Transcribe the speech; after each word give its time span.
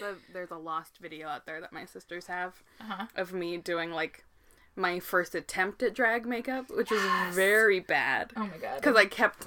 there's 0.00 0.16
a 0.16 0.32
there's 0.32 0.50
a 0.50 0.56
lost 0.56 0.98
video 0.98 1.28
out 1.28 1.46
there 1.46 1.60
that 1.60 1.72
my 1.72 1.84
sisters 1.84 2.26
have 2.26 2.62
Uh-huh. 2.80 3.06
of 3.16 3.32
me 3.32 3.56
doing 3.56 3.90
like 3.92 4.24
my 4.76 5.00
first 5.00 5.34
attempt 5.34 5.82
at 5.82 5.94
drag 5.94 6.24
makeup, 6.26 6.66
which 6.70 6.90
Yes. 6.90 7.26
was 7.26 7.34
very 7.36 7.80
bad 7.80 8.32
Oh 8.36 8.46
my 8.46 8.56
god. 8.58 8.76
because 8.76 8.96
I 8.96 9.06
kept 9.06 9.46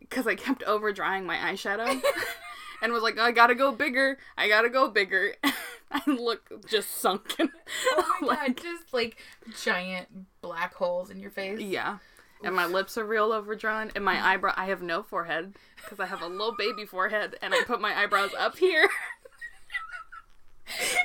because 0.00 0.26
I 0.26 0.34
kept 0.34 0.62
over 0.62 0.92
drying 0.92 1.26
my 1.26 1.36
eyeshadow 1.36 2.00
and 2.82 2.92
was 2.92 3.02
like, 3.02 3.18
I 3.18 3.32
gotta 3.32 3.54
go 3.54 3.72
bigger, 3.72 4.18
I 4.36 4.48
gotta 4.48 4.70
go 4.70 4.88
bigger. 4.88 5.34
I 5.90 6.02
look 6.06 6.66
just 6.68 6.90
sunken. 6.90 7.50
Oh 7.92 8.14
my 8.20 8.26
Like, 8.28 8.56
god, 8.56 8.62
just 8.62 8.92
like 8.92 9.16
giant 9.62 10.08
black 10.42 10.74
holes 10.74 11.10
in 11.10 11.18
your 11.18 11.30
face. 11.30 11.60
Yeah. 11.60 11.98
And 12.42 12.54
my 12.54 12.66
lips 12.66 12.96
are 12.96 13.04
real 13.04 13.32
overdrawn, 13.32 13.90
and 13.94 14.04
my 14.04 14.24
eyebrow. 14.24 14.54
I 14.56 14.66
have 14.66 14.80
no 14.80 15.02
forehead 15.02 15.54
because 15.76 15.98
I 15.98 16.06
have 16.06 16.22
a 16.22 16.26
little 16.26 16.54
baby 16.56 16.84
forehead, 16.84 17.36
and 17.42 17.52
I 17.52 17.62
put 17.66 17.80
my 17.80 17.98
eyebrows 17.98 18.30
up 18.38 18.58
here. 18.58 18.88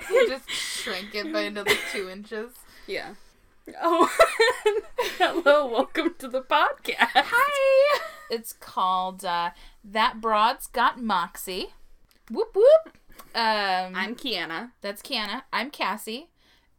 You 0.09 0.27
just 0.27 0.49
shrink 0.49 1.15
it 1.15 1.31
by 1.31 1.41
another 1.41 1.75
two 1.91 2.09
inches. 2.09 2.51
Yeah. 2.85 3.13
Oh, 3.81 4.11
hello, 5.17 5.65
welcome 5.67 6.15
to 6.19 6.27
the 6.27 6.41
podcast. 6.41 7.07
Hi! 7.15 7.99
It's 8.29 8.51
called 8.51 9.23
uh, 9.23 9.51
That 9.83 10.19
Broad's 10.19 10.67
Got 10.67 11.01
Moxie. 11.01 11.67
Whoop 12.29 12.55
whoop! 12.55 12.97
Um, 13.33 13.93
I'm 13.95 14.15
Kiana. 14.15 14.71
That's 14.81 15.01
Kiana. 15.01 15.43
I'm 15.53 15.71
Cassie. 15.71 16.29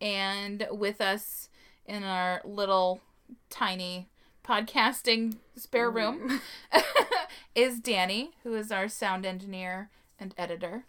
And 0.01 0.67
with 0.71 1.01
us 1.01 1.49
in 1.87 2.05
our 2.05 2.43
little 2.45 3.01
tiny 3.49 4.09
podcasting 4.45 5.37
spare 5.57 5.91
room 5.91 6.41
is 7.55 7.81
Danny, 7.81 8.33
who 8.43 8.55
is 8.55 8.71
our 8.71 8.89
sound 8.89 9.25
engineer 9.27 9.91
and 10.19 10.35
editor. 10.39 10.85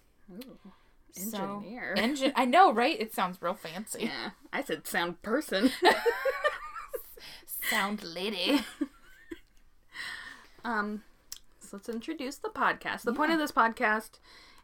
So- 1.11 1.59
Engineer. 1.63 1.93
Engine 1.97 2.33
I 2.35 2.45
know, 2.45 2.73
right? 2.73 2.99
It 2.99 3.13
sounds 3.13 3.41
real 3.41 3.53
fancy. 3.53 4.03
yeah, 4.05 4.31
I 4.51 4.61
said 4.63 4.85
sound 4.87 5.21
person. 5.21 5.71
Sound 7.69 8.03
lady. 8.03 8.61
um, 10.63 11.01
so 11.59 11.69
let's 11.77 11.89
introduce 11.89 12.35
the 12.37 12.49
podcast. 12.49 13.01
The 13.01 13.13
point 13.13 13.31
of 13.31 13.39
this 13.39 13.51
podcast 13.51 14.19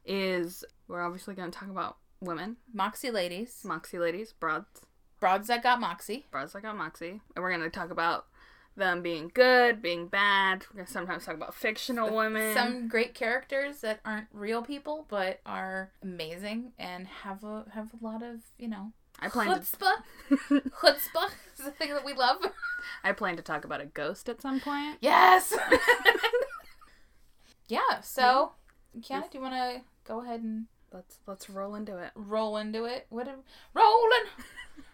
is 0.06 0.64
we're 0.88 1.02
obviously 1.02 1.34
going 1.34 1.50
to 1.50 1.58
talk 1.58 1.70
about 1.70 1.98
women, 2.20 2.58
Moxie 2.72 3.10
ladies. 3.10 3.62
Moxie 3.64 3.98
ladies, 3.98 4.34
broads, 4.34 4.82
Broads 5.20 5.48
that 5.48 5.64
got 5.64 5.80
Moxie. 5.80 6.28
broads 6.32 6.54
that 6.54 6.62
got 6.62 6.78
Moxie, 6.78 7.22
and 7.36 7.42
we're 7.44 7.50
going 7.50 7.62
to 7.62 7.72
talk 7.72 7.90
about 7.90 8.28
them 8.76 9.02
being 9.02 9.32
good, 9.34 9.82
being 9.82 10.08
bad. 10.08 10.66
We're 10.74 10.86
to 10.86 10.92
sometimes 10.92 11.26
talk 11.26 11.36
about 11.36 11.54
fictional 11.54 12.16
women. 12.16 12.54
Some 12.56 12.88
great 12.88 13.14
characters 13.14 13.82
that 13.82 14.00
aren't 14.06 14.28
real 14.32 14.62
people 14.62 15.06
but 15.10 15.40
are 15.46 15.92
amazing 16.02 16.74
and 16.80 17.08
have 17.08 17.44
a 17.44 17.66
have 17.74 17.92
a 17.94 18.04
lot 18.06 18.24
of, 18.24 18.40
you 18.58 18.68
know, 18.68 18.92
I 19.20 19.30
plan 19.30 19.48
to 19.48 19.54
chutzpah. 19.54 19.94
chutzpah 20.82 21.30
is 21.58 21.66
the 21.66 21.72
thing 21.72 21.94
that 21.94 22.06
we 22.06 22.14
love. 22.14 22.38
I 23.04 23.12
plan 23.12 23.36
to 23.38 23.44
talk 23.44 23.66
about 23.66 23.82
a 23.82 23.86
ghost 23.86 24.30
at 24.30 24.42
some 24.42 24.60
point. 24.60 24.98
Yes. 25.02 25.54
yeah. 27.68 28.02
So, 28.02 28.54
Kiana, 29.00 29.30
do 29.30 29.38
you 29.38 29.42
want 29.42 29.54
to 29.54 29.82
go 30.06 30.22
ahead 30.22 30.42
and 30.42 30.66
Let's 30.94 31.20
let's 31.26 31.50
roll 31.50 31.76
into 31.76 31.98
it. 31.98 32.12
roll 32.16 32.58
into 32.58 32.84
it? 32.84 33.08
What? 33.10 33.24
do- 33.26 33.32
Rolling, 33.74 34.28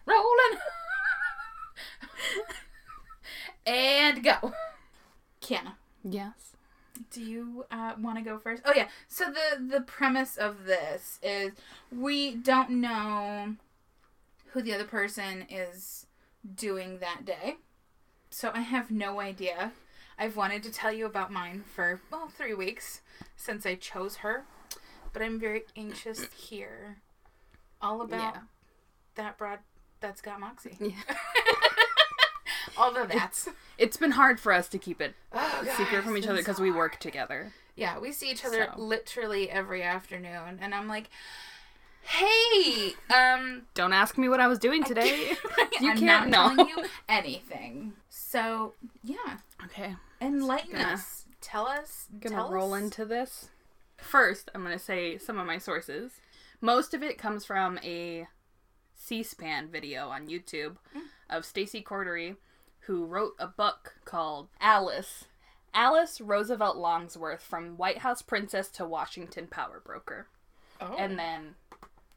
rolling, 0.06 0.58
and 3.68 4.22
go. 4.24 4.52
Kiana, 5.42 5.74
Yes. 6.02 6.54
do 7.12 7.22
you 7.22 7.64
uh, 7.70 7.92
want 8.00 8.18
to 8.18 8.24
go 8.24 8.38
first? 8.38 8.62
Oh 8.64 8.72
yeah. 8.74 8.88
So 9.08 9.26
the 9.30 9.62
the 9.64 9.80
premise 9.82 10.36
of 10.36 10.64
this 10.64 11.18
is 11.22 11.52
we 11.92 12.34
don't 12.34 12.70
know 12.70 13.54
who 14.52 14.62
the 14.62 14.74
other 14.74 14.84
person 14.84 15.46
is 15.50 16.06
doing 16.54 16.98
that 16.98 17.24
day. 17.24 17.56
So 18.30 18.50
I 18.54 18.60
have 18.60 18.90
no 18.90 19.20
idea. 19.20 19.72
I've 20.18 20.36
wanted 20.36 20.62
to 20.64 20.72
tell 20.72 20.92
you 20.92 21.06
about 21.06 21.30
mine 21.32 21.62
for 21.74 22.00
well 22.10 22.28
three 22.28 22.54
weeks 22.54 23.00
since 23.36 23.64
I 23.64 23.76
chose 23.76 24.16
her, 24.16 24.44
but 25.12 25.22
I'm 25.22 25.38
very 25.38 25.62
anxious 25.76 26.18
to 26.26 26.34
hear 26.36 26.96
all 27.80 28.02
about 28.02 28.34
Yeah. 28.34 28.40
that 29.14 29.38
broad 29.38 29.60
that's 30.00 30.20
got 30.20 30.40
Moxie. 30.40 30.76
Yeah. 30.80 30.90
all 32.78 32.92
the 32.92 33.06
that's. 33.06 33.48
It's 33.76 33.96
been 33.96 34.12
hard 34.12 34.40
for 34.40 34.52
us 34.52 34.68
to 34.68 34.78
keep 34.78 35.00
it 35.00 35.14
Oh, 35.32 35.64
secret 35.76 36.04
from 36.04 36.16
each 36.16 36.26
other 36.26 36.38
because 36.38 36.56
so 36.56 36.62
we 36.62 36.70
work 36.70 36.98
together. 37.00 37.52
Yeah, 37.76 37.98
we 37.98 38.10
see 38.12 38.30
each 38.30 38.44
other 38.44 38.68
So. 38.74 38.80
literally 38.80 39.50
every 39.50 39.82
afternoon, 39.82 40.58
and 40.60 40.74
I'm 40.74 40.88
like, 40.88 41.10
"Hey, 42.02 42.92
um, 43.14 43.62
Don't 43.74 43.92
ask 43.92 44.16
me 44.18 44.28
what 44.28 44.40
I 44.40 44.46
was 44.46 44.58
doing 44.58 44.82
today. 44.84 45.36
You 45.80 45.90
I'm 45.92 45.98
can't 45.98 46.28
not 46.30 46.56
know. 46.56 46.64
you 46.66 46.84
anything." 47.08 47.92
So 48.08 48.74
yeah, 49.04 49.38
okay. 49.66 49.94
enlighten 50.20 50.72
Gonna- 50.72 50.94
us. 50.94 51.24
Tell 51.40 51.66
us. 51.68 52.08
gonna 52.18 52.34
tell 52.34 52.50
roll 52.50 52.74
us. 52.74 52.82
into 52.82 53.04
this. 53.04 53.50
First, 53.96 54.50
I'm 54.54 54.62
gonna 54.64 54.78
say 54.78 55.18
some 55.18 55.38
of 55.38 55.46
my 55.46 55.58
sources. 55.58 56.20
Most 56.60 56.94
of 56.94 57.02
it 57.02 57.16
comes 57.16 57.44
from 57.44 57.78
a 57.84 58.26
C-SPAN 58.96 59.68
video 59.68 60.08
on 60.08 60.26
YouTube 60.28 60.76
Mm. 60.96 61.02
of 61.30 61.44
Stacy 61.44 61.80
Cordery, 61.82 62.36
who 62.88 63.04
wrote 63.04 63.34
a 63.38 63.46
book 63.46 63.96
called 64.06 64.48
Alice. 64.62 65.26
Alice 65.74 66.22
Roosevelt 66.22 66.78
Longsworth 66.78 67.40
from 67.42 67.76
White 67.76 67.98
House 67.98 68.22
Princess 68.22 68.68
to 68.70 68.86
Washington 68.86 69.46
Power 69.46 69.82
Broker. 69.84 70.26
Oh. 70.80 70.96
And 70.98 71.18
then 71.18 71.54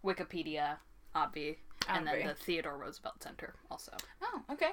Wikipedia, 0.04 0.78
Obvi, 1.14 1.58
and 1.90 2.08
then 2.08 2.26
the 2.26 2.34
Theodore 2.34 2.78
Roosevelt 2.78 3.22
Center 3.22 3.54
also. 3.70 3.92
oh, 4.24 4.44
okay, 4.50 4.70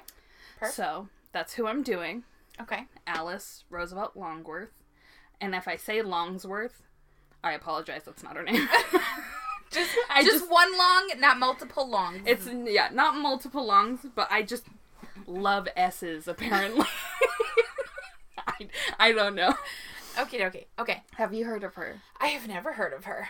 Perfect. 0.57 0.75
So 0.75 1.09
that's 1.33 1.53
who 1.55 1.67
I'm 1.67 1.83
doing. 1.83 2.23
okay. 2.61 2.85
Alice 3.05 3.65
Roosevelt 3.69 4.15
Longworth. 4.15 4.71
And 5.41 5.53
if 5.53 5.67
I 5.67 5.75
say 5.75 6.01
Longsworth, 6.01 6.81
I 7.43 7.51
apologize. 7.51 8.03
That's 8.05 8.23
not 8.23 8.37
her 8.37 8.43
name. 8.43 8.69
Just, 9.71 9.91
I 10.09 10.23
just, 10.23 10.39
just- 10.39 10.51
one 10.51 10.77
long, 10.77 11.11
not 11.19 11.37
multiple 11.37 11.87
longs. 11.87 12.21
it's 12.25 12.47
yeah, 12.65 12.89
not 12.91 13.15
multiple 13.15 13.65
longs, 13.65 13.99
but 14.15 14.27
I 14.31 14.41
just 14.41 14.65
love 15.29 15.67
S's 15.75 16.27
apparently. 16.27 16.85
I, 18.47 18.67
I 18.97 19.11
don't 19.11 19.35
know. 19.35 19.53
okay, 20.19 20.45
okay, 20.47 20.67
okay. 20.77 21.03
Have 21.15 21.33
you 21.33 21.45
heard 21.45 21.63
of 21.63 21.75
her? 21.75 22.01
I 22.19 22.27
have 22.27 22.47
never 22.47 22.73
heard 22.73 22.93
of 22.93 23.05
her. 23.05 23.29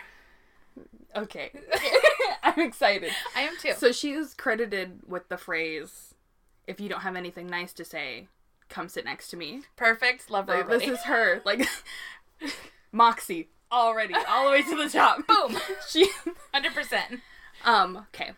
Okay. 1.14 1.50
I'm 2.42 2.60
excited. 2.60 3.12
I 3.36 3.42
am 3.42 3.54
too. 3.60 3.72
So 3.76 3.92
she 3.92 4.12
is 4.12 4.34
credited 4.34 5.00
with 5.06 5.28
the 5.28 5.36
phrase, 5.36 6.14
if 6.66 6.80
you 6.80 6.88
don't 6.88 7.00
have 7.00 7.16
anything 7.16 7.46
nice 7.46 7.72
to 7.74 7.84
say, 7.84 8.28
come 8.68 8.88
sit 8.88 9.04
next 9.04 9.28
to 9.28 9.36
me. 9.36 9.62
Perfect. 9.76 10.30
Love 10.30 10.48
Like, 10.48 10.68
this 10.68 10.84
is 10.84 11.00
her. 11.02 11.42
Like 11.44 11.68
Moxie 12.92 13.48
already, 13.70 14.14
all 14.28 14.46
the 14.46 14.50
way 14.50 14.62
to 14.62 14.76
the 14.76 14.88
top. 14.88 15.26
Boom. 15.26 15.58
She 15.88 16.08
Hundred 16.52 16.74
percent. 16.74 17.20
Um, 17.64 18.06
okay. 18.14 18.32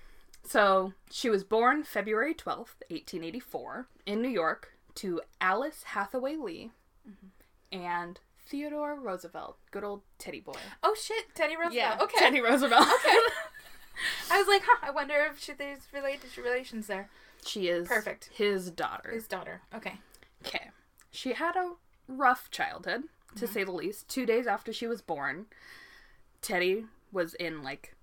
So 0.52 0.92
she 1.10 1.30
was 1.30 1.44
born 1.44 1.82
February 1.82 2.34
12th, 2.34 2.76
1884, 2.90 3.86
in 4.04 4.20
New 4.20 4.28
York 4.28 4.72
to 4.96 5.22
Alice 5.40 5.82
Hathaway 5.84 6.36
Lee 6.36 6.70
and 7.72 8.20
Theodore 8.46 8.94
Roosevelt. 9.00 9.56
Good 9.70 9.82
old 9.82 10.02
Teddy 10.18 10.40
boy. 10.40 10.52
Oh 10.82 10.94
shit, 11.00 11.34
Teddy 11.34 11.54
Roosevelt. 11.56 11.74
Yeah, 11.74 11.96
okay. 12.02 12.18
Teddy 12.18 12.40
Roosevelt. 12.42 12.82
Okay. 12.82 13.16
I 14.30 14.38
was 14.38 14.46
like, 14.46 14.62
huh, 14.66 14.78
I 14.82 14.90
wonder 14.90 15.14
if 15.30 15.40
she, 15.40 15.52
there's 15.54 15.80
related 15.92 16.36
relations 16.36 16.86
there. 16.86 17.08
she 17.46 17.68
is 17.68 17.88
Perfect. 17.88 18.28
his 18.34 18.70
daughter. 18.70 19.10
His 19.10 19.26
daughter. 19.26 19.62
Okay. 19.74 19.94
Okay. 20.46 20.68
She 21.10 21.32
had 21.32 21.56
a 21.56 21.72
rough 22.08 22.50
childhood, 22.50 23.04
to 23.36 23.44
Mm-hmm. 23.46 23.54
say 23.54 23.64
the 23.64 23.72
least. 23.72 24.08
Two 24.08 24.26
days 24.26 24.46
after 24.46 24.70
she 24.72 24.86
was 24.86 25.00
born, 25.00 25.46
Teddy 26.42 26.84
was 27.10 27.32
in, 27.34 27.62
like, 27.62 27.94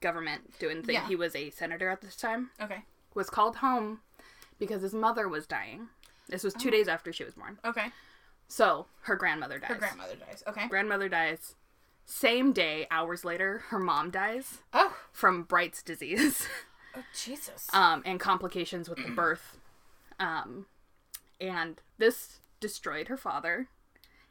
government 0.00 0.58
doing 0.58 0.82
things. 0.82 0.94
Yeah. 0.94 1.08
He 1.08 1.16
was 1.16 1.34
a 1.34 1.50
senator 1.50 1.88
at 1.88 2.00
this 2.00 2.16
time. 2.16 2.50
Okay. 2.60 2.82
was 3.14 3.30
called 3.30 3.56
home 3.56 4.00
because 4.58 4.82
his 4.82 4.92
mother 4.94 5.28
was 5.28 5.46
dying. 5.46 5.88
This 6.28 6.42
was 6.44 6.54
two 6.54 6.70
days 6.70 6.88
after 6.88 7.12
she 7.12 7.24
was 7.24 7.34
born. 7.34 7.58
Okay. 7.64 7.86
So 8.48 8.86
her 9.02 9.16
grandmother 9.16 9.58
dies. 9.58 9.70
Oh. 9.70 9.74
Her 9.74 9.78
grandmother 9.80 10.14
dies. 10.16 10.42
Okay. 10.46 10.68
grandmother 10.68 11.08
dies. 11.08 11.54
Same 12.04 12.52
day, 12.52 12.86
hours 12.90 13.24
later, 13.24 13.64
her 13.68 13.78
mom 13.80 14.10
dies 14.10 14.58
Oh. 14.72 14.96
from 15.12 15.42
Bright's 15.42 15.82
disease 15.82 16.46
Oh 16.96 17.02
Jesus. 17.14 17.66
um, 17.74 18.02
and 18.06 18.18
complications 18.20 18.88
with 18.88 18.98
the 19.04 19.10
birth. 19.14 19.56
Um, 20.20 20.66
and 21.40 21.80
this 21.98 22.38
destroyed 22.60 23.08
her 23.08 23.16
father. 23.16 23.68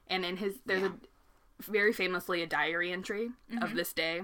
And 0.08 0.24
in 0.26 0.38
his, 0.38 0.56
there's 0.66 0.82
Yeah. 0.84 0.90
a 0.90 1.72
very 1.72 1.92
famously 1.94 2.42
a 2.42 2.48
diary 2.48 2.92
entry 2.92 3.30
Mm-hmm. 3.52 3.64
of 3.64 3.76
this 3.76 3.94
day, 3.94 4.24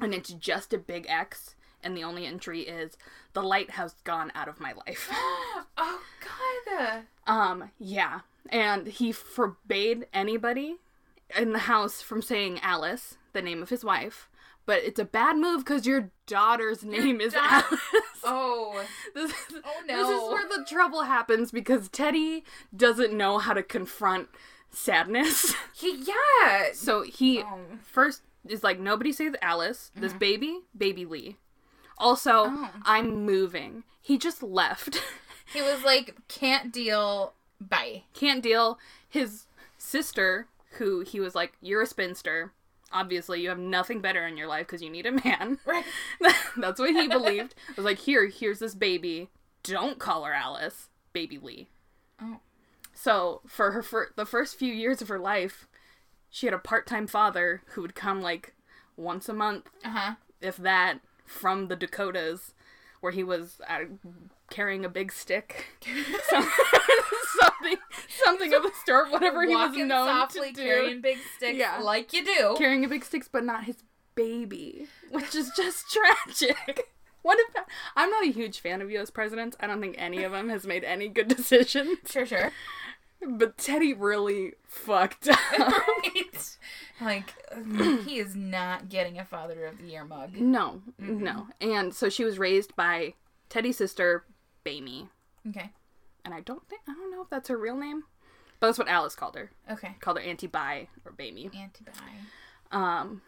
and 0.00 0.14
it's 0.14 0.30
just 0.32 0.72
a 0.72 0.78
big 0.78 1.06
X. 1.08 1.54
And 1.82 1.94
the 1.96 2.04
only 2.04 2.24
entry 2.24 2.62
is 2.62 2.96
the 3.34 3.42
light 3.42 3.70
has 3.72 3.94
gone 4.04 4.32
out 4.34 4.48
of 4.48 4.58
my 4.60 4.72
life. 4.72 5.08
oh 5.76 6.00
God. 6.20 7.02
Um, 7.26 7.70
yeah. 7.78 8.20
And 8.48 8.86
he 8.86 9.12
forbade 9.12 10.06
anybody 10.14 10.76
in 11.36 11.52
the 11.52 11.60
house 11.60 12.00
from 12.00 12.22
saying 12.22 12.60
Alice, 12.62 13.16
the 13.34 13.42
name 13.42 13.62
of 13.62 13.68
his 13.70 13.84
wife, 13.84 14.28
but 14.66 14.82
it's 14.82 14.98
a 14.98 15.04
bad 15.04 15.36
move 15.36 15.62
because 15.64 15.86
your 15.86 16.10
daughter's 16.26 16.82
name 16.84 17.20
is 17.20 17.34
daughter- 17.34 17.66
Alice. 17.66 17.80
Oh. 18.26 18.82
This, 19.14 19.30
is, 19.30 19.36
Oh, 19.62 19.82
no! 19.86 19.96
this 19.98 20.08
is 20.08 20.28
where 20.30 20.48
the 20.48 20.64
trouble 20.66 21.02
happens 21.02 21.52
because 21.52 21.90
Teddy 21.90 22.42
doesn't 22.74 23.12
know 23.12 23.36
how 23.36 23.52
to 23.52 23.62
confront 23.62 24.28
sadness. 24.70 25.54
He, 25.74 26.02
yeah. 26.04 26.68
So 26.72 27.02
he 27.02 27.42
Oh. 27.42 27.58
first 27.84 28.22
is 28.48 28.62
like, 28.62 28.78
nobody 28.78 29.12
save 29.12 29.36
Alice. 29.40 29.90
This 29.94 30.10
mm-hmm. 30.10 30.18
baby, 30.18 30.60
baby 30.76 31.04
Lee. 31.04 31.36
Also, 31.98 32.44
Oh. 32.46 32.70
I'm 32.82 33.24
moving. 33.24 33.84
He 34.00 34.18
just 34.18 34.42
left. 34.42 35.02
He 35.52 35.62
was 35.62 35.84
like, 35.84 36.16
can't 36.26 36.72
deal. 36.72 37.34
Bye. 37.60 38.04
Can't 38.14 38.42
deal. 38.42 38.78
His 39.08 39.46
sister, 39.78 40.48
who 40.78 41.00
he 41.00 41.20
was 41.20 41.34
like, 41.34 41.52
you're 41.60 41.82
a 41.82 41.86
spinster. 41.86 42.52
Obviously, 42.92 43.42
you 43.42 43.48
have 43.48 43.58
nothing 43.58 44.00
better 44.00 44.26
in 44.26 44.36
your 44.36 44.48
life 44.48 44.66
because 44.66 44.82
you 44.82 44.90
need 44.90 45.06
a 45.06 45.12
man. 45.12 45.58
Right. 45.66 45.84
That's 46.56 46.80
what 46.80 46.90
he 46.90 47.08
believed. 47.08 47.54
I 47.68 47.72
was 47.76 47.84
like, 47.84 47.98
here, 47.98 48.26
here's 48.26 48.58
this 48.58 48.74
baby. 48.74 49.28
Don't 49.62 49.98
call 49.98 50.24
her 50.24 50.32
Alice, 50.32 50.88
baby 51.12 51.38
Lee. 51.38 51.68
Oh. 52.20 52.38
So 52.92 53.40
for 53.46 53.72
her 53.72 53.82
for 53.82 54.12
the 54.16 54.26
first 54.26 54.56
few 54.56 54.72
years 54.72 55.02
of 55.02 55.08
her 55.08 55.18
life, 55.18 55.68
she 56.34 56.46
had 56.48 56.52
a 56.54 56.58
part-time 56.58 57.06
father 57.06 57.62
who 57.68 57.82
would 57.82 57.94
come 57.94 58.20
like 58.20 58.54
once 58.96 59.28
a 59.28 59.32
month, 59.32 59.68
Uh 59.84 59.88
huh. 59.90 60.14
if 60.40 60.56
that, 60.56 60.98
from 61.24 61.68
the 61.68 61.76
Dakotas, 61.76 62.54
where 63.00 63.12
he 63.12 63.22
was 63.22 63.60
uh, 63.68 63.84
carrying 64.50 64.84
a 64.84 64.88
big 64.88 65.12
stick, 65.12 65.66
Some- 66.28 66.50
something, 67.40 67.76
something 68.24 68.52
of 68.52 68.64
the 68.64 68.72
sort, 68.84 69.12
whatever 69.12 69.42
he 69.46 69.54
was 69.54 69.76
known 69.76 70.08
softly, 70.08 70.48
to 70.50 70.56
do, 70.56 70.64
carrying 70.64 71.00
big 71.00 71.18
sticks, 71.36 71.56
Yeah. 71.56 71.78
like 71.78 72.12
you 72.12 72.24
do. 72.24 72.56
carrying 72.58 72.84
a 72.84 72.88
big 72.88 73.04
stick, 73.04 73.26
but 73.30 73.44
not 73.44 73.64
his 73.64 73.76
baby, 74.16 74.88
which 75.10 75.36
is 75.36 75.52
just 75.56 75.84
tragic. 76.26 76.88
What 77.22 77.38
if 77.38 77.54
I'm 77.96 78.10
not 78.10 78.24
a 78.26 78.30
huge 78.32 78.58
fan 78.60 78.82
of 78.82 78.90
U.S. 78.90 79.08
presidents. 79.10 79.56
I 79.60 79.66
don't 79.68 79.80
think 79.80 79.94
any 79.98 80.24
of 80.24 80.32
them 80.32 80.48
has 80.50 80.66
made 80.66 80.82
any 80.84 81.08
good 81.08 81.28
decisions. 81.28 81.98
Sure, 82.10 82.26
sure. 82.26 82.50
But 83.26 83.56
Teddy 83.58 83.92
really 83.94 84.52
fucked 84.66 85.28
up. 85.28 85.38
right. 85.58 86.56
Like, 87.00 87.34
he 88.04 88.18
is 88.18 88.36
not 88.36 88.88
getting 88.88 89.18
a 89.18 89.24
Father 89.24 89.66
of 89.66 89.78
the 89.78 89.84
Year 89.84 90.04
mug. 90.04 90.34
no, 90.36 90.82
no. 90.98 91.48
And 91.60 91.94
so 91.94 92.08
she 92.08 92.24
was 92.24 92.38
raised 92.38 92.76
by 92.76 93.14
Teddy's 93.48 93.76
sister, 93.78 94.24
Bamie. 94.64 95.08
Okay. 95.48 95.70
And 96.24 96.32
I 96.32 96.40
don't 96.40 96.66
think 96.68 96.82
I 96.88 96.92
don't 96.94 97.10
know 97.10 97.22
if 97.22 97.28
that's 97.30 97.48
her 97.48 97.56
real 97.58 97.76
name, 97.76 98.04
but 98.60 98.68
that's 98.68 98.78
what 98.78 98.88
Alice 98.88 99.14
called 99.14 99.34
her. 99.36 99.50
Okay. 99.70 99.96
Called 100.00 100.18
her 100.18 100.22
Auntie 100.24 100.46
Bye 100.46 100.88
or 101.04 101.12
Bamie. 101.12 101.54
Anti-bi. 101.54 101.92
Um. 102.72 103.22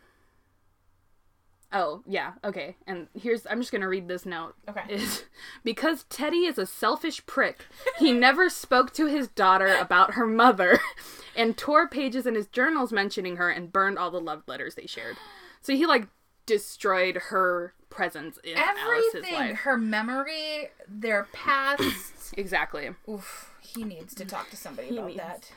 Oh 1.72 2.02
yeah, 2.06 2.32
okay. 2.44 2.76
And 2.86 3.08
here's 3.14 3.46
I'm 3.46 3.60
just 3.60 3.72
gonna 3.72 3.88
read 3.88 4.08
this 4.08 4.24
note. 4.24 4.54
Okay. 4.68 4.82
Is 4.88 5.24
because 5.64 6.04
Teddy 6.04 6.44
is 6.46 6.58
a 6.58 6.66
selfish 6.66 7.24
prick. 7.26 7.66
He 7.98 8.12
never 8.26 8.48
spoke 8.48 8.92
to 8.94 9.06
his 9.06 9.28
daughter 9.28 9.74
about 9.74 10.14
her 10.14 10.26
mother, 10.26 10.78
and 11.36 11.56
tore 11.56 11.88
pages 11.88 12.26
in 12.26 12.34
his 12.34 12.46
journals 12.46 12.92
mentioning 12.92 13.36
her 13.36 13.50
and 13.50 13.72
burned 13.72 13.98
all 13.98 14.10
the 14.10 14.20
love 14.20 14.42
letters 14.46 14.74
they 14.76 14.86
shared. 14.86 15.16
So 15.60 15.72
he 15.74 15.86
like 15.86 16.06
destroyed 16.46 17.16
her 17.30 17.74
presence 17.90 18.38
in 18.44 18.56
Alice's 18.56 19.14
Everything. 19.16 19.34
life. 19.34 19.56
Her 19.58 19.76
memory, 19.76 20.68
their 20.88 21.26
past. 21.32 21.82
Exactly. 22.36 22.90
Oof. 23.08 23.54
He 23.60 23.84
needs 23.84 24.12
to 24.16 24.24
talk 24.24 24.50
to 24.50 24.56
somebody 24.56 24.88
He 24.88 24.96
about 24.96 25.06
needs- 25.08 25.18
that. 25.20 25.52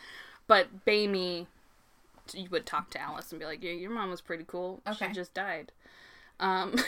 But 0.48 0.86
Bamie 0.86 1.48
you 2.34 2.50
would 2.50 2.66
talk 2.66 2.90
to 2.92 3.02
Alice 3.02 3.32
and 3.32 3.40
be 3.40 3.46
like, 3.46 3.64
"Yeah, 3.64 3.72
your 3.72 3.92
mom 3.92 4.10
was 4.10 4.22
pretty 4.22 4.46
cool. 4.48 4.82
Okay. 4.88 5.08
She 5.08 5.14
just 5.14 5.34
died." 5.34 5.72
Um 6.40 6.76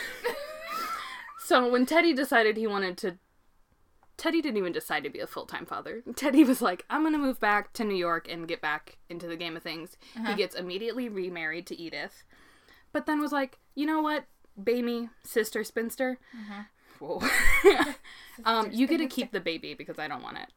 So 1.44 1.68
when 1.68 1.86
Teddy 1.86 2.14
decided 2.14 2.56
he 2.56 2.66
wanted 2.66 2.96
to 2.98 3.18
Teddy 4.16 4.40
didn't 4.40 4.58
even 4.58 4.72
decide 4.72 5.02
to 5.02 5.10
be 5.10 5.18
a 5.18 5.26
full-time 5.26 5.66
father. 5.66 6.02
Teddy 6.14 6.44
was 6.44 6.62
like, 6.62 6.84
"I'm 6.88 7.00
going 7.00 7.14
to 7.14 7.18
move 7.18 7.40
back 7.40 7.72
to 7.72 7.82
New 7.82 7.96
York 7.96 8.28
and 8.30 8.46
get 8.46 8.60
back 8.60 8.98
into 9.08 9.26
the 9.26 9.34
game 9.36 9.56
of 9.56 9.64
things." 9.64 9.96
He 10.26 10.34
gets 10.34 10.54
immediately 10.54 11.08
remarried 11.08 11.66
to 11.68 11.76
Edith. 11.76 12.22
But 12.92 13.06
then 13.06 13.20
was 13.20 13.32
like, 13.32 13.58
"You 13.74 13.86
know 13.86 14.00
what? 14.00 14.26
baby 14.62 15.08
sister 15.24 15.64
spinster. 15.64 16.18
Whoa. 16.98 17.22
um, 18.44 18.68
you 18.70 18.86
get 18.86 18.98
to 18.98 19.06
keep 19.06 19.32
the 19.32 19.40
baby 19.40 19.74
because 19.74 19.98
I 19.98 20.08
don't 20.08 20.22
want 20.22 20.38
it." 20.38 20.48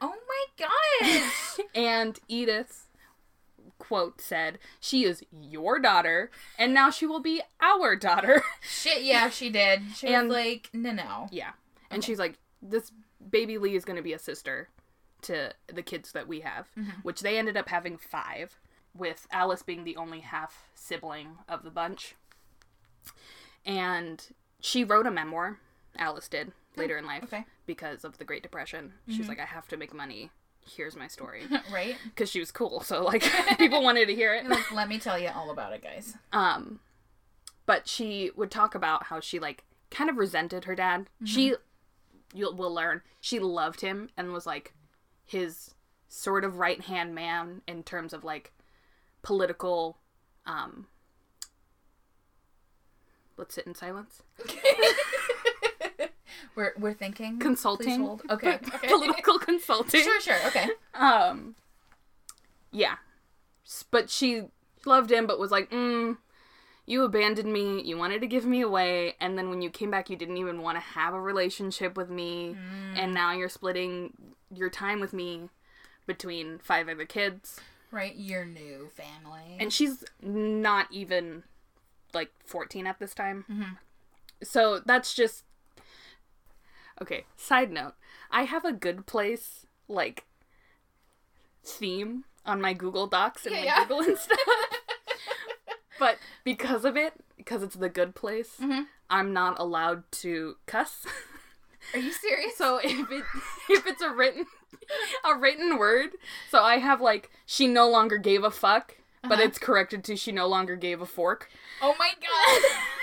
Oh 0.00 0.14
my 0.28 0.66
gosh. 1.00 1.66
And 1.74 2.18
Edith, 2.28 2.86
quote, 3.80 4.20
said, 4.20 4.60
She 4.78 5.04
is 5.04 5.24
your 5.32 5.80
daughter, 5.80 6.30
and 6.56 6.72
now 6.72 6.90
she 6.90 7.06
will 7.06 7.20
be 7.20 7.42
our 7.60 7.96
daughter. 7.96 8.44
Shit, 8.60 9.02
yeah, 9.02 9.28
she 9.28 9.50
did. 9.50 9.82
She 9.96 10.06
And- 10.06 10.28
was 10.28 10.36
like, 10.36 10.70
no, 10.72 10.92
no. 10.92 11.26
yeah. 11.32 11.52
And 11.90 12.04
she's 12.04 12.20
like, 12.20 12.38
This 12.62 12.92
baby 13.28 13.58
Lee 13.58 13.74
is 13.74 13.84
going 13.84 13.96
to 13.96 14.02
be 14.02 14.12
a 14.12 14.18
sister 14.18 14.68
to 15.22 15.52
the 15.66 15.82
kids 15.82 16.12
that 16.12 16.28
we 16.28 16.40
have, 16.40 16.68
mm-hmm. 16.78 17.00
which 17.02 17.20
they 17.20 17.36
ended 17.36 17.56
up 17.56 17.68
having 17.68 17.98
five, 17.98 18.58
with 18.96 19.26
Alice 19.30 19.62
being 19.62 19.84
the 19.84 19.96
only 19.96 20.20
half 20.20 20.68
sibling 20.74 21.38
of 21.48 21.62
the 21.62 21.70
bunch. 21.70 22.14
And 23.64 24.24
she 24.60 24.84
wrote 24.84 25.06
a 25.06 25.10
memoir, 25.10 25.58
Alice 25.98 26.28
did, 26.28 26.52
later 26.76 26.96
oh, 26.96 26.98
in 27.00 27.06
life, 27.06 27.24
okay. 27.24 27.44
because 27.66 28.04
of 28.04 28.18
the 28.18 28.24
Great 28.24 28.42
Depression. 28.42 28.92
She's 29.08 29.20
mm-hmm. 29.20 29.28
like, 29.28 29.40
I 29.40 29.44
have 29.44 29.68
to 29.68 29.76
make 29.76 29.94
money. 29.94 30.30
Here's 30.66 30.96
my 30.96 31.08
story. 31.08 31.42
right? 31.72 31.96
because 32.04 32.30
she 32.30 32.40
was 32.40 32.50
cool. 32.50 32.80
So 32.80 33.02
like 33.02 33.24
people 33.58 33.82
wanted 33.82 34.06
to 34.06 34.14
hear 34.14 34.34
it. 34.34 34.46
Like, 34.48 34.70
let 34.72 34.88
me 34.88 34.98
tell 34.98 35.18
you 35.18 35.30
all 35.34 35.50
about 35.50 35.72
it, 35.72 35.82
guys. 35.82 36.14
Um, 36.32 36.80
but 37.66 37.88
she 37.88 38.30
would 38.36 38.50
talk 38.50 38.74
about 38.74 39.04
how 39.04 39.20
she 39.20 39.38
like 39.38 39.64
kind 39.90 40.10
of 40.10 40.16
resented 40.16 40.64
her 40.64 40.74
dad. 40.74 41.08
She, 41.24 41.54
you'll 42.34 42.54
will 42.54 42.72
learn, 42.72 43.02
she 43.20 43.38
loved 43.38 43.80
him 43.80 44.10
and 44.16 44.32
was 44.32 44.46
like 44.46 44.74
his 45.24 45.74
sort 46.08 46.44
of 46.44 46.58
right 46.58 46.80
hand 46.80 47.14
man 47.14 47.62
in 47.66 47.82
terms 47.82 48.12
of 48.12 48.24
like 48.24 48.52
political. 49.22 49.98
Um, 50.46 50.86
let's 53.36 53.54
sit 53.54 53.66
in 53.66 53.74
silence. 53.74 54.22
We're 56.54 56.72
we're 56.78 56.94
thinking. 56.94 57.38
Consulting. 57.38 58.20
Okay. 58.30 58.54
okay. 58.74 58.88
political 58.88 59.38
consulting. 59.50 60.02
Sure, 60.02 60.20
sure. 60.20 60.38
Okay. 60.46 60.68
Um, 60.94 61.54
yeah, 62.72 62.96
but 63.90 64.10
she 64.10 64.44
loved 64.84 65.10
him, 65.10 65.26
but 65.26 65.38
was 65.38 65.50
like, 65.50 65.70
mm, 65.70 66.16
"You 66.86 67.04
abandoned 67.04 67.52
me. 67.52 67.82
You 67.82 67.96
wanted 67.96 68.20
to 68.20 68.26
give 68.26 68.44
me 68.44 68.60
away, 68.60 69.16
and 69.20 69.36
then 69.36 69.50
when 69.50 69.62
you 69.62 69.70
came 69.70 69.90
back, 69.90 70.10
you 70.10 70.16
didn't 70.16 70.36
even 70.36 70.62
want 70.62 70.76
to 70.76 70.80
have 70.80 71.14
a 71.14 71.20
relationship 71.20 71.96
with 71.96 72.10
me, 72.10 72.56
and 72.96 73.12
now 73.14 73.32
you're 73.32 73.48
splitting 73.48 74.12
your 74.52 74.70
time 74.70 75.00
with 75.00 75.12
me 75.12 75.48
between 76.06 76.58
five 76.58 76.88
other 76.88 77.06
kids." 77.06 77.60
Right, 77.92 78.14
your 78.14 78.44
new 78.44 78.88
family. 78.94 79.56
And 79.58 79.72
she's 79.72 80.04
not 80.22 80.86
even 80.92 81.42
like 82.14 82.30
14 82.44 82.86
at 82.86 82.98
this 82.98 83.14
time. 83.14 83.44
So 84.42 84.80
that's 84.84 85.14
just. 85.14 85.44
Okay, 87.02 87.24
side 87.36 87.70
note. 87.70 87.94
I 88.30 88.42
have 88.44 88.64
a 88.64 88.72
good 88.72 89.06
place, 89.06 89.66
like, 89.88 90.24
theme 91.64 92.24
on 92.46 92.60
my 92.60 92.72
Google 92.72 93.06
Docs 93.06 93.46
and 93.46 93.54
Yeah, 93.54 93.60
my 93.60 93.66
yeah. 93.66 93.82
Google 93.84 94.00
and 94.00 94.18
stuff. 94.18 94.38
but 95.98 96.18
because 96.44 96.84
of 96.84 96.96
it, 96.96 97.14
because 97.36 97.62
it's 97.62 97.76
the 97.76 97.88
good 97.88 98.14
place, 98.14 98.56
Mhm. 98.60 98.86
I'm 99.08 99.32
not 99.32 99.58
allowed 99.58 100.10
to 100.12 100.56
cuss. 100.66 101.06
Are 101.94 101.98
you 101.98 102.12
serious? 102.12 102.56
So 102.56 102.78
if 102.82 103.10
it 103.10 103.24
if 103.70 103.86
it's 103.86 104.02
a 104.02 104.10
written 104.10 104.46
a 105.24 105.34
written 105.36 105.78
word, 105.78 106.10
so 106.50 106.62
I 106.62 106.76
have 106.78 107.00
like 107.00 107.30
she 107.46 107.66
no 107.66 107.88
longer 107.88 108.18
gave 108.18 108.44
a 108.44 108.50
fuck, 108.50 108.96
but 109.22 109.32
Uh-huh. 109.32 109.42
it's 109.42 109.58
corrected 109.58 110.04
to 110.04 110.16
she 110.16 110.32
no 110.32 110.46
longer 110.46 110.76
gave 110.76 111.00
a 111.00 111.06
fork. 111.06 111.50
Oh 111.82 111.94
my 111.98 112.12
god. 112.20 112.80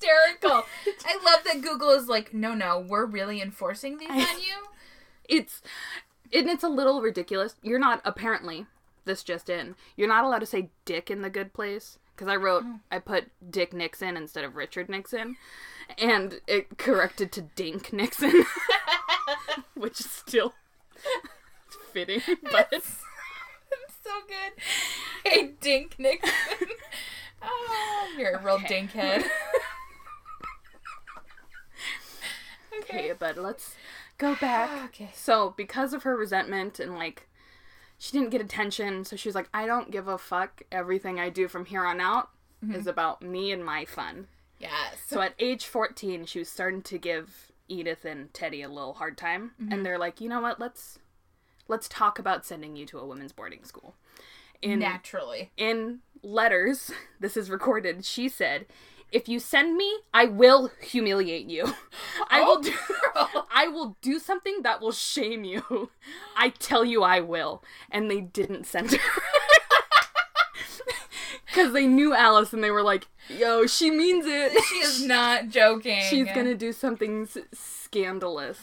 Hysterical. 0.00 0.64
I 1.06 1.18
love 1.24 1.44
that 1.44 1.60
Google 1.62 1.90
is 1.90 2.08
like, 2.08 2.32
no, 2.32 2.54
no, 2.54 2.78
we're 2.78 3.06
really 3.06 3.40
enforcing 3.42 3.98
these 3.98 4.10
on 4.10 4.18
you. 4.18 4.66
It's 5.28 5.62
and 6.32 6.48
it's 6.48 6.64
a 6.64 6.68
little 6.68 7.00
ridiculous. 7.00 7.54
You're 7.62 7.78
not 7.78 8.00
apparently 8.04 8.66
this 9.04 9.22
just 9.22 9.48
in. 9.48 9.74
You're 9.96 10.08
not 10.08 10.24
allowed 10.24 10.40
to 10.40 10.46
say 10.46 10.70
dick 10.84 11.10
in 11.10 11.22
the 11.22 11.30
good 11.30 11.52
place 11.52 11.98
because 12.14 12.28
I 12.28 12.36
wrote 12.36 12.64
mm. 12.64 12.80
I 12.90 12.98
put 12.98 13.28
Dick 13.50 13.72
Nixon 13.72 14.16
instead 14.16 14.44
of 14.44 14.56
Richard 14.56 14.88
Nixon, 14.88 15.36
and 15.96 16.40
it 16.46 16.76
corrected 16.78 17.30
to 17.32 17.42
Dink 17.42 17.92
Nixon, 17.92 18.44
which 19.74 20.00
is 20.00 20.10
still 20.10 20.54
fitting, 21.92 22.20
but 22.50 22.68
It's 22.72 23.04
so 24.04 24.10
good. 24.26 25.30
Hey, 25.30 25.52
Dink 25.60 25.96
Nixon. 25.98 26.32
oh, 27.42 28.14
you're 28.18 28.32
a 28.36 28.42
real 28.42 28.56
Okay. 28.56 28.88
dinkhead. 28.92 29.24
Okay. 32.88 33.12
But 33.18 33.36
let's 33.36 33.74
go 34.18 34.34
back. 34.36 34.70
Okay. 34.88 35.10
So, 35.14 35.54
because 35.56 35.92
of 35.92 36.02
her 36.04 36.16
resentment 36.16 36.80
and 36.80 36.94
like 36.94 37.28
she 37.98 38.12
didn't 38.12 38.30
get 38.30 38.40
attention, 38.40 39.04
so 39.04 39.16
she 39.16 39.28
was 39.28 39.34
like, 39.34 39.48
I 39.52 39.66
don't 39.66 39.90
give 39.90 40.08
a 40.08 40.18
fuck. 40.18 40.62
Everything 40.70 41.18
I 41.18 41.30
do 41.30 41.48
from 41.48 41.66
here 41.66 41.84
on 41.84 42.00
out 42.00 42.30
mm-hmm. 42.64 42.74
is 42.74 42.86
about 42.86 43.22
me 43.22 43.52
and 43.52 43.64
my 43.64 43.84
fun. 43.84 44.28
Yes. 44.58 44.96
So 45.06 45.20
at 45.20 45.34
age 45.38 45.66
14, 45.66 46.24
she 46.26 46.38
was 46.38 46.48
starting 46.48 46.82
to 46.82 46.98
give 46.98 47.52
Edith 47.68 48.04
and 48.04 48.32
Teddy 48.32 48.62
a 48.62 48.68
little 48.68 48.94
hard 48.94 49.16
time, 49.18 49.52
and 49.58 49.70
mm-hmm. 49.70 49.82
they're 49.82 49.98
like, 49.98 50.20
"You 50.20 50.28
know 50.28 50.40
what? 50.40 50.58
Let's 50.58 50.98
let's 51.68 51.88
talk 51.88 52.18
about 52.18 52.46
sending 52.46 52.76
you 52.76 52.86
to 52.86 52.98
a 52.98 53.06
women's 53.06 53.32
boarding 53.32 53.64
school." 53.64 53.94
In 54.60 54.80
Naturally. 54.80 55.52
in 55.56 56.00
letters, 56.22 56.90
this 57.20 57.36
is 57.36 57.50
recorded. 57.50 58.04
She 58.04 58.28
said, 58.28 58.66
"If 59.12 59.28
you 59.28 59.38
send 59.40 59.76
me, 59.76 59.98
I 60.12 60.26
will 60.26 60.70
humiliate 60.80 61.46
you. 61.46 61.74
I 62.30 62.40
will 62.42 62.60
do 62.60 62.72
I 63.52 63.68
will 63.68 63.96
do 64.02 64.18
something 64.18 64.62
that 64.62 64.80
will 64.80 64.92
shame 64.92 65.44
you. 65.44 65.90
I 66.36 66.50
tell 66.50 66.84
you 66.84 67.02
I 67.02 67.20
will." 67.20 67.62
And 67.90 68.10
they 68.10 68.20
didn't 68.20 68.64
send 68.66 68.92
her. 68.92 69.22
Cuz 71.54 71.72
they 71.72 71.86
knew 71.86 72.14
Alice 72.14 72.52
and 72.52 72.62
they 72.62 72.70
were 72.70 72.82
like, 72.82 73.08
"Yo, 73.28 73.66
she 73.66 73.90
means 73.90 74.26
it. 74.26 74.52
She 74.64 74.76
is 74.76 75.04
not 75.04 75.48
joking. 75.48 76.02
She's 76.08 76.26
going 76.32 76.46
to 76.46 76.54
do 76.54 76.72
something 76.72 77.22
s- 77.22 77.38
scandalous." 77.52 78.58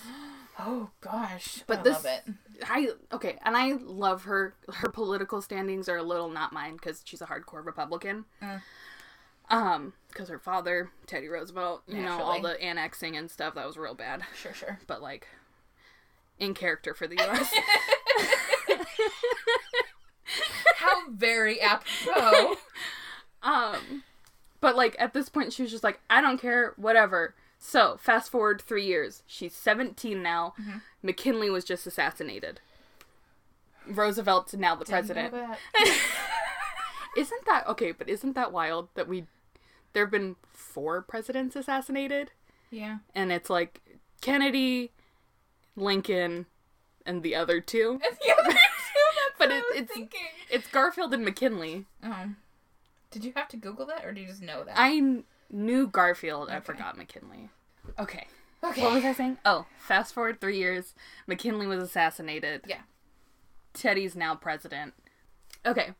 Oh 0.60 0.92
gosh. 1.02 1.64
But 1.68 1.80
I 1.80 1.82
this- 1.84 1.94
love 1.94 2.06
it. 2.06 2.34
I 2.70 2.90
okay, 3.12 3.38
and 3.44 3.58
I 3.58 3.74
love 3.84 4.24
her. 4.24 4.56
Her 4.72 4.88
political 4.90 5.42
standings 5.42 5.90
are 5.90 5.98
a 5.98 6.04
little 6.04 6.30
not 6.30 6.54
mine 6.54 6.74
because 6.75 7.02
she's 7.04 7.22
a 7.22 7.25
hardcore 7.25 7.66
Republican. 7.66 8.25
Mm. 8.42 8.62
Um, 9.50 9.94
because 10.10 10.30
her 10.30 10.40
father, 10.40 10.92
Teddy 11.08 11.28
Roosevelt, 11.28 11.84
you 11.88 12.02
know, 12.02 12.22
all 12.22 12.42
the 12.42 12.62
annexing 12.62 13.18
and 13.18 13.30
stuff 13.30 13.56
that 13.56 13.68
was 13.68 13.78
real 13.78 13.94
bad. 13.94 14.24
Sure, 14.34 14.54
sure. 14.54 14.80
But 14.88 15.02
like, 15.02 15.28
in 16.40 16.54
character 16.54 16.94
for 16.94 17.08
the 17.08 17.16
U.S. 17.16 17.54
How 20.78 21.10
very 21.10 21.62
apropos. 21.62 22.56
um, 23.44 24.04
but 24.62 24.75
like 24.75 24.96
at 25.00 25.14
this 25.14 25.30
point, 25.30 25.54
she 25.54 25.64
was 25.64 25.72
just 25.72 25.84
like, 25.84 26.00
I 26.10 26.22
don't 26.22 26.40
care, 26.40 26.74
whatever. 26.78 27.36
So 27.60 27.98
fast 28.00 28.32
forward 28.32 28.62
three 28.62 28.86
years, 28.86 29.24
she's 29.25 29.54
seventeen 29.54 30.22
now. 30.22 30.54
Mm-hmm. 30.60 30.78
McKinley 31.04 31.50
was 31.50 31.64
just 31.64 31.88
assassinated. 31.88 32.60
Roosevelt's 33.88 34.54
now 34.54 34.75
the 34.75 34.86
president. 34.86 35.34
Didn't 35.34 35.50
know 35.50 35.56
that. 35.74 36.00
Isn't 37.18 37.46
that 37.46 37.68
okay? 37.68 37.92
But 37.94 38.10
isn't 38.10 38.34
that 38.34 38.52
wild 38.52 38.90
that 38.96 39.08
we 39.08 39.25
there 39.96 40.04
have 40.04 40.12
been 40.12 40.36
four 40.54 41.02
presidents 41.02 41.56
assassinated, 41.56 42.30
Yeah. 42.70 42.98
and 43.16 43.32
it's 43.32 43.50
like 43.50 43.82
Kennedy, 44.22 44.92
Lincoln, 45.75 46.46
and 47.06 47.24
the 47.24 47.34
other 47.36 47.60
two. 47.62 48.00
the 48.25 48.34
other 48.38 48.52
two, 48.52 48.58
But 49.40 49.52
it- 49.52 49.64
it's- 49.75 49.88
thinking. 49.94 50.20
It's 50.52 50.68
Garfield 50.68 51.14
and 51.14 51.25
McKinley. 51.25 51.86
Um, 52.04 52.38
did 53.12 53.24
you 53.25 53.34
have 53.36 53.48
to 53.50 53.58
Google 53.58 53.86
that, 53.88 54.06
or 54.06 54.12
do 54.12 54.22
you 54.22 54.28
just 54.28 54.42
know 54.42 54.64
that? 54.64 54.75
I 54.78 55.22
knew 55.50 55.88
Garfield. 55.88 56.50
I 56.50 56.60
forgot 56.60 56.98
McKinley. 56.98 57.50
Okay. 58.00 58.28
okay. 58.64 58.84
What 58.84 58.94
was 58.94 59.06
I 59.06 59.14
saying? 59.14 59.38
Oh, 59.46 59.66
fast 59.80 60.14
forward 60.14 60.40
three 60.42 60.58
years. 60.58 60.94
McKinley 61.28 61.68
was 61.68 61.82
assassinated. 61.82 62.62
Yeah. 62.68 62.82
Teddy's 63.74 64.16
now 64.16 64.36
president. 64.36 64.94
Okay. 65.66 65.92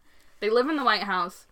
They 0.42 0.50
live 0.50 0.70
in 0.70 0.76
the 0.78 0.84
White 0.84 1.04
House, 1.04 1.48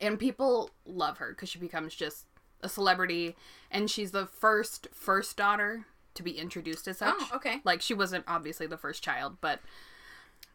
and 0.00 0.18
people 0.18 0.70
love 0.86 1.18
her 1.18 1.30
because 1.30 1.48
she 1.48 1.58
becomes 1.58 1.94
just 1.94 2.26
a 2.62 2.68
celebrity, 2.68 3.36
and 3.70 3.90
she's 3.90 4.10
the 4.10 4.26
first 4.26 4.88
first 4.92 5.36
daughter 5.36 5.86
to 6.14 6.22
be 6.22 6.32
introduced 6.32 6.88
as 6.88 6.98
such. 6.98 7.14
Oh, 7.16 7.36
okay. 7.36 7.60
Like 7.64 7.80
she 7.80 7.94
wasn't 7.94 8.24
obviously 8.26 8.66
the 8.66 8.76
first 8.76 9.02
child, 9.02 9.36
but 9.40 9.60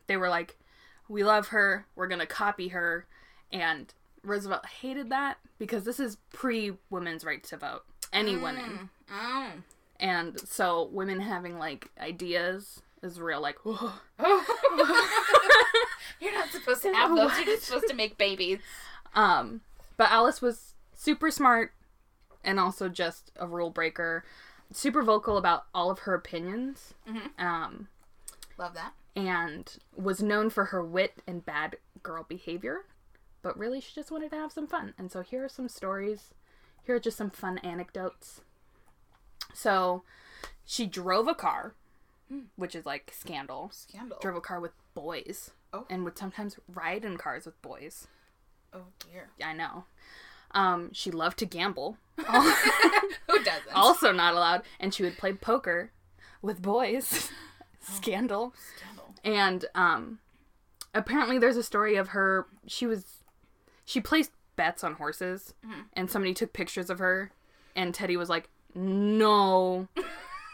they 0.08 0.18
were 0.18 0.30
like, 0.30 0.58
"We 1.08 1.24
love 1.24 1.50
her. 1.50 1.86
We're 1.96 2.08
gonna 2.08 2.26
copy 2.26 2.70
her," 2.70 3.08
and 3.52 3.94
Roosevelt 4.24 4.66
hated 4.66 5.10
that 5.10 5.38
because 5.58 5.84
this 5.84 6.00
is 6.00 6.18
pre 6.34 6.74
women's 6.90 7.24
right 7.24 7.44
to 7.46 7.58
vote. 7.58 7.84
Any 8.12 8.36
mm. 8.36 8.44
women. 8.44 8.90
Oh. 9.12 9.52
And 10.00 10.40
so 10.40 10.90
women 10.92 11.20
having 11.20 11.58
like 11.58 11.90
ideas 12.00 12.82
is 13.02 13.20
real 13.20 13.42
like 13.42 13.58
whoa. 13.64 13.92
You're 16.20 16.34
not 16.34 16.50
supposed 16.50 16.84
to 16.84 16.94
have 16.94 17.16
those. 17.16 17.36
You're 17.38 17.46
just 17.46 17.64
supposed 17.68 17.90
to 17.90 17.94
make 17.94 18.18
babies. 18.18 18.60
Um 19.16 19.62
but 19.98 20.10
Alice 20.12 20.42
was 20.42 20.74
super 20.96 21.30
smart 21.32 21.74
and 22.44 22.60
also 22.60 22.90
just 22.90 23.32
a 23.38 23.48
rule 23.48 23.70
breaker, 23.70 24.24
super 24.72 25.04
vocal 25.04 25.38
about 25.38 25.66
all 25.74 25.90
of 25.92 26.00
her 26.00 26.14
opinions. 26.14 26.94
Um 27.38 27.88
Love 28.58 28.74
that. 28.76 28.94
and 29.16 29.78
was 29.96 30.22
known 30.22 30.50
for 30.50 30.66
her 30.66 30.84
wit 30.84 31.22
and 31.26 31.46
bad 31.46 31.78
girl 32.04 32.26
behavior, 32.28 32.86
but 33.42 33.58
really 33.58 33.80
she 33.82 33.94
just 33.96 34.12
wanted 34.12 34.30
to 34.32 34.38
have 34.38 34.52
some 34.52 34.68
fun. 34.68 34.94
And 34.98 35.12
so 35.12 35.22
here 35.22 35.44
are 35.46 35.50
some 35.50 35.70
stories. 35.70 36.34
Here 36.86 36.96
are 36.96 37.00
just 37.00 37.18
some 37.18 37.30
fun 37.32 37.58
anecdotes. 37.60 38.42
So 39.54 40.04
she 40.66 40.86
drove 40.86 41.28
a 41.28 41.36
car, 41.36 41.74
which 42.56 42.76
is 42.76 42.86
like 42.86 43.14
scandal. 43.18 43.70
Scandal. 43.74 44.18
Drove 44.22 44.36
a 44.36 44.42
car 44.42 44.60
with 44.60 44.74
boys. 44.94 45.52
Oh. 45.72 45.86
And 45.90 46.04
would 46.04 46.18
sometimes 46.18 46.58
ride 46.68 47.06
in 47.06 47.18
cars 47.18 47.46
with 47.46 47.60
boys. 47.62 48.08
Oh 48.74 48.86
dear. 49.12 49.30
I 49.44 49.54
know. 49.54 49.86
Um, 50.52 50.92
she 50.94 51.12
loved 51.12 51.40
to 51.40 51.46
gamble. 51.46 51.98
Who 52.18 53.44
doesn't? 53.44 53.74
also 53.74 54.12
not 54.12 54.34
allowed. 54.34 54.62
And 54.80 54.94
she 54.94 55.04
would 55.04 55.18
play 55.18 55.34
poker 55.34 55.92
with 56.42 56.62
boys. 56.62 57.30
Scandal. 57.82 58.54
Scandal. 58.78 59.14
And 59.24 59.66
um 59.76 60.20
apparently 60.94 61.38
there's 61.40 61.58
a 61.58 61.64
story 61.64 61.96
of 61.96 62.10
her 62.10 62.46
she 62.68 62.86
was 62.86 63.24
she 63.84 64.00
placed 64.00 64.32
bets 64.56 64.84
on 64.84 64.94
horses 64.94 65.54
and 65.94 66.10
somebody 66.10 66.34
took 66.34 66.54
pictures 66.54 66.90
of 66.90 67.00
her 67.00 67.32
and 67.76 67.94
Teddy 67.94 68.16
was 68.16 68.30
like, 68.30 68.48
"No. 68.76 69.88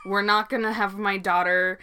we're 0.05 0.21
not 0.21 0.49
going 0.49 0.63
to 0.63 0.71
have 0.71 0.97
my 0.97 1.17
daughter 1.17 1.77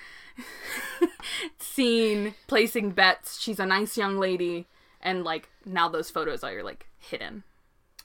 seen 1.58 2.34
placing 2.46 2.90
bets. 2.92 3.38
She's 3.40 3.60
a 3.60 3.66
nice 3.66 3.96
young 3.98 4.16
lady." 4.18 4.66
And 5.06 5.22
like 5.24 5.48
now 5.64 5.88
those 5.88 6.10
photos 6.10 6.42
are 6.44 6.62
like 6.62 6.86
hidden 6.98 7.44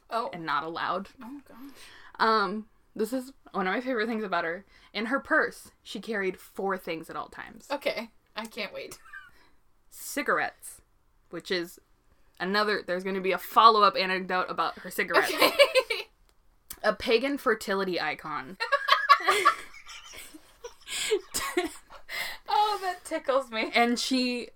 Oh. 0.10 0.30
and 0.32 0.46
not 0.46 0.64
allowed. 0.64 1.10
oh 1.22 1.42
gosh. 1.48 1.72
Um 2.20 2.68
this 2.96 3.12
is 3.12 3.34
one 3.54 3.68
of 3.68 3.74
my 3.74 3.82
favorite 3.82 4.08
things 4.08 4.24
about 4.24 4.44
her. 4.46 4.66
In 4.94 5.08
her 5.08 5.20
purse, 5.20 5.72
she 5.84 6.00
carried 6.00 6.38
four 6.40 6.78
things 6.78 7.10
at 7.10 7.16
all 7.16 7.28
times 7.30 7.68
Okay. 7.72 8.10
I 8.36 8.46
can't 8.46 8.74
wait. 8.74 9.00
cigarettes, 9.90 10.82
which 11.32 11.50
is 11.52 11.80
another. 12.40 12.84
There's 12.86 13.04
going 13.04 13.16
to 13.16 13.22
be 13.22 13.32
a 13.34 13.38
follow 13.38 13.82
up 13.84 13.96
anecdote 13.98 14.46
about 14.50 14.80
her 14.80 14.90
cigarettes. 14.92 15.34
Okay. 15.34 15.52
A 16.84 16.94
pagan 16.94 17.38
fertility 17.38 18.00
icon. 18.02 18.58
oh, 22.50 22.80
that 22.82 23.04
tickles 23.06 23.52
me. 23.52 23.72
and 23.74 24.00
she 24.00 24.50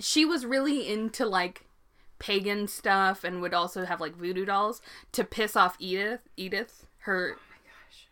she 0.00 0.24
was 0.24 0.44
really 0.46 0.88
into 0.88 1.26
like 1.26 1.65
pagan 2.18 2.66
stuff 2.68 3.24
and 3.24 3.40
would 3.42 3.52
also 3.54 3.84
have 3.84 4.00
like 4.00 4.16
voodoo 4.16 4.44
dolls 4.44 4.80
to 5.12 5.22
piss 5.24 5.54
off 5.56 5.76
Edith 5.78 6.20
Edith 6.36 6.86
her 7.00 7.36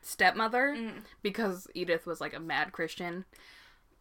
stepmother 0.02 0.76
because 1.22 1.66
Edith 1.74 2.06
was 2.06 2.20
like 2.20 2.34
a 2.34 2.40
mad 2.40 2.72
Christian. 2.72 3.24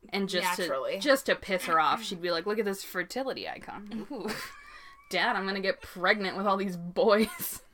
And 0.10 0.28
just 0.28 0.60
Naturally. 0.60 0.96
to 0.96 1.00
just 1.00 1.28
to 1.28 1.36
piss 1.36 1.64
her 1.66 1.80
off 1.80 2.04
she'd 2.04 2.22
be 2.22 2.30
like 2.32 2.46
look 2.46 2.60
at 2.60 2.66
this 2.66 2.84
fertility 2.84 3.48
icon. 3.48 4.06
Ooh. 4.12 4.30
dad 5.10 5.36
I'm 5.36 5.44
going 5.44 5.56
to 5.56 5.62
get 5.62 5.82
pregnant 5.82 6.36
with 6.38 6.46
all 6.48 6.58
these 6.58 6.78
boys. 6.78 7.62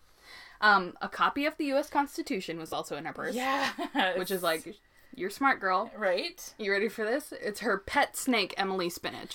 Um 0.62 0.98
a 1.02 1.08
copy 1.08 1.46
of 1.46 1.56
the 1.56 1.72
US 1.72 1.90
Constitution 1.90 2.60
was 2.60 2.74
also 2.74 2.98
in 2.98 3.06
her 3.06 3.14
purse 3.14 3.34
Yeah. 3.34 3.70
which 4.18 4.30
is 4.30 4.44
like 4.44 4.76
you're 5.16 5.30
smart 5.30 5.62
girl. 5.62 5.90
Right. 5.98 6.54
you 6.58 6.70
ready 6.72 6.90
for 6.90 7.06
this? 7.06 7.32
It's 7.42 7.62
her 7.62 7.78
pet 7.78 8.18
snake 8.18 8.54
Emily 8.58 8.90
Spinach 8.90 9.34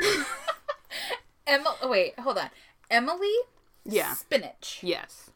Emily. 1.46 1.76
Oh, 1.82 1.88
wait, 1.88 2.18
hold 2.18 2.38
on. 2.38 2.50
Emily. 2.90 3.34
Yeah. 3.84 4.14
Spinach. 4.14 4.80
Yes. 4.82 5.30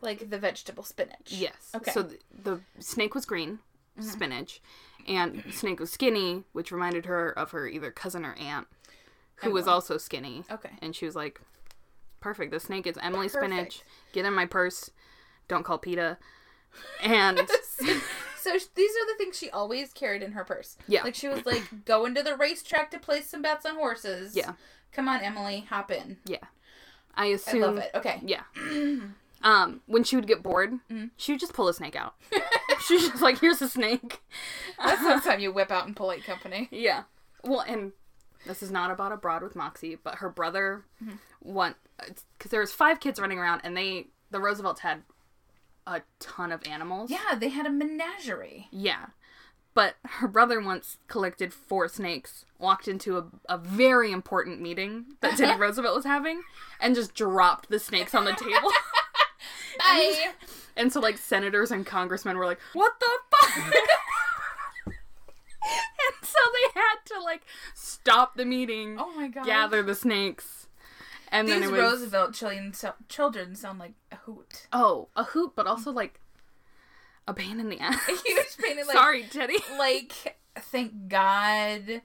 Like 0.00 0.30
the 0.30 0.38
vegetable 0.38 0.82
spinach. 0.82 1.28
Yes. 1.28 1.70
Okay. 1.74 1.90
So 1.92 2.02
the, 2.02 2.18
the 2.42 2.60
snake 2.78 3.14
was 3.14 3.26
green, 3.26 3.58
mm-hmm. 3.98 4.08
spinach, 4.08 4.62
and 5.06 5.44
snake 5.52 5.78
was 5.78 5.90
skinny, 5.90 6.44
which 6.52 6.72
reminded 6.72 7.04
her 7.06 7.30
of 7.30 7.50
her 7.50 7.66
either 7.66 7.90
cousin 7.90 8.24
or 8.24 8.34
aunt, 8.34 8.66
who 9.36 9.50
was 9.50 9.68
also 9.68 9.98
skinny. 9.98 10.44
Okay. 10.50 10.70
And 10.80 10.96
she 10.96 11.04
was 11.04 11.14
like, 11.14 11.42
"Perfect. 12.20 12.50
The 12.50 12.60
snake 12.60 12.86
is 12.86 12.96
Emily 13.02 13.28
Spinach. 13.28 13.82
Get 14.12 14.24
in 14.24 14.32
my 14.32 14.46
purse. 14.46 14.90
Don't 15.48 15.64
call 15.64 15.76
PETA." 15.76 16.16
And 17.02 17.38
So 18.40 18.52
these 18.52 18.90
are 18.90 19.06
the 19.06 19.18
things 19.18 19.36
she 19.36 19.50
always 19.50 19.92
carried 19.92 20.22
in 20.22 20.32
her 20.32 20.44
purse. 20.44 20.78
Yeah. 20.88 21.02
Like 21.02 21.14
she 21.14 21.28
was 21.28 21.44
like 21.44 21.84
going 21.84 22.14
to 22.14 22.22
the 22.22 22.36
racetrack 22.36 22.90
to 22.92 22.98
place 22.98 23.28
some 23.28 23.42
bets 23.42 23.66
on 23.66 23.76
horses. 23.76 24.34
Yeah. 24.34 24.52
Come 24.92 25.08
on, 25.08 25.20
Emily, 25.20 25.66
hop 25.68 25.90
in. 25.90 26.18
yeah, 26.26 26.38
I 27.14 27.26
assume. 27.26 27.62
I 27.62 27.66
love 27.66 27.78
it. 27.78 27.90
Okay. 27.94 28.20
Yeah. 28.24 28.42
um, 29.42 29.80
when 29.86 30.04
she 30.04 30.16
would 30.16 30.26
get 30.26 30.42
bored, 30.42 30.72
Mm-hmm. 30.90 31.06
she 31.16 31.32
would 31.32 31.40
just 31.40 31.52
pull 31.54 31.68
a 31.68 31.74
snake 31.74 31.96
out. 31.96 32.14
She's 32.86 33.08
just 33.08 33.22
like, 33.22 33.38
"Here's 33.40 33.62
a 33.62 33.68
snake." 33.68 34.20
That's 34.78 35.02
the 35.02 35.20
time 35.30 35.40
you 35.40 35.52
whip 35.52 35.70
out 35.70 35.86
in 35.86 35.94
polite 35.94 36.24
company. 36.24 36.68
Yeah. 36.70 37.04
Well, 37.44 37.60
and 37.60 37.92
This 38.46 38.62
is 38.62 38.70
not 38.70 38.90
about 38.90 39.12
abroad 39.12 39.42
with 39.42 39.54
Moxie, 39.56 39.96
but 39.96 40.16
her 40.16 40.28
brother 40.30 40.84
One, 41.40 41.74
because 42.36 42.50
there 42.50 42.60
was 42.60 42.72
five 42.72 43.00
kids 43.00 43.20
running 43.20 43.38
around, 43.38 43.60
and 43.64 43.76
they 43.76 44.08
the 44.30 44.40
Roosevelts 44.40 44.80
had 44.80 45.02
a 45.86 46.02
ton 46.20 46.52
of 46.52 46.62
animals. 46.66 47.10
Yeah, 47.10 47.34
they 47.38 47.48
had 47.48 47.66
a 47.66 47.70
menagerie. 47.70 48.68
Yeah. 48.70 49.06
But 49.80 49.96
her 50.04 50.28
brother 50.28 50.60
once 50.60 50.98
collected 51.08 51.54
four 51.54 51.88
snakes, 51.88 52.44
walked 52.58 52.86
into 52.86 53.16
a, 53.16 53.24
a 53.48 53.56
very 53.56 54.12
important 54.12 54.60
meeting 54.60 55.06
that 55.22 55.38
Teddy 55.38 55.58
Roosevelt 55.58 55.96
was 55.96 56.04
having, 56.04 56.42
and 56.78 56.94
just 56.94 57.14
dropped 57.14 57.70
the 57.70 57.78
snakes 57.78 58.14
on 58.14 58.26
the 58.26 58.32
table. 58.32 58.70
Bye. 59.78 60.32
And 60.76 60.92
so, 60.92 61.00
like, 61.00 61.16
senators 61.16 61.70
and 61.70 61.86
congressmen 61.86 62.36
were 62.36 62.44
like, 62.44 62.60
what 62.74 62.92
the 63.00 63.06
fuck? 63.34 63.56
and 64.86 64.94
so 66.24 66.38
they 66.52 66.78
had 66.78 66.96
to, 67.06 67.22
like, 67.22 67.46
stop 67.72 68.36
the 68.36 68.44
meeting, 68.44 68.98
oh 69.00 69.14
my 69.16 69.28
god. 69.28 69.46
gather 69.46 69.82
the 69.82 69.94
snakes. 69.94 70.66
And 71.32 71.48
These 71.48 71.54
then 71.54 71.62
it 71.62 71.70
was, 71.70 71.80
Roosevelt 71.80 72.34
children, 72.34 72.74
so, 72.74 72.92
children 73.08 73.54
sound 73.54 73.78
like 73.78 73.94
a 74.12 74.16
hoot. 74.16 74.66
oh, 74.74 75.08
a 75.16 75.24
hoot, 75.24 75.52
but 75.56 75.66
also, 75.66 75.90
like, 75.90 76.19
a 77.28 77.34
pain 77.34 77.60
in 77.60 77.68
the 77.68 77.78
ass. 77.80 78.00
A 78.08 78.12
huge 78.12 78.56
pain 78.62 78.78
in, 78.78 78.86
like- 78.86 78.96
Sorry, 78.96 79.24
Teddy. 79.24 79.56
Like, 79.78 80.36
thank 80.58 81.08
God 81.08 82.02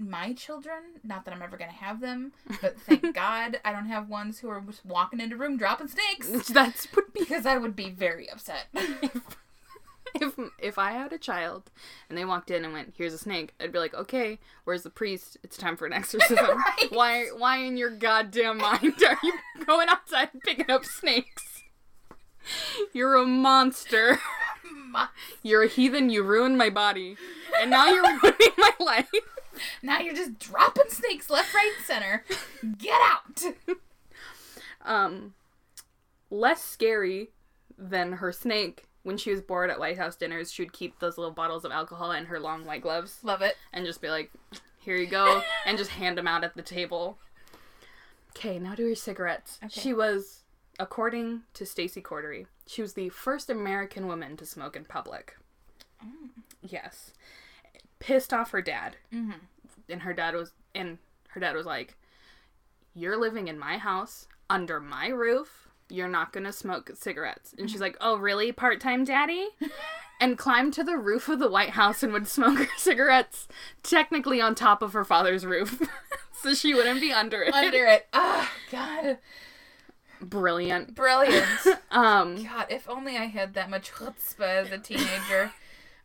my 0.00 0.32
children, 0.32 0.80
not 1.02 1.24
that 1.24 1.34
I'm 1.34 1.42
ever 1.42 1.56
going 1.56 1.70
to 1.70 1.76
have 1.76 2.00
them, 2.00 2.30
but 2.62 2.78
thank 2.82 3.14
God 3.16 3.58
I 3.64 3.72
don't 3.72 3.86
have 3.88 4.08
ones 4.08 4.38
who 4.38 4.48
are 4.48 4.60
just 4.60 4.86
walking 4.86 5.18
into 5.20 5.36
room 5.36 5.56
dropping 5.56 5.88
snakes. 5.88 6.48
That's 6.48 6.86
would 6.94 7.12
be 7.12 7.20
Because 7.20 7.46
I 7.46 7.56
would 7.56 7.74
be 7.74 7.90
very 7.90 8.30
upset. 8.30 8.66
if 10.14 10.34
if 10.58 10.78
I 10.78 10.92
had 10.92 11.12
a 11.12 11.18
child 11.18 11.70
and 12.08 12.16
they 12.16 12.24
walked 12.24 12.50
in 12.50 12.64
and 12.64 12.72
went, 12.72 12.94
"Here's 12.96 13.12
a 13.12 13.18
snake," 13.18 13.54
I'd 13.60 13.72
be 13.72 13.78
like, 13.80 13.92
"Okay, 13.94 14.38
where's 14.64 14.82
the 14.84 14.88
priest? 14.90 15.36
It's 15.42 15.56
time 15.56 15.76
for 15.76 15.86
an 15.86 15.92
exorcism." 15.92 16.46
Right. 16.46 16.86
Why 16.90 17.26
why 17.36 17.58
in 17.58 17.76
your 17.76 17.90
goddamn 17.90 18.58
mind 18.58 18.94
are 19.06 19.18
you 19.22 19.32
going 19.66 19.88
outside 19.88 20.30
picking 20.44 20.70
up 20.70 20.84
snakes? 20.84 21.57
You're 22.92 23.16
a 23.16 23.26
monster. 23.26 24.18
You're 25.42 25.62
a 25.64 25.68
heathen. 25.68 26.10
You 26.10 26.22
ruined 26.22 26.58
my 26.58 26.70
body, 26.70 27.16
and 27.60 27.70
now 27.70 27.88
you're 27.88 28.02
ruining 28.22 28.52
my 28.56 28.72
life. 28.80 29.10
now 29.82 30.00
you're 30.00 30.14
just 30.14 30.38
dropping 30.38 30.88
snakes 30.88 31.28
left, 31.30 31.52
right, 31.54 31.72
and 31.76 31.86
center. 31.86 32.24
Get 32.78 33.00
out! 33.02 33.42
Um, 34.84 35.34
less 36.30 36.62
scary 36.62 37.30
than 37.76 38.12
her 38.14 38.32
snake. 38.32 38.84
When 39.02 39.16
she 39.16 39.30
was 39.30 39.40
bored 39.40 39.70
at 39.70 39.78
White 39.78 39.96
House 39.98 40.16
dinners, 40.16 40.50
she 40.52 40.62
would 40.62 40.72
keep 40.72 40.98
those 40.98 41.16
little 41.16 41.32
bottles 41.32 41.64
of 41.64 41.72
alcohol 41.72 42.10
in 42.12 42.26
her 42.26 42.40
long 42.40 42.64
white 42.64 42.82
gloves. 42.82 43.18
Love 43.22 43.42
it. 43.42 43.56
and 43.72 43.86
just 43.86 44.00
be 44.02 44.08
like, 44.08 44.30
"Here 44.80 44.96
you 44.96 45.06
go," 45.06 45.42
and 45.66 45.78
just 45.78 45.90
hand 45.90 46.18
them 46.18 46.26
out 46.28 46.44
at 46.44 46.56
the 46.56 46.62
table. 46.62 47.18
Okay, 48.36 48.58
now 48.58 48.74
to 48.74 48.88
her 48.88 48.94
cigarettes. 48.94 49.58
Okay. 49.64 49.80
She 49.80 49.92
was, 49.94 50.42
according 50.78 51.42
to 51.54 51.66
Stacy 51.66 52.00
Cordery, 52.02 52.46
she 52.66 52.82
was 52.82 52.94
the 52.94 53.08
first 53.08 53.50
American 53.50 54.06
woman 54.06 54.36
to 54.36 54.46
smoke 54.46 54.76
in 54.76 54.84
public. 54.84 55.36
Yes, 56.62 57.12
pissed 57.98 58.32
off 58.32 58.50
her 58.50 58.62
dad, 58.62 58.96
Mhm. 59.12 59.34
and 59.88 60.02
her 60.02 60.12
dad 60.12 60.34
was, 60.34 60.52
and 60.74 60.98
her 61.30 61.40
dad 61.40 61.54
was 61.56 61.66
like, 61.66 61.96
"You're 62.94 63.16
living 63.16 63.48
in 63.48 63.58
my 63.58 63.78
house 63.78 64.26
under 64.50 64.80
my 64.80 65.08
roof." 65.08 65.68
You're 65.90 66.08
not 66.08 66.32
gonna 66.32 66.52
smoke 66.52 66.90
cigarettes. 66.96 67.54
And 67.56 67.70
she's 67.70 67.80
like, 67.80 67.96
Oh, 67.98 68.18
really? 68.18 68.52
Part 68.52 68.78
time 68.78 69.04
daddy? 69.04 69.48
and 70.20 70.36
climbed 70.36 70.74
to 70.74 70.84
the 70.84 70.98
roof 70.98 71.30
of 71.30 71.38
the 71.38 71.48
White 71.48 71.70
House 71.70 72.02
and 72.02 72.12
would 72.12 72.28
smoke 72.28 72.58
her 72.58 72.68
cigarettes, 72.76 73.48
technically 73.82 74.38
on 74.38 74.54
top 74.54 74.82
of 74.82 74.92
her 74.92 75.04
father's 75.04 75.46
roof, 75.46 75.80
so 76.42 76.52
she 76.52 76.74
wouldn't 76.74 77.00
be 77.00 77.10
under 77.10 77.42
it. 77.42 77.54
Under 77.54 77.86
it. 77.86 78.06
Ah, 78.12 78.52
God. 78.70 79.18
Brilliant. 80.20 80.94
Brilliant. 80.94 81.46
Um, 81.90 82.44
God, 82.44 82.66
if 82.68 82.86
only 82.88 83.16
I 83.16 83.24
had 83.24 83.54
that 83.54 83.70
much 83.70 83.90
chutzpah 83.92 84.40
as 84.66 84.70
a 84.70 84.76
teenager. 84.78 85.52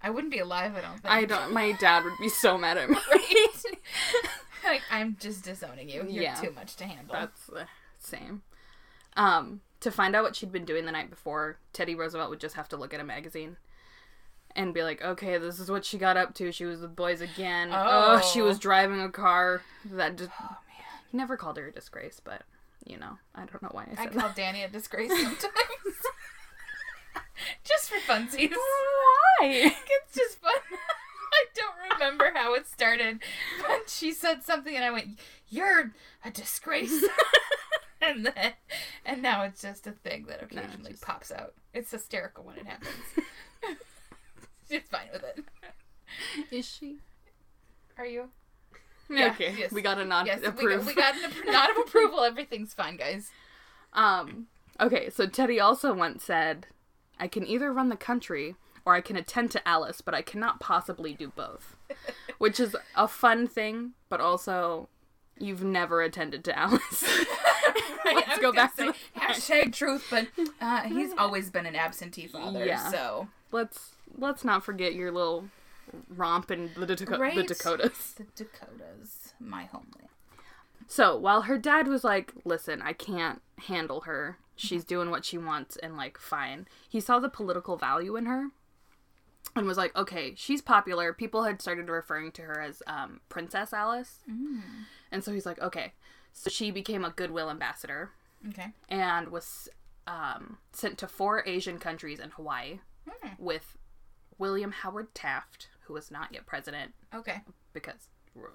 I 0.02 0.10
wouldn't 0.10 0.32
be 0.32 0.40
alive, 0.40 0.76
I 0.78 0.82
don't 0.82 0.94
think. 0.94 1.06
I 1.14 1.26
don't. 1.26 1.52
My 1.52 1.74
dad 1.74 2.06
would 2.06 2.18
be 2.22 2.30
so 2.30 2.58
mad 2.58 2.78
at 2.78 2.90
me. 2.90 2.96
like, 4.64 4.82
I'm 4.90 5.18
just 5.20 5.44
disowning 5.44 5.90
you. 5.90 6.06
You're 6.08 6.24
Yeah. 6.24 6.36
too 6.36 6.52
much 6.52 6.76
to 6.78 6.86
handle. 6.86 7.14
That's 7.14 7.46
the 7.48 7.68
same. 8.00 8.44
Um, 9.18 9.60
to 9.82 9.92
find 9.92 10.16
out 10.16 10.24
what 10.24 10.36
she'd 10.38 10.52
been 10.54 10.64
doing 10.66 10.86
the 10.86 10.92
night 10.94 11.10
before, 11.10 11.58
Teddy 11.74 11.96
Roosevelt 11.96 12.30
would 12.30 12.40
just 12.40 12.56
have 12.56 12.70
to 12.70 12.78
look 12.78 12.94
at 12.94 13.00
a 13.02 13.04
magazine. 13.06 13.58
And 14.56 14.74
be 14.74 14.84
like, 14.84 15.02
okay, 15.04 15.38
this 15.40 15.60
is 15.60 15.70
what 15.70 15.84
she 15.84 15.98
got 15.98 16.16
up 16.16 16.34
to. 16.36 16.52
She 16.52 16.64
was 16.66 16.80
with 16.82 16.96
boys 16.96 17.20
again. 17.22 17.72
Oh, 17.74 18.22
she 18.34 18.40
Oh. 18.42 18.46
was 18.46 18.58
driving 18.60 19.02
a 19.02 19.10
car 19.10 19.64
that 19.86 20.18
just. 20.18 20.30
oh, 20.40 20.44
man. 20.68 21.02
He 21.12 21.18
never 21.18 21.36
called 21.36 21.58
her 21.58 21.68
a 21.68 21.72
disgrace, 21.74 22.22
but 22.24 22.44
you 22.86 22.98
know, 22.98 23.18
I 23.36 23.46
don't 23.46 23.62
know 23.62 23.70
why 23.72 23.88
I 23.92 23.96
said 23.96 24.08
I 24.08 24.20
call 24.20 24.28
that. 24.30 24.36
Danny 24.36 24.64
a 24.64 24.70
disgrace 24.70 25.10
sometimes. 25.22 25.44
just 27.64 27.90
for 27.90 27.98
funsies. 28.12 28.52
Why? 28.52 29.72
It's 29.76 30.16
just 30.16 30.40
fun. 30.42 30.52
I 31.34 31.46
don't 31.56 31.94
remember 31.94 32.32
how 32.36 32.54
it 32.54 32.68
started, 32.68 33.20
but 33.60 33.90
she 33.90 34.12
said 34.12 34.44
something 34.44 34.76
and 34.76 34.86
I 34.86 34.92
went, 34.92 35.18
"You're 35.50 35.92
a 36.24 36.30
disgrace." 36.30 37.04
and 38.02 38.28
then, 38.28 38.54
and 39.04 39.22
now 39.24 39.42
it's 39.44 39.62
just 39.62 39.88
a 39.88 39.92
thing 39.94 40.26
that 40.28 40.44
occasionally 40.44 40.92
just- 40.92 41.04
pops 41.04 41.32
out. 41.32 41.54
It's 41.74 41.90
hysterical 41.92 42.44
when 42.44 42.58
it 42.58 42.68
happens. 42.68 42.94
She's 44.70 44.84
fine 44.92 45.08
with 45.12 45.24
it. 45.24 45.44
Is 46.52 46.68
she? 46.68 46.98
Are 47.98 48.06
you? 48.06 48.30
Yeah, 49.10 49.32
okay, 49.32 49.54
yes. 49.58 49.72
we 49.72 49.82
got 49.82 50.00
a 50.00 50.06
nod 50.06 50.26
Yes, 50.28 50.40
we 50.42 50.68
got, 50.76 50.86
we 50.86 50.94
got 50.96 51.14
appro- 51.16 51.52
nod 51.52 51.70
of 51.72 51.78
approval. 51.88 52.22
Everything's 52.24 52.74
fine, 52.74 52.98
guys. 52.98 53.32
Um, 53.94 54.48
okay, 54.80 55.10
so 55.10 55.28
Teddy 55.28 55.60
also 55.60 55.94
once 55.94 56.24
said, 56.24 56.68
I 57.20 57.28
can 57.28 57.46
either 57.46 57.72
run 57.72 57.90
the 57.90 57.96
country 57.96 58.56
or 58.86 58.96
I 58.96 59.02
can 59.02 59.16
attend 59.16 59.52
to 59.52 59.68
Alice, 59.68 60.02
but 60.02 60.14
I 60.14 60.22
cannot 60.22 60.60
possibly 60.60 61.14
do 61.14 61.32
both. 61.36 61.76
Which 62.38 62.60
is 62.60 62.76
a 62.96 63.08
fun 63.08 63.48
thing, 63.48 63.92
but 64.10 64.20
also 64.20 64.90
you've 65.40 65.64
never 65.64 66.02
attended 66.02 66.44
to 66.46 66.58
Alice. 66.58 67.04
Let's 68.06 68.40
go 68.40 68.52
back 68.52 68.76
say, 68.76 68.88
to 68.88 68.94
the 69.14 69.20
hashtag 69.20 69.74
truth, 69.74 70.06
but 70.10 70.28
uh, 70.60 70.82
he's 70.84 71.12
always 71.18 71.50
been 71.50 71.66
an 71.66 71.76
absentee 71.76 72.28
father, 72.28 72.66
Yeah. 72.66 72.90
so 72.92 73.28
let's 73.52 73.92
let's 74.18 74.44
not 74.44 74.64
forget 74.64 74.94
your 74.94 75.12
little 75.12 75.46
romp 76.10 76.52
in 76.52 76.72
the, 76.78 76.86
Daco- 76.86 77.20
Right. 77.20 77.36
the 77.36 77.44
Dakotas. 77.44 78.14
the 78.14 78.24
Dakotas, 78.36 79.34
my 79.40 79.64
homeland. 79.66 80.10
So 80.88 81.18
while 81.18 81.44
her 81.44 81.58
dad 81.58 81.88
was 81.88 82.04
like, 82.04 82.34
listen, 82.46 82.82
I 82.82 82.94
can't 82.94 83.42
handle 83.68 84.02
her. 84.02 84.38
She's 84.56 84.84
doing 84.84 85.10
what 85.10 85.26
she 85.26 85.38
wants 85.38 85.78
and 85.78 85.96
like 85.98 86.18
fine. 86.18 86.68
He 86.88 87.00
saw 87.00 87.20
the 87.20 87.30
political 87.30 87.78
value 87.78 88.16
in 88.16 88.26
her 88.26 88.50
and 89.56 89.66
was 89.66 89.78
like, 89.78 89.96
okay, 89.96 90.34
she's 90.36 90.62
popular. 90.62 91.14
People 91.14 91.44
had 91.44 91.62
started 91.62 91.90
referring 91.90 92.32
to 92.34 92.42
her 92.44 92.62
as 92.62 92.84
um, 92.86 93.22
Princess 93.30 93.74
Alice. 93.74 94.20
And 95.12 95.24
so 95.24 95.32
he's 95.32 95.46
like, 95.46 95.60
okay. 95.62 95.94
So 96.34 96.50
she 96.50 96.70
became 96.72 97.04
a 97.06 97.12
goodwill 97.12 97.50
ambassador 97.50 98.12
Okay. 98.50 98.68
and 98.90 99.30
was 99.30 99.70
um, 100.06 100.58
sent 100.74 100.98
to 101.00 101.08
four 101.08 101.44
Asian 101.48 101.78
countries 101.80 102.20
and 102.20 102.34
Hawaii 102.34 102.80
Hmm. 103.10 103.30
with 103.38 103.78
William 104.38 104.72
Howard 104.72 105.14
Taft, 105.14 105.68
who 105.86 105.94
was 105.94 106.12
not 106.12 106.30
yet 106.34 106.46
president 106.46 106.94
Okay. 107.14 107.42
because 107.74 108.08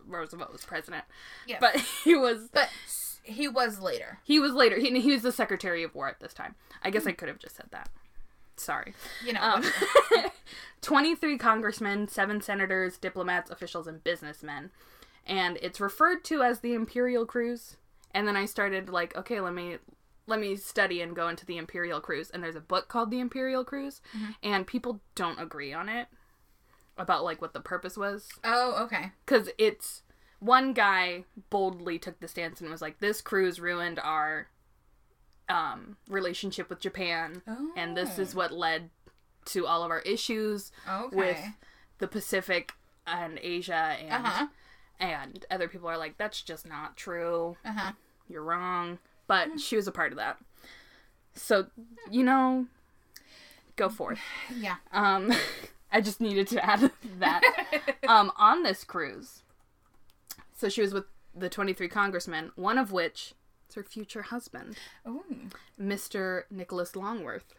Roosevelt 0.07 0.53
was 0.53 0.64
president. 0.64 1.05
Yes. 1.47 1.59
But 1.61 1.77
he 2.05 2.14
was 2.17 2.49
But 2.53 2.69
he 3.23 3.47
was 3.49 3.79
later. 3.81 4.19
he 4.25 4.41
was 4.41 4.53
later. 4.53 4.79
He, 4.79 4.99
he 5.01 5.12
was 5.12 5.23
the 5.23 5.33
Secretary 5.33 5.83
of 5.83 5.95
War 5.95 6.09
at 6.09 6.21
this 6.21 6.35
time. 6.35 6.55
I 6.83 6.91
guess 6.91 7.07
I 7.07 7.12
could 7.12 7.29
have 7.29 7.38
just 7.38 7.57
said 7.57 7.67
that. 7.71 7.88
Sorry. 8.57 8.95
You 9.25 9.35
know. 9.35 9.41
Um, 9.41 9.64
23 10.81 11.38
congressmen, 11.38 12.09
7 12.09 12.41
senators, 12.41 12.97
diplomats, 12.99 13.51
officials, 13.51 13.87
and 13.87 14.03
businessmen. 14.03 14.71
And 15.27 15.59
it's 15.62 15.81
referred 15.81 16.25
to 16.25 16.43
as 16.43 16.61
the 16.61 16.75
Imperial 16.75 17.27
Cruise. 17.27 17.77
And 18.14 18.27
then 18.27 18.37
I 18.37 18.47
started 18.47 18.88
like, 18.88 19.17
okay, 19.17 19.41
let 19.41 19.55
me 19.55 19.77
let 20.27 20.41
me 20.41 20.57
study 20.57 21.01
and 21.01 21.17
go 21.17 21.29
into 21.29 21.47
the 21.47 21.57
Imperial 21.57 22.01
Cruise. 22.01 22.31
And 22.31 22.43
there's 22.43 22.57
a 22.57 22.61
book 22.61 22.88
called 22.88 23.11
The 23.11 23.21
Imperial 23.21 23.64
Cruise, 23.64 24.03
and 24.43 24.67
people 24.67 25.01
don't 25.14 25.41
agree 25.41 25.73
on 25.73 25.88
it 25.88 26.09
about 26.99 27.25
like 27.25 27.41
what 27.41 27.53
the 27.55 27.61
purpose 27.61 27.97
was 27.97 28.29
oh, 28.45 28.83
okay. 28.85 29.13
because 29.25 29.49
it's 29.57 30.03
one 30.41 30.73
guy 30.73 31.25
boldly 31.51 31.99
took 31.99 32.21
the 32.21 32.29
stance 32.29 32.61
and 32.61 32.71
was 32.71 32.83
like, 32.83 32.99
"This 33.01 33.21
cruise 33.21 33.59
ruined 33.61 33.99
our 33.99 34.49
um, 35.49 35.97
relationship 36.09 36.69
with 36.69 36.81
Japan, 36.81 37.43
and 37.77 37.97
this 37.97 38.19
is 38.19 38.35
what 38.35 38.53
led 38.53 38.91
to 39.47 39.67
all 39.67 39.83
of 39.83 39.91
our 39.91 40.01
issues 40.01 40.71
Okay. 40.89 41.17
with 41.17 41.39
the 41.99 42.07
Pacific 42.07 42.73
and 43.07 43.39
Asia 43.43 43.97
and 44.01 44.13
Uh 44.27 44.29
huh. 44.29 44.47
and 45.01 45.47
other 45.51 45.67
people 45.69 45.89
are 45.89 45.97
like, 45.99 46.19
that's 46.19 46.43
just 46.43 46.69
not 46.69 46.97
true. 46.97 47.57
Uh 47.65 47.73
huh. 47.73 47.93
You're 48.29 48.45
wrong." 48.45 48.99
But 49.27 49.61
she 49.61 49.77
was 49.77 49.87
a 49.87 49.93
part 49.93 50.13
of 50.13 50.19
that, 50.19 50.39
so 51.35 51.67
you 52.11 52.23
know, 52.25 52.67
go 53.77 53.89
forth. 53.89 54.21
Yeah. 54.57 54.77
Um, 54.93 55.33
I 55.90 56.01
just 56.01 56.20
needed 56.20 56.48
to 56.48 56.64
add 56.64 56.90
that. 57.18 57.42
um, 58.09 58.31
on 58.37 58.62
this 58.62 58.85
cruise, 58.85 59.42
So 60.55 60.68
she 60.68 60.81
was 60.83 60.92
with 60.92 61.05
the 61.35 61.48
23 61.48 61.88
congressmen, 61.88 62.53
one 62.57 62.79
of 62.79 62.92
which 62.92 63.35
is 63.68 63.74
her 63.74 63.83
future 63.83 64.22
husband, 64.22 64.77
Ooh. 65.07 65.24
Mr. 65.81 66.42
Nicholas 66.51 66.96
Longworth. 66.96 67.55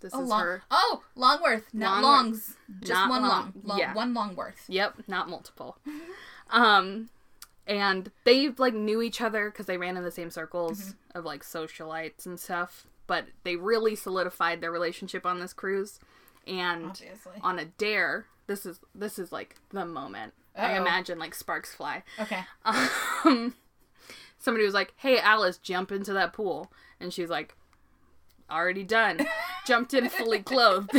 This 0.00 0.12
Oh, 0.14 0.22
is 0.22 0.28
long- 0.28 0.40
her. 0.40 0.62
oh, 0.70 1.02
Longworth, 1.14 1.72
not 1.74 2.02
Longworth. 2.02 2.24
Longs. 2.24 2.56
Just 2.80 2.90
Not 2.92 3.10
one 3.10 3.22
long- 3.22 3.52
long. 3.64 3.78
yeah. 3.78 3.92
One 3.94 4.14
Longworth. 4.14 4.64
Yep, 4.68 5.02
not 5.08 5.28
multiple. 5.28 5.76
um, 6.50 7.10
and 7.66 8.10
they 8.24 8.48
like 8.48 8.74
knew 8.74 9.02
each 9.02 9.20
other 9.20 9.50
because 9.50 9.66
they 9.66 9.76
ran 9.76 9.96
in 9.98 10.02
the 10.02 10.10
same 10.10 10.30
circles 10.30 10.94
of 11.14 11.24
like 11.24 11.42
socialites 11.44 12.24
and 12.26 12.40
stuff. 12.40 12.86
But 13.06 13.26
they 13.44 13.56
really 13.56 13.94
solidified 13.94 14.60
their 14.60 14.72
relationship 14.72 15.26
on 15.26 15.38
this 15.40 15.52
cruise, 15.52 15.98
and 16.46 16.86
Obviously. 16.86 17.32
on 17.42 17.58
a 17.58 17.64
dare. 17.66 18.26
This 18.46 18.66
is 18.66 18.80
this 18.94 19.18
is 19.18 19.30
like 19.32 19.56
the 19.70 19.84
moment. 19.86 20.32
I 20.56 20.72
Uh-oh. 20.74 20.82
imagine 20.82 21.18
like 21.18 21.34
sparks 21.34 21.72
fly. 21.74 22.02
Okay. 22.18 22.40
Um, 22.64 23.54
somebody 24.38 24.64
was 24.64 24.74
like, 24.74 24.92
"Hey, 24.96 25.18
Alice, 25.18 25.58
jump 25.58 25.92
into 25.92 26.12
that 26.14 26.32
pool," 26.32 26.72
and 26.98 27.12
she's 27.12 27.30
like, 27.30 27.54
"Already 28.50 28.82
done." 28.84 29.26
Jumped 29.66 29.94
in 29.94 30.08
fully 30.08 30.40
clothed. 30.42 30.90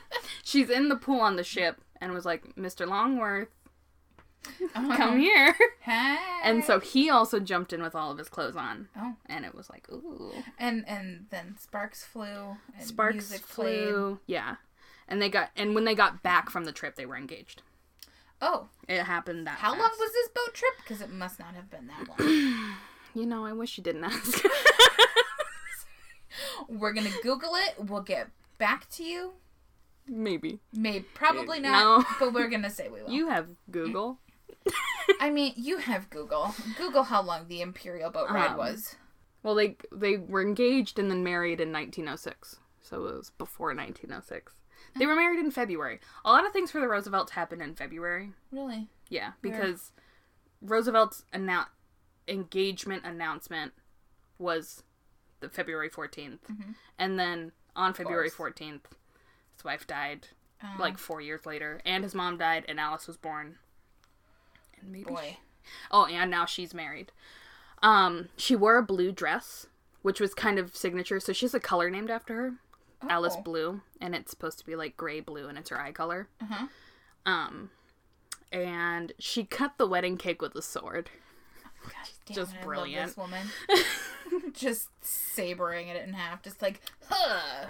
She's 0.44 0.70
in 0.70 0.88
the 0.88 0.96
pool 0.96 1.20
on 1.20 1.36
the 1.36 1.44
ship 1.44 1.80
and 2.00 2.12
was 2.12 2.24
like, 2.24 2.54
"Mr. 2.56 2.86
Longworth, 2.86 3.48
come 4.74 5.18
here." 5.18 5.54
Hey. 5.80 6.16
And 6.44 6.64
so 6.64 6.78
he 6.80 7.10
also 7.10 7.40
jumped 7.40 7.72
in 7.72 7.82
with 7.82 7.94
all 7.94 8.10
of 8.12 8.18
his 8.18 8.28
clothes 8.28 8.56
on, 8.56 8.88
Oh. 8.96 9.14
and 9.26 9.44
it 9.44 9.54
was 9.54 9.68
like, 9.70 9.90
"Ooh." 9.90 10.32
And 10.58 10.86
and 10.88 11.26
then 11.30 11.56
sparks 11.58 12.04
flew. 12.04 12.56
And 12.76 12.86
Sparks 12.86 13.14
music 13.14 13.48
played. 13.48 13.88
flew. 13.88 14.20
Yeah. 14.26 14.56
And 15.10 15.20
they 15.20 15.28
got 15.28 15.50
and 15.56 15.74
when 15.74 15.84
they 15.84 15.94
got 15.94 16.22
back 16.22 16.48
from 16.48 16.64
the 16.64 16.72
trip, 16.72 16.94
they 16.96 17.04
were 17.04 17.16
engaged. 17.16 17.62
Oh, 18.40 18.68
It 18.88 19.02
happened 19.02 19.46
that 19.46 19.58
how 19.58 19.72
long 19.72 19.90
was 19.98 20.12
this 20.12 20.28
boat 20.28 20.54
trip? 20.54 20.72
Because 20.82 21.02
it 21.02 21.10
must 21.10 21.38
not 21.38 21.54
have 21.54 21.68
been 21.70 21.88
that 21.88 22.08
long. 22.08 22.74
You 23.12 23.26
know, 23.26 23.44
I 23.44 23.52
wish 23.52 23.76
you 23.76 23.82
didn't 23.82 24.04
ask. 24.04 24.40
We're 26.68 26.92
gonna 26.92 27.10
Google 27.24 27.54
it. 27.56 27.74
We'll 27.78 28.02
get 28.02 28.28
back 28.58 28.88
to 28.90 29.02
you. 29.04 29.32
Maybe. 30.06 30.60
Maybe 30.72 31.04
probably 31.14 31.58
Uh, 31.58 31.62
not, 31.62 31.98
no. 32.00 32.04
but 32.20 32.32
we're 32.32 32.48
gonna 32.48 32.70
say 32.70 32.88
we 32.88 33.02
will. 33.02 33.10
You 33.10 33.28
have 33.28 33.48
Google. 33.70 34.18
I 35.20 35.30
mean, 35.30 35.54
you 35.56 35.78
have 35.78 36.10
Google. 36.10 36.54
Google 36.78 37.02
how 37.04 37.22
long 37.22 37.48
the 37.48 37.60
Imperial 37.62 38.10
boat 38.10 38.30
ride 38.30 38.52
Um, 38.52 38.56
was. 38.58 38.96
Well, 39.42 39.54
they 39.54 39.76
they 39.90 40.16
were 40.16 40.42
engaged 40.42 40.98
and 40.98 41.10
then 41.10 41.24
married 41.24 41.60
in 41.60 41.72
1906. 41.72 42.60
So 42.80 43.06
it 43.06 43.14
was 43.16 43.30
before 43.38 43.68
1906. 43.74 44.54
They 44.96 45.06
were 45.06 45.14
married 45.16 45.38
in 45.40 45.50
February. 45.50 46.00
A 46.24 46.30
lot 46.30 46.46
of 46.46 46.52
things 46.52 46.70
for 46.70 46.80
the 46.80 46.88
Roosevelts 46.88 47.32
happened 47.32 47.62
in 47.62 47.74
February. 47.74 48.32
Really? 48.52 48.88
Yeah, 49.08 49.32
because 49.42 49.92
Roosevelt's 50.62 51.24
annou- 51.32 51.66
engagement 52.28 53.04
announcement 53.04 53.72
was 54.38 54.82
the 55.40 55.48
February 55.48 55.90
14th. 55.90 56.38
And 56.98 57.18
then 57.18 57.52
on 57.76 57.94
February 57.94 58.30
14th, 58.30 58.80
his 59.54 59.64
wife 59.64 59.86
died 59.86 60.28
Um, 60.62 60.76
like 60.78 60.98
4 60.98 61.20
years 61.22 61.46
later 61.46 61.80
and 61.86 62.04
his 62.04 62.14
mom 62.14 62.36
died 62.36 62.64
and 62.68 62.78
Alice 62.78 63.06
was 63.06 63.16
born. 63.16 63.58
And 64.80 64.92
maybe 64.92 65.04
boy. 65.04 65.38
Oh, 65.90 66.04
and 66.06 66.30
now 66.30 66.44
she's 66.46 66.74
married. 66.74 67.12
Um, 67.82 68.28
she 68.36 68.54
wore 68.56 68.76
a 68.76 68.82
blue 68.82 69.10
dress, 69.12 69.66
which 70.02 70.20
was 70.20 70.34
kind 70.34 70.58
of 70.58 70.76
signature. 70.76 71.18
So 71.20 71.32
she 71.32 71.46
has 71.46 71.54
a 71.54 71.60
color 71.60 71.88
named 71.88 72.10
after 72.10 72.34
her, 72.34 72.52
Alice 73.08 73.34
Oh. 73.38 73.42
Blue, 73.42 73.80
and 74.00 74.14
it's 74.14 74.30
supposed 74.30 74.58
to 74.58 74.66
be 74.66 74.76
like 74.76 74.96
gray 74.96 75.20
blue, 75.20 75.48
and 75.48 75.56
it's 75.58 75.70
her 75.70 75.80
eye 75.80 75.92
color. 75.92 76.28
Uh-huh. 76.40 76.66
Um, 77.26 77.70
and 78.52 79.12
she 79.18 79.44
cut 79.44 79.72
the 79.78 79.86
wedding 79.86 80.16
cake 80.16 80.42
with 80.42 80.54
a 80.54 80.62
sword. 80.62 81.10
God 81.82 81.92
damn 82.26 82.34
just 82.34 82.54
it, 82.54 82.62
brilliant. 82.62 83.06
this 83.08 83.16
woman. 83.16 83.46
just 84.52 84.88
sabering 85.02 85.88
it 85.88 86.02
in 86.06 86.12
half, 86.14 86.42
just 86.42 86.60
like, 86.60 86.80
huh. 87.08 87.66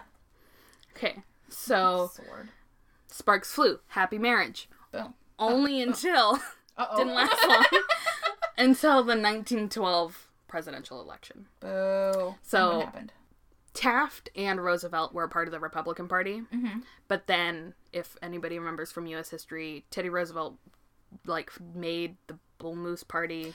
Okay, 0.97 1.23
so 1.49 2.11
Sword. 2.13 2.49
sparks 3.07 3.53
flew. 3.53 3.79
Happy 3.89 4.19
marriage. 4.19 4.69
Boom. 4.93 5.15
Only 5.39 5.81
until 5.81 6.41
Uh-oh. 6.77 6.97
didn't 6.99 7.15
last 7.15 7.37
long 7.49 7.65
until 8.59 8.95
the 9.05 9.15
1912 9.17 10.29
presidential 10.49 11.01
election. 11.01 11.47
Boo. 11.61 12.35
So- 12.43 12.77
what 12.79 12.85
happened? 12.87 13.13
Taft 13.73 14.31
and 14.35 14.63
Roosevelt 14.63 15.13
were 15.15 15.25
a 15.25 15.29
part 15.29 15.47
of 15.49 15.53
the 15.53 15.61
Republican 15.61 16.09
Party. 16.09 16.43
Mhm. 16.53 16.83
But 17.09 17.27
then, 17.27 17.75
if 17.93 18.17
anybody 18.23 18.59
remembers 18.59 18.91
from 18.91 19.07
U.S. 19.07 19.31
history, 19.31 19.85
Teddy 19.91 20.09
Roosevelt 20.09 20.59
like 21.27 21.53
made 21.75 22.17
the 22.27 22.39
Bull 22.59 22.75
Moose 22.77 23.03
Party. 23.05 23.55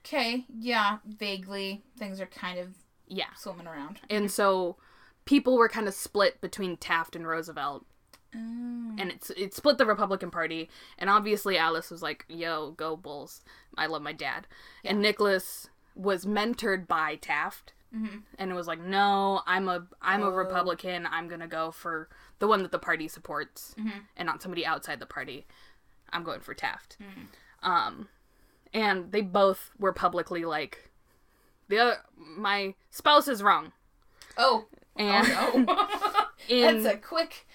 Okay, 0.00 0.44
yeah, 0.48 0.98
vaguely. 1.04 1.82
Things 1.98 2.20
are 2.20 2.26
kind 2.26 2.58
of 2.58 2.74
Yeah, 3.08 3.32
swimming 3.36 3.66
around. 3.66 4.00
and 4.10 4.30
so 4.30 4.76
people 5.24 5.56
were 5.56 5.68
kind 5.68 5.88
of 5.88 5.94
split 5.94 6.40
between 6.40 6.76
Taft 6.76 7.16
and 7.16 7.26
Roosevelt, 7.26 7.84
Mm. 8.34 9.00
and 9.00 9.10
it's 9.10 9.30
it 9.30 9.54
split 9.54 9.78
the 9.78 9.86
Republican 9.86 10.30
Party. 10.30 10.68
And 10.98 11.08
obviously, 11.10 11.56
Alice 11.58 11.90
was 11.90 12.02
like, 12.02 12.24
"Yo, 12.28 12.72
go 12.72 12.96
Bulls! 12.96 13.42
I 13.76 13.86
love 13.86 14.02
my 14.02 14.12
dad." 14.12 14.46
And 14.84 15.00
Nicholas 15.00 15.68
was 15.94 16.24
mentored 16.26 16.86
by 16.86 17.16
Taft. 17.16 17.72
Mhm. 17.96 18.22
And 18.38 18.50
it 18.50 18.54
was 18.54 18.66
like, 18.66 18.80
no, 18.80 19.42
I'm 19.46 19.68
a 19.68 19.86
I'm 20.02 20.22
a 20.22 20.26
Oh. 20.26 20.30
Republican. 20.30 21.06
I'm 21.06 21.28
gonna 21.28 21.46
go 21.48 21.70
for 21.70 22.08
the 22.38 22.46
one 22.46 22.62
that 22.62 22.72
the 22.72 22.78
party 22.78 23.08
supports, 23.08 23.74
Mhm. 23.78 24.02
and 24.16 24.26
not 24.26 24.42
somebody 24.42 24.66
outside 24.66 25.00
the 25.00 25.06
party. 25.06 25.46
I'm 26.12 26.22
going 26.22 26.40
for 26.40 26.54
Taft. 26.54 26.96
Mm. 27.00 27.28
Um, 27.68 28.08
and 28.74 29.10
they 29.12 29.22
both 29.22 29.70
were 29.78 29.92
publicly 29.92 30.44
like, 30.44 30.90
the 31.68 31.78
other 31.78 32.02
my 32.16 32.74
spouse 32.90 33.26
is 33.28 33.42
wrong, 33.42 33.72
Oh. 34.36 34.66
and 34.96 35.26
Oh 35.30 35.58
no. 35.58 36.26
in 36.54 36.82
That's 36.82 36.94
a 36.94 36.98
quick, 36.98 37.46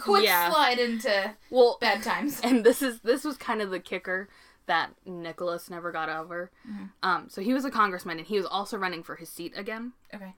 quick 0.00 0.24
Yeah. 0.24 0.50
slide 0.50 0.78
into 0.78 1.34
well, 1.50 1.76
bad 1.80 2.02
times. 2.02 2.40
and 2.40 2.64
this 2.64 2.80
is 2.82 3.00
this 3.00 3.22
was 3.24 3.36
kind 3.36 3.60
of 3.60 3.70
the 3.70 3.80
kicker 3.80 4.28
that 4.66 4.90
Nicholas 5.04 5.70
never 5.70 5.92
got 5.92 6.08
over. 6.08 6.50
Mm-hmm. 6.68 6.84
Um, 7.02 7.28
so 7.28 7.40
he 7.40 7.54
was 7.54 7.64
a 7.64 7.70
congressman, 7.70 8.18
and 8.18 8.26
he 8.26 8.36
was 8.36 8.46
also 8.46 8.76
running 8.76 9.02
for 9.02 9.16
his 9.16 9.28
seat 9.28 9.52
again. 9.56 9.92
Okay. 10.14 10.34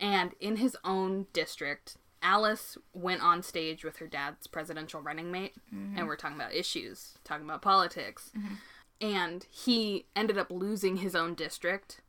And 0.00 0.32
in 0.40 0.56
his 0.56 0.76
own 0.84 1.26
district, 1.32 1.96
Alice 2.22 2.78
went 2.92 3.22
on 3.22 3.42
stage 3.42 3.84
with 3.84 3.98
her 3.98 4.06
dad's 4.06 4.46
presidential 4.46 5.00
running 5.00 5.30
mate, 5.30 5.54
and 5.96 6.06
we're 6.06 6.16
talking 6.16 6.36
about 6.36 6.54
issues, 6.54 7.18
talking 7.24 7.44
about 7.44 7.62
politics. 7.62 8.32
And 9.00 9.46
he 9.50 10.06
ended 10.16 10.38
up 10.38 10.50
losing 10.50 10.98
his 10.98 11.14
own 11.14 11.34
district 11.34 12.00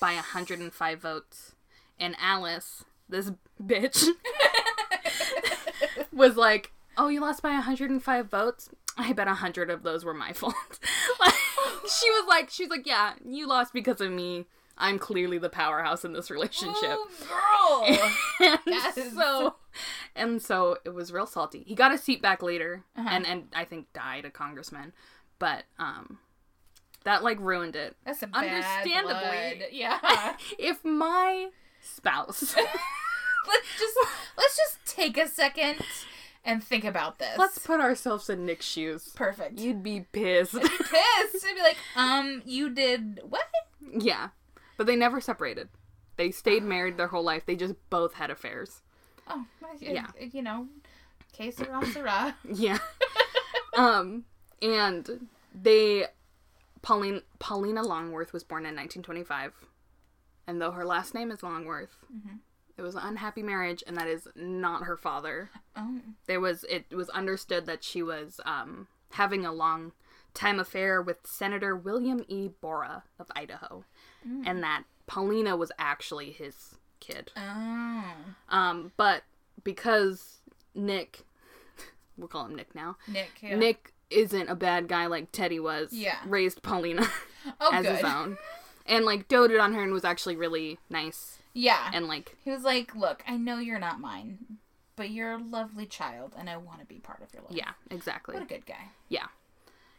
by 0.00 0.14
105 0.14 1.00
votes. 1.00 1.54
And 1.98 2.16
Alice, 2.20 2.84
this 3.08 3.32
bitch, 3.62 4.06
was 6.12 6.36
like, 6.36 6.72
Oh, 6.96 7.08
you 7.08 7.20
lost 7.20 7.42
by 7.42 7.50
105 7.50 8.30
votes? 8.30 8.68
I 8.98 9.12
bet 9.12 9.26
a 9.26 9.30
100 9.30 9.70
of 9.70 9.82
those 9.82 10.04
were 10.04 10.14
my 10.14 10.32
fault. 10.34 10.54
like, 11.20 11.34
she 11.88 12.10
was 12.10 12.26
like, 12.28 12.50
She's 12.50 12.68
like, 12.68 12.86
Yeah, 12.86 13.14
you 13.24 13.46
lost 13.48 13.72
because 13.72 14.00
of 14.00 14.10
me. 14.10 14.46
I'm 14.78 14.98
clearly 14.98 15.36
the 15.38 15.50
powerhouse 15.50 16.04
in 16.04 16.12
this 16.14 16.30
relationship. 16.30 16.96
Oh, 16.98 17.84
girl. 18.40 18.48
and 18.48 18.58
Yes. 18.66 18.94
so 19.14 19.56
and 20.16 20.40
so 20.42 20.78
it 20.84 20.90
was 20.94 21.12
real 21.12 21.26
salty. 21.26 21.62
He 21.66 21.74
got 21.74 21.92
his 21.92 22.02
seat 22.02 22.22
back 22.22 22.42
later 22.42 22.84
Uh-huh. 22.96 23.08
and 23.10 23.26
and 23.26 23.44
I 23.54 23.64
think 23.64 23.92
died 23.92 24.24
a 24.24 24.30
congressman. 24.30 24.92
But 25.38 25.64
um 25.78 26.18
that 27.04 27.22
like 27.22 27.38
ruined 27.40 27.76
it. 27.76 27.96
That's 28.06 28.22
a 28.22 28.26
bad 28.26 28.44
Understandably. 28.44 29.58
blood. 29.58 29.68
Yeah. 29.72 30.36
If 30.58 30.84
my 30.84 31.48
spouse 31.82 32.54
let's 32.56 33.78
just 33.78 33.96
let's 34.38 34.56
just 34.56 34.78
take 34.86 35.18
a 35.18 35.26
second 35.28 35.78
and 36.44 36.62
think 36.62 36.84
about 36.84 37.18
this. 37.18 37.38
let's 37.38 37.58
put 37.58 37.80
ourselves 37.80 38.28
in 38.30 38.44
Nick's 38.46 38.66
shoes. 38.66 39.10
perfect. 39.14 39.58
You'd 39.60 39.82
be 39.82 40.06
pissed. 40.12 40.52
pissed. 40.60 40.66
I'd 41.46 41.54
be 41.54 41.62
like, 41.62 41.76
um, 41.96 42.42
you 42.44 42.70
did 42.70 43.20
what? 43.28 43.44
yeah. 43.98 44.28
But 44.76 44.86
they 44.86 44.96
never 44.96 45.20
separated. 45.20 45.68
They 46.16 46.30
stayed 46.30 46.62
married 46.62 46.96
their 46.96 47.08
whole 47.08 47.22
life. 47.24 47.44
They 47.46 47.56
just 47.56 47.74
both 47.90 48.14
had 48.14 48.30
affairs. 48.30 48.80
Oh, 49.28 49.44
Yeah. 49.78 50.08
You 50.20 50.42
know, 50.42 50.68
que 51.36 51.52
sera, 51.52 51.84
sera. 51.86 52.34
Yeah. 52.52 52.78
um, 53.76 54.24
and 54.60 55.28
they, 55.54 56.06
Pauline, 56.82 57.22
Paulina 57.38 57.82
Longworth 57.82 58.32
was 58.32 58.42
born 58.44 58.62
in 58.62 58.74
1925, 58.76 59.52
and 60.46 60.60
though 60.60 60.72
her 60.72 60.84
last 60.84 61.14
name 61.14 61.30
is 61.30 61.42
Longworth, 61.42 61.96
it 62.76 62.82
was 62.82 62.94
an 62.94 63.02
unhappy 63.04 63.42
marriage, 63.42 63.82
and 63.86 63.96
that 63.96 64.08
is 64.08 64.28
not 64.34 64.84
her 64.84 64.96
father. 64.96 65.50
Oh, 65.76 66.00
There 66.26 66.40
was 66.40 66.64
it 66.68 66.86
was 66.92 67.08
understood 67.10 67.66
that 67.66 67.84
she 67.84 68.02
was 68.02 68.40
um 68.44 68.88
having 69.12 69.44
a 69.44 69.52
long 69.52 69.92
time 70.34 70.58
affair 70.58 71.02
with 71.02 71.18
Senator 71.24 71.76
William 71.76 72.24
E. 72.28 72.48
Borah 72.60 73.02
of 73.18 73.30
Idaho, 73.36 73.84
and 74.46 74.62
that 74.62 74.84
Paulina 75.06 75.56
was 75.56 75.70
actually 75.78 76.30
his 76.32 76.76
kid. 77.00 77.32
oh, 77.36 78.04
Um, 78.48 78.92
but 78.96 79.24
because 79.64 80.38
Nick, 80.74 81.20
we'll 82.16 82.28
call 82.28 82.46
him 82.46 82.54
Nick 82.54 82.74
now. 82.74 82.96
Nick. 83.06 83.30
Yeah. 83.42 83.56
Nick 83.56 83.92
isn't 84.10 84.48
a 84.48 84.54
bad 84.54 84.88
guy 84.88 85.06
like 85.06 85.32
Teddy 85.32 85.58
was. 85.60 85.92
Yeah. 85.92 86.16
Raised 86.26 86.62
Paulina 86.62 87.06
Oh, 87.60 87.70
as 87.72 87.84
good. 87.84 87.96
his 87.96 88.04
own. 88.04 88.38
And 88.86 89.04
like 89.04 89.28
doted 89.28 89.58
on 89.58 89.74
her 89.74 89.82
and 89.82 89.92
was 89.92 90.04
actually 90.04 90.36
really 90.36 90.78
nice 90.90 91.38
Yeah. 91.54 91.90
and 91.92 92.06
like 92.06 92.36
he 92.44 92.50
was 92.50 92.62
like, 92.64 92.94
"Look, 92.94 93.22
I 93.26 93.36
know 93.36 93.58
you're 93.58 93.78
not 93.78 94.00
mine, 94.00 94.58
but 94.96 95.10
you're 95.10 95.32
a 95.32 95.38
lovely 95.38 95.86
child, 95.86 96.34
and 96.38 96.48
I 96.48 96.56
want 96.56 96.80
to 96.80 96.86
be 96.86 96.98
part 96.98 97.22
of 97.22 97.32
your 97.32 97.42
life." 97.42 97.52
yeah, 97.52 97.72
exactly. 97.90 98.34
What 98.34 98.42
a 98.42 98.46
good 98.46 98.66
guy. 98.66 98.88
Yeah. 99.08 99.26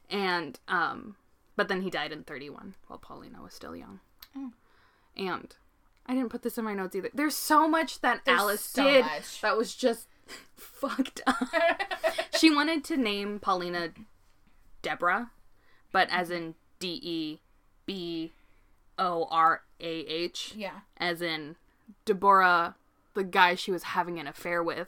And 0.10 0.60
um 0.68 1.16
but 1.56 1.68
then 1.68 1.82
he 1.82 1.90
died 1.90 2.12
in 2.12 2.24
31 2.24 2.74
while 2.88 3.00
Paulina 3.00 3.42
was 3.42 3.54
still 3.54 3.76
young. 3.76 4.00
Oh. 4.36 4.52
And 5.16 5.56
I 6.08 6.14
didn't 6.16 6.30
put 6.30 6.42
this 6.42 6.58
in 6.58 6.66
my 6.66 6.74
notes 6.74 6.96
either. 6.96 7.10
There's 7.14 7.36
so 7.36 7.68
much 7.68 8.02
that 8.02 8.22
There's 8.26 8.40
Alice 8.40 8.62
so 8.66 8.84
did 8.84 9.06
much. 9.06 9.42
that 9.42 9.56
was 9.56 9.76
just 9.76 10.08
fucked 10.56 11.22
up. 11.28 11.48
she 12.40 12.50
wanted 12.54 12.84
to 12.86 12.98
name 12.98 13.40
Paulina 13.40 13.90
Deborah, 14.82 15.32
but 15.92 16.10
as 16.12 16.30
in 16.30 16.56
D 16.80 17.00
E 17.02 17.40
B 17.86 18.34
O 18.98 19.28
R 19.30 19.62
A 19.84 20.00
H, 20.08 20.54
yeah. 20.56 20.80
as 20.98 21.22
in 21.22 21.56
Deborah, 22.06 22.76
the 23.14 23.24
guy 23.24 23.56
she 23.56 23.72
was 23.72 23.84
having 23.84 24.18
an 24.20 24.28
affair 24.28 24.64
with 24.64 24.88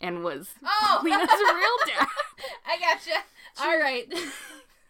and 0.00 0.22
was 0.24 0.50
Oh, 0.64 1.00
real 1.04 1.96
dad. 1.96 2.06
I 2.66 2.78
gotcha. 2.78 3.24
All 3.60 3.78
right. 3.78 4.06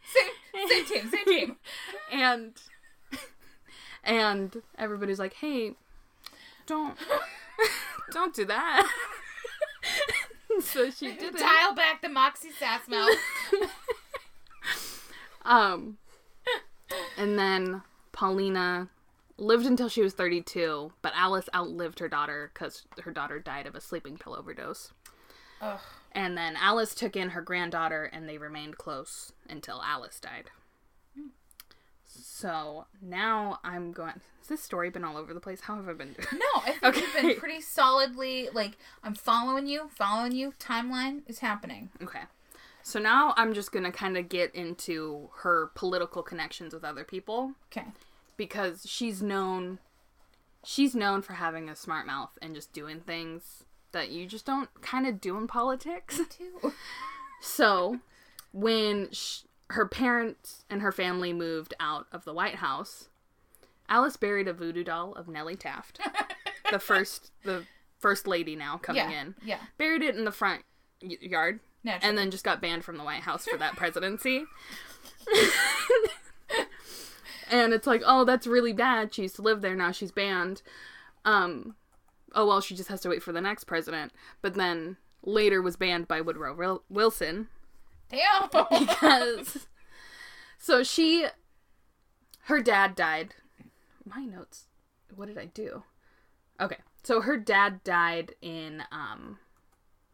Same, 0.09 0.69
same 0.69 0.85
team, 0.87 1.11
same 1.11 1.25
team. 1.25 1.57
and 2.13 2.53
and 4.05 4.63
everybody's 4.79 5.19
like, 5.19 5.35
"Hey, 5.35 5.75
don't 6.67 6.97
don't 8.13 8.33
do 8.33 8.45
that." 8.45 8.89
so 10.61 10.91
she 10.91 11.13
did 11.17 11.35
it. 11.35 11.39
Dial 11.41 11.75
back 11.75 12.03
the 12.03 12.09
Moxie 12.09 12.53
Sass 12.53 12.87
mouth. 12.87 13.11
Um, 15.45 15.99
and 17.19 17.39
then 17.39 17.83
Paulina 18.13 18.89
lived 19.39 19.67
until 19.67 19.89
she 19.89 20.03
was 20.03 20.15
32, 20.15 20.93
but 21.03 21.13
Alice 21.15 21.49
outlived 21.55 21.99
her 21.99 22.09
daughter 22.09 22.51
because 22.53 22.85
her 23.03 23.13
daughter 23.13 23.39
died 23.39 23.67
of 23.67 23.75
a 23.75 23.81
sleeping 23.81 24.17
pill 24.17 24.35
overdose. 24.35 24.93
Ugh. 25.61 25.81
And 26.13 26.37
then 26.37 26.57
Alice 26.57 26.95
took 26.95 27.17
in 27.17 27.31
her 27.31 27.43
granddaughter, 27.43 28.05
and 28.05 28.29
they 28.29 28.39
remained 28.39 28.79
close 28.79 29.33
until 29.49 29.83
Alice 29.83 30.19
died. 30.21 30.51
So 32.05 32.87
now 33.03 33.61
I'm 33.65 33.93
going. 33.93 34.13
Has 34.39 34.49
this 34.49 34.63
story 34.63 34.91
been 34.91 35.05
all 35.05 35.17
over 35.17 35.35
the 35.35 35.41
place? 35.41 35.61
How 35.63 35.77
have 35.77 35.89
I 35.89 35.93
been 35.93 36.13
doing? 36.13 36.29
No, 36.33 36.63
I 36.65 36.73
think 36.73 36.97
you've 36.97 37.15
been 37.15 37.37
pretty 37.39 37.61
solidly 37.61 38.49
like 38.53 38.77
I'm 39.03 39.15
following 39.15 39.67
you, 39.67 39.91
following 39.95 40.33
you. 40.33 40.53
Timeline 40.59 41.23
is 41.27 41.41
happening. 41.41 41.91
Okay. 42.03 42.23
So 42.83 43.01
now 43.01 43.35
I'm 43.37 43.53
just 43.53 43.73
going 43.73 43.85
to 43.85 43.91
kind 43.91 44.17
of 44.17 44.29
get 44.29 44.55
into 44.55 45.31
her 45.39 45.73
political 45.75 46.23
connections 46.23 46.73
with 46.73 46.85
other 46.85 47.03
people 47.05 47.55
Okay. 47.73 47.87
Because 48.37 48.85
she's 48.89 49.23
known 49.23 49.79
she's 50.65 50.95
known 50.95 51.23
for 51.23 51.35
having 51.35 51.69
a 51.69 51.77
smart 51.77 52.07
mouth 52.07 52.37
and 52.43 52.55
just 52.55 52.73
doing 52.73 53.01
things 53.01 53.65
that 53.93 54.11
you 54.11 54.27
just 54.27 54.45
don't 54.45 54.69
kind 54.83 55.07
of 55.07 55.21
do 55.21 55.37
in 55.39 55.47
politics. 55.47 56.21
So, 57.41 58.01
when 58.53 59.11
sh- 59.13 59.43
her 59.71 59.87
parents 59.87 60.65
and 60.71 60.81
her 60.81 60.91
family 60.91 61.33
moved 61.35 61.75
out 61.79 62.07
of 62.11 62.25
the 62.25 62.33
White 62.33 62.57
House, 62.57 63.09
Alice 63.91 64.17
buried 64.17 64.49
a 64.49 64.55
voodoo 64.55 64.83
doll 64.83 65.13
of 65.13 65.29
Nellie 65.29 65.55
Taft, 65.55 66.01
the 66.73 66.79
first 66.79 67.31
the 67.45 67.65
first 67.99 68.27
lady 68.27 68.57
now 68.57 68.79
coming 68.79 69.11
Yeah. 69.11 69.21
in. 69.21 69.35
Yeah. 69.45 69.59
Buried 69.77 70.03
it 70.03 70.17
in 70.17 70.25
the 70.25 70.33
front 70.33 70.63
y- 71.03 71.19
yard 71.21 71.61
Naturally. 71.85 72.09
and 72.09 72.19
then 72.19 72.31
just 72.31 72.43
got 72.45 72.63
banned 72.63 72.85
from 72.87 72.97
the 72.97 73.05
White 73.05 73.23
House 73.23 73.45
for 73.45 73.59
that 73.59 73.77
presidency. 73.77 74.45
And 77.51 77.73
it's 77.73 77.87
like, 77.87 78.03
oh, 78.05 78.25
that's 78.25 78.47
really 78.47 78.73
bad. 78.73 79.15
She 79.15 79.23
used 79.23 79.37
to 79.37 79.43
live 79.43 79.61
there. 79.61 79.75
Now 79.77 79.93
she's 79.93 80.13
banned. 80.13 80.63
Um, 81.25 81.75
oh 82.35 82.47
well, 82.47 82.61
she 82.61 82.75
just 82.75 82.89
has 82.89 83.01
to 83.03 83.09
wait 83.09 83.23
for 83.23 83.33
the 83.33 83.41
next 83.41 83.65
president. 83.65 84.13
But 84.43 84.55
then 84.55 84.97
later 85.23 85.61
was 85.63 85.77
banned 85.77 86.07
by 86.09 86.21
Woodrow 86.21 86.55
Wil- 86.55 86.85
Wilson 86.89 87.49
Damn. 88.09 88.49
because. 88.79 89.67
so 90.59 90.83
she, 90.83 91.27
her 92.43 92.63
dad 92.63 92.95
died. 92.95 93.35
My 94.05 94.25
notes. 94.25 94.67
What 95.15 95.27
did 95.29 95.39
I 95.39 95.47
do? 95.47 95.83
Okay, 96.61 96.79
so 97.03 97.21
her 97.23 97.37
dad 97.37 97.83
died 97.85 98.35
in 98.41 98.83
um, 98.93 99.39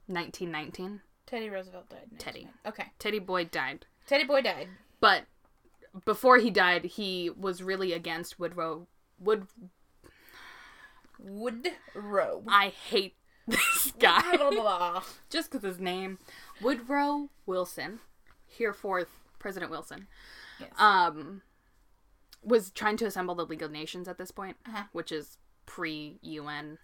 1919. 0.07 1.01
Teddy 1.27 1.49
Roosevelt 1.49 1.89
died. 1.89 2.19
Teddy. 2.19 2.49
Okay. 2.67 2.87
Teddy 2.99 3.19
Boyd 3.19 3.51
died. 3.51 3.87
Teddy 4.07 4.25
boy 4.25 4.43
died. 4.43 4.69
but 5.01 5.23
before 6.05 6.39
he 6.39 6.51
died, 6.51 6.85
he 6.85 7.31
was 7.31 7.63
really 7.63 7.93
against 7.93 8.39
Woodrow. 8.39 8.87
Wood. 9.19 9.47
Woodrow. 11.19 12.43
I 12.49 12.69
hate 12.69 13.15
this 13.47 13.93
guy 13.99 14.37
Blah, 14.37 14.51
blah, 14.51 14.51
blah. 14.61 15.03
just 15.31 15.51
because 15.51 15.65
his 15.65 15.81
name, 15.81 16.19
Woodrow 16.61 17.29
Wilson, 17.47 18.01
hereforth 18.47 19.09
President 19.39 19.71
Wilson, 19.71 20.07
Yes. 20.61 20.71
um, 20.79 21.43
was 22.43 22.71
trying 22.71 22.97
to 22.99 23.07
assemble 23.07 23.35
the 23.35 23.47
League 23.47 23.63
of 23.63 23.71
Nations 23.73 24.07
at 24.09 24.19
this 24.19 24.31
point, 24.31 24.57
Uh-huh. 24.67 24.85
which 24.93 25.11
is 25.13 25.39
pre 25.67 26.19
UN 26.23 26.79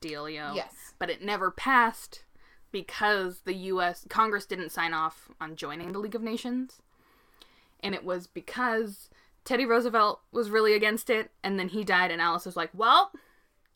dealio. 0.00 0.54
Yes. 0.54 0.92
but 0.98 1.08
it 1.10 1.22
never 1.22 1.50
passed 1.50 2.24
because 2.72 3.40
the 3.44 3.54
U.S. 3.54 4.04
Congress 4.10 4.44
didn't 4.46 4.70
sign 4.72 4.92
off 4.92 5.30
on 5.40 5.56
joining 5.56 5.92
the 5.92 5.98
League 6.00 6.14
of 6.16 6.22
Nations, 6.22 6.80
and 7.84 7.94
it 7.94 8.04
was 8.04 8.26
because 8.26 9.08
Teddy 9.44 9.64
Roosevelt 9.66 10.20
was 10.32 10.50
really 10.50 10.72
against 10.74 11.08
it, 11.10 11.30
and 11.44 11.58
then 11.60 11.68
he 11.68 11.84
died, 11.84 12.10
and 12.10 12.20
Alice 12.20 12.46
was 12.46 12.56
like, 12.56 12.70
"Well, 12.74 13.12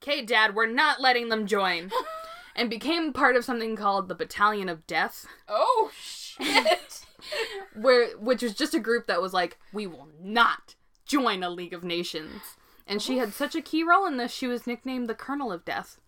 okay, 0.03 0.23
Dad, 0.25 0.55
we're 0.57 0.67
not 0.67 1.01
letting 1.01 1.29
them 1.29 1.47
join," 1.47 1.93
and 2.57 2.69
became 2.71 3.13
part 3.13 3.37
of 3.37 3.45
something 3.45 3.77
called 3.77 4.09
the 4.09 4.15
Battalion 4.17 4.69
of 4.69 4.87
Death, 4.87 5.27
Oh 5.47 5.91
shit. 5.95 7.05
where 7.75 8.17
which 8.17 8.43
was 8.43 8.55
just 8.55 8.75
a 8.75 8.81
group 8.81 9.07
that 9.07 9.23
was 9.23 9.33
like, 9.33 9.59
"We 9.73 9.87
will 9.87 10.09
not 10.21 10.75
join 11.07 11.43
a 11.43 11.51
League 11.51 11.75
of 11.75 11.85
Nations." 11.85 12.41
And 12.87 13.03
she 13.03 13.19
had 13.19 13.35
such 13.35 13.55
a 13.55 13.61
key 13.61 13.83
role 13.83 14.07
in 14.07 14.17
this. 14.17 14.33
She 14.33 14.47
was 14.47 14.67
nicknamed 14.67 15.09
the 15.09 15.15
Colonel 15.15 15.53
of 15.53 15.63
Death. 15.65 16.01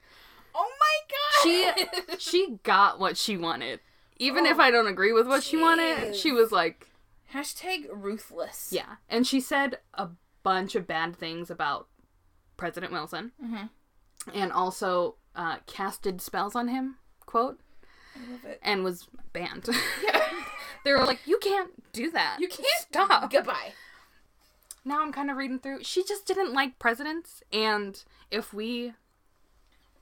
oh 0.54 0.70
my 0.80 1.84
god. 1.84 1.88
she 2.16 2.16
she 2.18 2.58
got 2.62 2.98
what 2.98 3.18
she 3.18 3.36
wanted. 3.36 3.80
Even 4.16 4.46
if 4.46 4.58
Oh, 4.58 4.62
I 4.62 4.70
don't 4.70 4.86
agree 4.86 5.12
with 5.12 5.26
what 5.26 5.42
she 5.42 5.56
wanted, 5.58 6.14
she 6.16 6.32
was 6.32 6.52
like, 6.52 6.89
Hashtag 7.34 7.86
ruthless. 7.92 8.68
yeah. 8.72 8.96
And 9.08 9.26
she 9.26 9.40
said 9.40 9.78
a 9.94 10.08
bunch 10.42 10.74
of 10.74 10.86
bad 10.86 11.14
things 11.16 11.50
about 11.50 11.88
President 12.56 12.92
Wilson, 12.92 13.32
Mhm. 13.42 13.70
and 14.34 14.52
also 14.52 15.16
uh, 15.36 15.58
casted 15.66 16.20
spells 16.20 16.54
on 16.56 16.68
him. 16.68 16.96
Quote 17.24 17.60
I 18.16 18.30
love 18.32 18.44
it. 18.44 18.58
and 18.62 18.82
was 18.84 19.08
banned. 19.32 19.68
Yeah. 20.02 20.20
they 20.84 20.92
were 20.92 21.04
like, 21.04 21.20
you 21.26 21.38
can't 21.38 21.70
do 21.92 22.10
that. 22.10 22.38
You 22.40 22.48
can't 22.48 22.66
stop. 22.80 23.30
Goodbye. 23.30 23.72
now 24.84 25.02
I'm 25.02 25.12
kind 25.12 25.30
of 25.30 25.36
reading 25.36 25.58
through. 25.60 25.84
She 25.84 26.02
just 26.02 26.26
didn't 26.26 26.52
like 26.52 26.78
presidents, 26.78 27.42
and 27.52 28.02
if 28.30 28.52
we. 28.52 28.94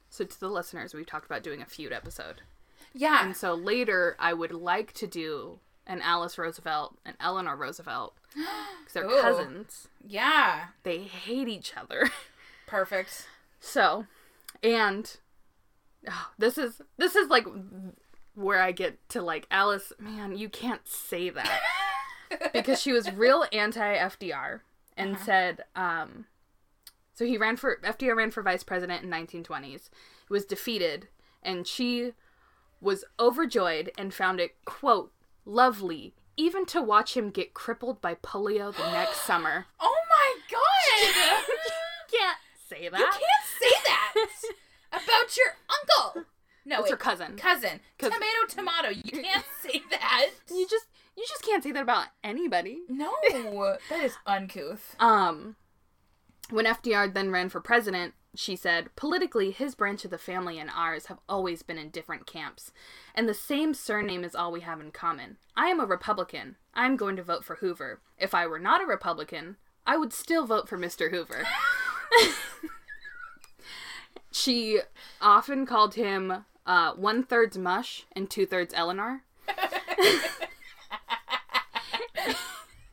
So 0.09 0.25
to 0.25 0.41
the 0.41 0.49
listeners, 0.49 0.95
we've 0.95 1.07
talked 1.07 1.27
about 1.27 1.43
doing 1.43 1.61
a 1.61 1.67
feud 1.67 1.93
episode. 1.93 2.41
Yeah. 2.95 3.23
And 3.25 3.37
so 3.37 3.55
later, 3.55 4.17
I 4.19 4.33
would 4.33 4.53
like 4.53 4.93
to 4.95 5.07
do 5.07 5.61
an 5.89 6.03
Alice 6.03 6.39
Roosevelt 6.39 6.97
and 7.05 7.17
Eleanor 7.19 7.57
Roosevelt 7.57 8.15
because 8.35 8.93
they're 8.93 9.07
Ooh. 9.07 9.21
cousins. 9.21 9.89
Yeah. 10.07 10.67
They 10.83 10.99
hate 10.99 11.49
each 11.49 11.73
other. 11.77 12.11
Perfect. 12.67 13.27
So, 13.59 14.07
and 14.63 15.17
oh, 16.09 16.31
this 16.39 16.59
is 16.59 16.83
this 16.99 17.17
is 17.17 17.29
like 17.29 17.47
where 18.35 18.61
I 18.61 18.73
get 18.73 19.09
to 19.11 19.23
like 19.23 19.47
Alice. 19.51 19.93
Man, 19.99 20.37
you 20.37 20.49
can't 20.49 20.87
say 20.87 21.31
that 21.31 21.61
because 22.53 22.81
she 22.81 22.93
was 22.93 23.11
real 23.13 23.47
anti 23.53 23.97
FDR 23.97 24.61
and 24.97 25.19
said, 25.19 25.65
um, 25.75 26.27
so 27.15 27.25
he 27.25 27.39
ran 27.39 27.57
for 27.57 27.79
FDR 27.83 28.17
ran 28.17 28.31
for 28.31 28.43
vice 28.43 28.63
president 28.63 29.03
in 29.03 29.11
1920s. 29.11 29.65
He 29.73 29.89
was 30.29 30.45
defeated, 30.45 31.09
and 31.43 31.67
she 31.67 32.13
was 32.81 33.05
overjoyed 33.19 33.91
and 33.97 34.13
found 34.13 34.41
it 34.41 34.55
quote 34.65 35.13
lovely 35.49 36.15
even 36.37 36.65
to 36.67 36.81
watch 36.81 37.17
him 37.17 37.31
get 37.31 37.53
crippled 37.55 38.01
by 38.01 38.15
polio 38.15 38.73
the 38.77 38.91
next 38.93 39.23
summer. 39.23 39.67
Oh 39.81 39.97
my 40.09 40.35
god. 40.51 41.45
You 42.11 42.19
can't 42.19 42.39
say 42.69 42.89
that. 42.89 42.99
you 42.99 43.05
can't 43.07 43.61
say 43.61 43.71
that 43.85 44.15
about 44.93 45.37
your 45.37 45.47
uncle. 45.69 46.25
No, 46.65 46.77
It's 46.81 46.85
wait. 46.85 46.91
her 46.93 46.97
cousin. 46.97 47.37
cousin. 47.37 47.81
Tomato, 47.99 48.25
tomato. 48.49 48.89
You 48.91 49.03
can't 49.23 49.45
say 49.63 49.83
that. 49.91 50.29
You 50.51 50.67
just 50.69 50.87
you 51.17 51.25
just 51.29 51.43
can't 51.45 51.63
say 51.63 51.73
that 51.73 51.83
about 51.83 52.07
anybody. 52.25 52.81
No, 52.89 53.13
that 53.31 54.01
is 54.05 54.17
uncouth. 54.27 54.97
Um 55.01 55.57
when 56.51 56.65
FDR 56.67 57.13
then 57.13 57.31
ran 57.31 57.49
for 57.51 57.61
president, 57.61 58.15
she 58.35 58.57
said, 58.57 58.95
politically, 58.95 59.51
his 59.51 59.75
branch 59.75 60.05
of 60.05 60.11
the 60.11 60.19
family 60.19 60.59
and 60.59 60.71
ours 60.75 61.07
have 61.07 61.19
always 61.29 61.63
been 61.63 61.79
in 61.79 61.91
different 61.91 62.27
camps, 62.27 62.73
and 63.15 63.29
the 63.29 63.35
same 63.35 63.75
surname 63.75 64.23
is 64.23 64.35
all 64.35 64.53
we 64.53 64.61
have 64.61 64.81
in 64.81 64.91
common. 64.91 65.39
I 65.57 65.69
am 65.69 65.81
a 65.81 65.87
Republican. 65.87 66.57
I'm 66.75 66.97
going 66.97 67.17
to 67.17 67.23
vote 67.23 67.45
for 67.45 67.57
Hoover. 67.57 68.01
If 68.19 68.35
I 68.35 68.47
were 68.47 68.59
not 68.59 68.83
a 68.83 68.87
Republican, 68.87 69.57
I 69.87 69.97
would 69.97 70.13
still 70.13 70.47
vote 70.47 70.69
for 70.69 70.79
Mr. 70.79 71.11
Hoover. 71.11 71.45
she 74.31 74.81
often 75.21 75.67
called 75.67 75.95
him 75.95 76.45
uh, 76.67 76.93
one 76.93 77.23
thirds 77.23 77.57
mush 77.57 78.05
and 78.13 78.29
two 78.29 78.45
thirds 78.45 78.75
Eleanor. 78.77 79.23
and, 79.49 79.59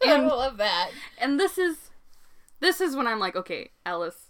I 0.03 0.19
love 0.21 0.57
that. 0.57 0.91
And 1.17 1.39
this 1.39 1.57
is 1.57 1.91
this 2.61 2.79
is 2.79 2.95
when 2.95 3.05
I'm 3.05 3.19
like, 3.19 3.35
okay, 3.35 3.71
Alice, 3.85 4.24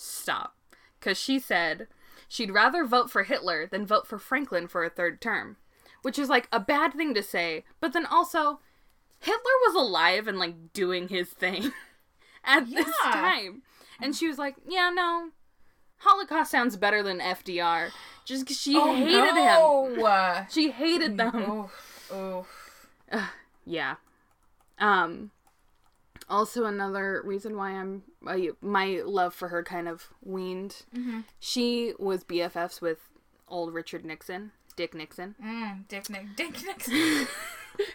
stop. 0.00 0.56
Cause 1.00 1.18
she 1.18 1.38
said 1.38 1.86
she'd 2.28 2.50
rather 2.50 2.84
vote 2.84 3.10
for 3.10 3.22
Hitler 3.24 3.66
than 3.66 3.86
vote 3.86 4.06
for 4.06 4.18
Franklin 4.18 4.68
for 4.68 4.84
a 4.84 4.90
third 4.90 5.20
term. 5.20 5.56
Which 6.02 6.18
is 6.18 6.28
like 6.28 6.48
a 6.52 6.60
bad 6.60 6.94
thing 6.94 7.14
to 7.14 7.22
say, 7.22 7.64
but 7.80 7.92
then 7.92 8.06
also 8.06 8.60
Hitler 9.18 9.38
was 9.66 9.74
alive 9.74 10.26
and 10.28 10.38
like 10.38 10.72
doing 10.72 11.08
his 11.08 11.28
thing 11.28 11.72
at 12.44 12.68
this 12.70 12.90
time. 13.02 13.62
And 14.00 14.14
she 14.16 14.26
was 14.28 14.38
like, 14.38 14.56
Yeah, 14.66 14.90
no. 14.90 15.30
Holocaust 15.98 16.50
sounds 16.50 16.76
better 16.76 17.02
than 17.02 17.18
FDR. 17.20 17.90
Just 18.24 18.46
'cause 18.46 18.58
she 18.58 18.74
Oh, 18.76 18.94
hated 18.94 19.34
him. 19.36 20.00
She 20.50 20.70
hated 20.70 21.18
them. 21.18 21.32
Oh, 21.36 21.70
oh. 23.12 23.26
Yeah. 23.66 23.96
Um 24.78 25.30
also 26.30 26.64
another 26.64 27.20
reason 27.24 27.56
why 27.56 27.72
I'm 27.72 28.04
my 28.62 29.02
love 29.04 29.34
for 29.34 29.48
her 29.48 29.62
kind 29.62 29.88
of 29.88 30.08
weaned. 30.22 30.84
Mhm. 30.94 31.24
She 31.38 31.92
was 31.98 32.24
BFFs 32.24 32.80
with 32.80 32.98
old 33.48 33.74
Richard 33.74 34.04
Nixon, 34.04 34.52
Dick 34.76 34.94
Nixon, 34.94 35.34
Mm, 35.42 35.88
Dick 35.88 36.08
Nick, 36.08 36.36
Dick 36.36 36.62
Nixon. 36.64 37.26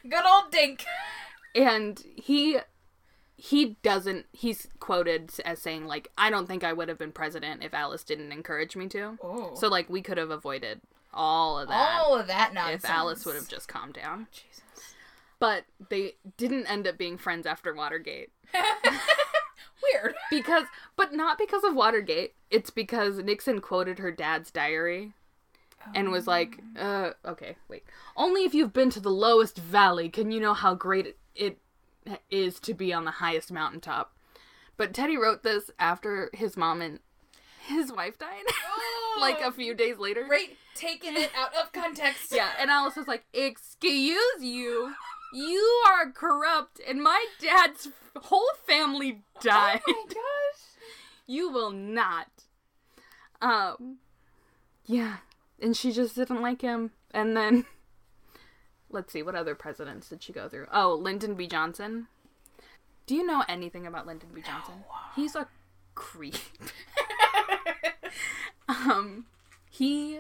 Good 0.08 0.26
old 0.26 0.52
Dink. 0.52 0.86
and 1.56 2.04
he 2.16 2.60
he 3.38 3.78
doesn't 3.84 4.26
he's 4.32 4.68
quoted 4.80 5.30
as 5.46 5.62
saying 5.62 5.86
like 5.88 6.10
I 6.18 6.30
don't 6.30 6.48
think 6.48 6.64
I 6.64 6.74
would 6.74 6.88
have 6.90 6.98
been 6.98 7.12
president 7.12 7.64
if 7.64 7.74
Alice 7.74 8.04
didn't 8.04 8.32
encourage 8.32 8.76
me 8.76 8.88
to. 8.90 9.18
Oh. 9.24 9.56
So 9.56 9.68
like 9.68 9.90
we 9.90 10.02
could 10.02 10.18
have 10.18 10.32
avoided 10.32 10.82
all 11.14 11.58
of 11.60 11.70
that 11.70 12.02
all 12.02 12.16
of 12.18 12.28
that 12.28 12.54
nonsense. 12.54 12.84
if 12.84 12.90
Alice 12.90 13.26
would 13.26 13.36
have 13.36 13.48
just 13.48 13.68
calmed 13.70 13.94
down. 13.94 14.28
Jesus. 14.34 14.62
But 15.46 15.66
they 15.90 16.16
didn't 16.38 16.66
end 16.66 16.88
up 16.88 16.98
being 16.98 17.20
friends 17.20 17.46
after 17.46 17.72
Watergate. 17.72 18.32
Weird. 19.94 20.16
because 20.32 20.64
but 20.96 21.14
not 21.14 21.38
because 21.38 21.64
of 21.64 21.76
Watergate. 21.76 22.34
It's 22.50 22.72
because 22.72 23.20
Nixon 23.20 23.62
quoted 23.62 24.00
her 24.00 24.12
dad's 24.12 24.50
diary 24.50 25.14
and 25.94 26.10
was 26.10 26.26
like, 26.26 26.60
uh 26.80 27.12
okay, 27.24 27.58
wait. 27.68 27.84
Only 28.18 28.44
if 28.44 28.56
you've 28.56 28.74
been 28.74 28.90
to 28.90 29.00
the 29.00 29.12
lowest 29.12 29.60
valley 29.60 30.10
can 30.10 30.32
you 30.32 30.40
know 30.40 30.56
how 30.56 30.74
great 30.74 31.16
it 31.36 31.60
is 32.32 32.60
to 32.62 32.74
be 32.74 32.92
on 32.92 33.06
the 33.06 33.12
highest 33.12 33.52
mountaintop. 33.52 34.16
But 34.78 34.96
Teddy 34.96 35.16
wrote 35.16 35.44
this 35.44 35.70
after 35.78 36.32
his 36.34 36.58
mom 36.58 36.82
and 36.82 37.02
his 37.68 37.92
wife 37.92 38.18
died. 38.18 38.46
like 39.20 39.42
a 39.42 39.52
few 39.52 39.76
days 39.76 39.98
later. 40.00 40.26
Right, 40.28 40.58
taking 40.76 41.16
it 41.16 41.32
out 41.38 41.54
of 41.56 41.72
context. 41.72 42.32
Yeah, 42.32 42.50
and 42.60 42.72
Alice 42.72 42.96
was 42.96 43.08
like, 43.08 43.26
"Excuse 43.34 44.42
you, 44.42 44.94
you 45.34 45.84
are 45.88 46.12
corrupt, 46.12 46.80
and 46.88 47.02
my 47.02 47.26
dad's 47.40 47.90
whole 48.16 48.52
family 48.66 49.24
died. 49.42 49.82
Oh 49.88 50.06
my 50.08 50.14
gosh. 50.14 50.16
You 51.28 51.50
will 51.50 51.72
not." 51.72 52.28
Um, 53.42 53.98
yeah, 54.86 55.18
and 55.60 55.76
she 55.76 55.92
just 55.92 56.16
didn't 56.16 56.42
like 56.42 56.62
him. 56.62 56.92
And 57.12 57.36
then, 57.36 57.66
let's 58.90 59.12
see, 59.12 59.24
what 59.24 59.36
other 59.36 59.56
presidents 59.56 60.10
did 60.10 60.22
she 60.22 60.34
go 60.34 60.48
through? 60.48 60.68
Oh, 60.72 60.94
Lyndon 60.94 61.36
B. 61.36 61.48
Johnson. 61.48 62.08
Do 63.08 63.16
you 63.16 63.26
know 63.26 63.44
anything 63.48 63.86
about 63.86 64.08
Lyndon 64.08 64.30
B. 64.34 64.42
Johnson? 64.42 64.84
He's 65.16 65.36
a 65.36 65.48
creep. 65.94 66.36
um, 68.70 69.26
he 69.70 70.20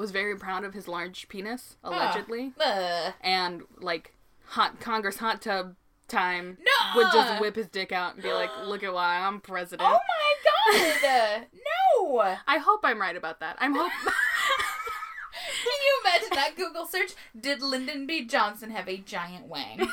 was 0.00 0.10
very 0.10 0.34
proud 0.36 0.64
of 0.64 0.72
his 0.72 0.88
large 0.88 1.28
penis, 1.28 1.76
allegedly, 1.84 2.52
Uh, 2.58 3.12
and 3.20 3.62
like 3.78 4.14
hot 4.46 4.80
Congress 4.80 5.18
hot 5.18 5.42
tub 5.42 5.76
time 6.08 6.56
No! 6.58 6.96
would 6.96 7.12
just 7.12 7.40
whip 7.40 7.54
his 7.54 7.68
dick 7.68 7.92
out 7.92 8.14
and 8.14 8.22
be 8.22 8.32
like, 8.32 8.50
"Look 8.64 8.82
at 8.82 8.92
why 8.94 9.18
I'm 9.20 9.40
president." 9.40 9.88
oh 9.88 9.98
my 9.98 11.00
god. 11.02 11.46
no. 11.52 12.36
I 12.48 12.58
hope 12.58 12.80
I'm 12.82 13.00
right 13.00 13.14
about 13.16 13.40
that. 13.40 13.56
I'm 13.60 13.74
hope. 13.74 13.92
Can 14.02 15.72
you 15.84 16.00
imagine 16.04 16.28
that 16.32 16.56
Google 16.56 16.86
search? 16.86 17.12
Did 17.38 17.60
Lyndon 17.62 18.06
B. 18.06 18.24
Johnson 18.24 18.70
have 18.70 18.88
a 18.88 18.96
giant 18.96 19.46
wang? 19.46 19.86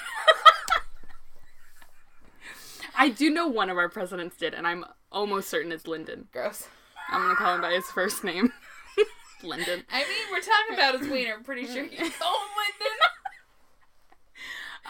I 2.96 3.10
do 3.10 3.30
know 3.30 3.48
one 3.48 3.70
of 3.70 3.78
our 3.78 3.90
presidents 3.90 4.38
did, 4.38 4.54
and 4.56 4.66
I'm 4.66 4.84
almost 5.12 5.50
certain 5.50 5.72
it's 5.72 5.86
Lyndon. 5.86 6.30
Gross. 6.32 6.68
I'm 7.10 7.22
gonna 7.22 7.36
call 7.36 7.56
him 7.56 7.62
by 7.62 7.74
his 7.74 7.86
first 7.92 8.24
name, 8.24 8.52
Lyndon. 9.44 9.84
I 9.92 10.00
mean, 10.00 10.28
we're 10.32 10.42
talking 10.42 10.74
about 10.74 11.00
his 11.00 11.08
wiener. 11.08 11.34
I'm 11.34 11.44
pretty 11.44 11.66
sure 11.66 11.84
he's 11.86 12.12
oh 12.22 12.48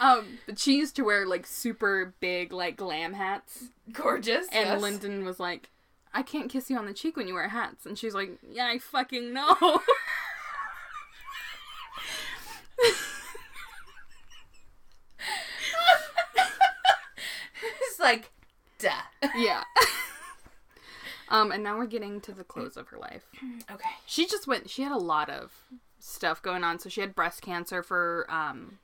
Um, 0.00 0.38
but 0.46 0.58
she 0.58 0.76
used 0.76 0.96
to 0.96 1.02
wear 1.02 1.26
like 1.26 1.46
super 1.46 2.14
big 2.20 2.52
like 2.52 2.76
glam 2.76 3.14
hats, 3.14 3.64
Gorgeous. 3.92 4.46
and 4.52 4.68
yes. 4.68 4.80
Lyndon 4.80 5.24
was 5.24 5.40
like, 5.40 5.70
"I 6.14 6.22
can't 6.22 6.48
kiss 6.50 6.70
you 6.70 6.78
on 6.78 6.86
the 6.86 6.94
cheek 6.94 7.16
when 7.16 7.26
you 7.26 7.34
wear 7.34 7.48
hats," 7.48 7.84
and 7.84 7.98
she's 7.98 8.14
like, 8.14 8.38
"Yeah, 8.48 8.66
I 8.66 8.78
fucking 8.78 9.32
know." 9.32 9.56
It's 17.82 17.98
like, 17.98 18.30
duh. 18.78 18.90
yeah. 19.36 19.62
Um, 21.30 21.52
and 21.52 21.62
now 21.62 21.76
we're 21.78 21.86
getting 21.86 22.20
to 22.22 22.32
the 22.32 22.44
close 22.44 22.76
of 22.76 22.88
her 22.88 22.98
life. 22.98 23.26
Okay. 23.70 23.90
She 24.06 24.26
just 24.26 24.46
went. 24.46 24.70
She 24.70 24.82
had 24.82 24.92
a 24.92 24.96
lot 24.98 25.28
of 25.28 25.52
stuff 25.98 26.40
going 26.40 26.64
on. 26.64 26.78
So 26.78 26.88
she 26.88 27.00
had 27.02 27.14
breast 27.14 27.42
cancer 27.42 27.82
for. 27.82 28.26
Um, 28.30 28.78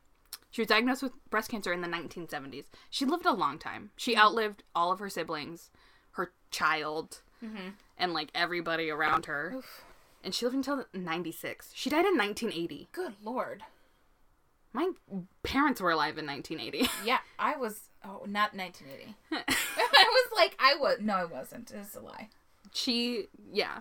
she 0.50 0.60
was 0.60 0.68
diagnosed 0.68 1.02
with 1.02 1.12
breast 1.30 1.50
cancer 1.50 1.72
in 1.72 1.80
the 1.80 1.88
1970s. 1.88 2.66
She 2.90 3.04
lived 3.04 3.26
a 3.26 3.32
long 3.32 3.58
time. 3.58 3.90
She 3.96 4.16
outlived 4.16 4.62
all 4.74 4.92
of 4.92 5.00
her 5.00 5.08
siblings, 5.08 5.70
her 6.12 6.32
child, 6.50 7.22
and 7.98 8.12
like 8.12 8.28
everybody 8.34 8.88
around 8.90 9.26
her. 9.26 9.56
And 10.22 10.32
she 10.34 10.44
lived 10.44 10.56
until 10.56 10.84
96. 10.94 11.72
She 11.74 11.90
died 11.90 12.04
in 12.06 12.16
1980. 12.16 12.88
Good 12.92 13.14
lord. 13.22 13.62
My 14.74 14.90
parents 15.42 15.80
were 15.80 15.92
alive 15.92 16.18
in 16.18 16.26
1980. 16.26 16.90
Yeah, 17.06 17.18
I 17.38 17.56
was. 17.56 17.88
Oh, 18.04 18.24
not 18.26 18.54
1980. 18.54 19.14
I 19.32 19.44
was 19.78 20.32
like, 20.36 20.56
I 20.58 20.74
was. 20.78 20.98
No, 21.00 21.14
I 21.14 21.24
wasn't. 21.24 21.70
It's 21.70 21.94
a 21.94 22.00
lie. 22.00 22.28
she, 22.72 23.28
yeah. 23.52 23.78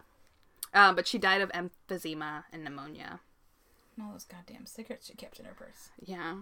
Uh, 0.74 0.94
but 0.94 1.08
she 1.08 1.18
died 1.18 1.42
of 1.42 1.52
emphysema 1.52 2.44
and 2.54 2.64
pneumonia. 2.64 3.20
And 3.98 4.06
all 4.06 4.14
those 4.14 4.24
goddamn 4.26 4.66
cigarettes 4.66 5.08
she 5.08 5.14
kept 5.16 5.40
in 5.40 5.46
her 5.46 5.54
purse. 5.54 5.90
Yeah. 6.04 6.36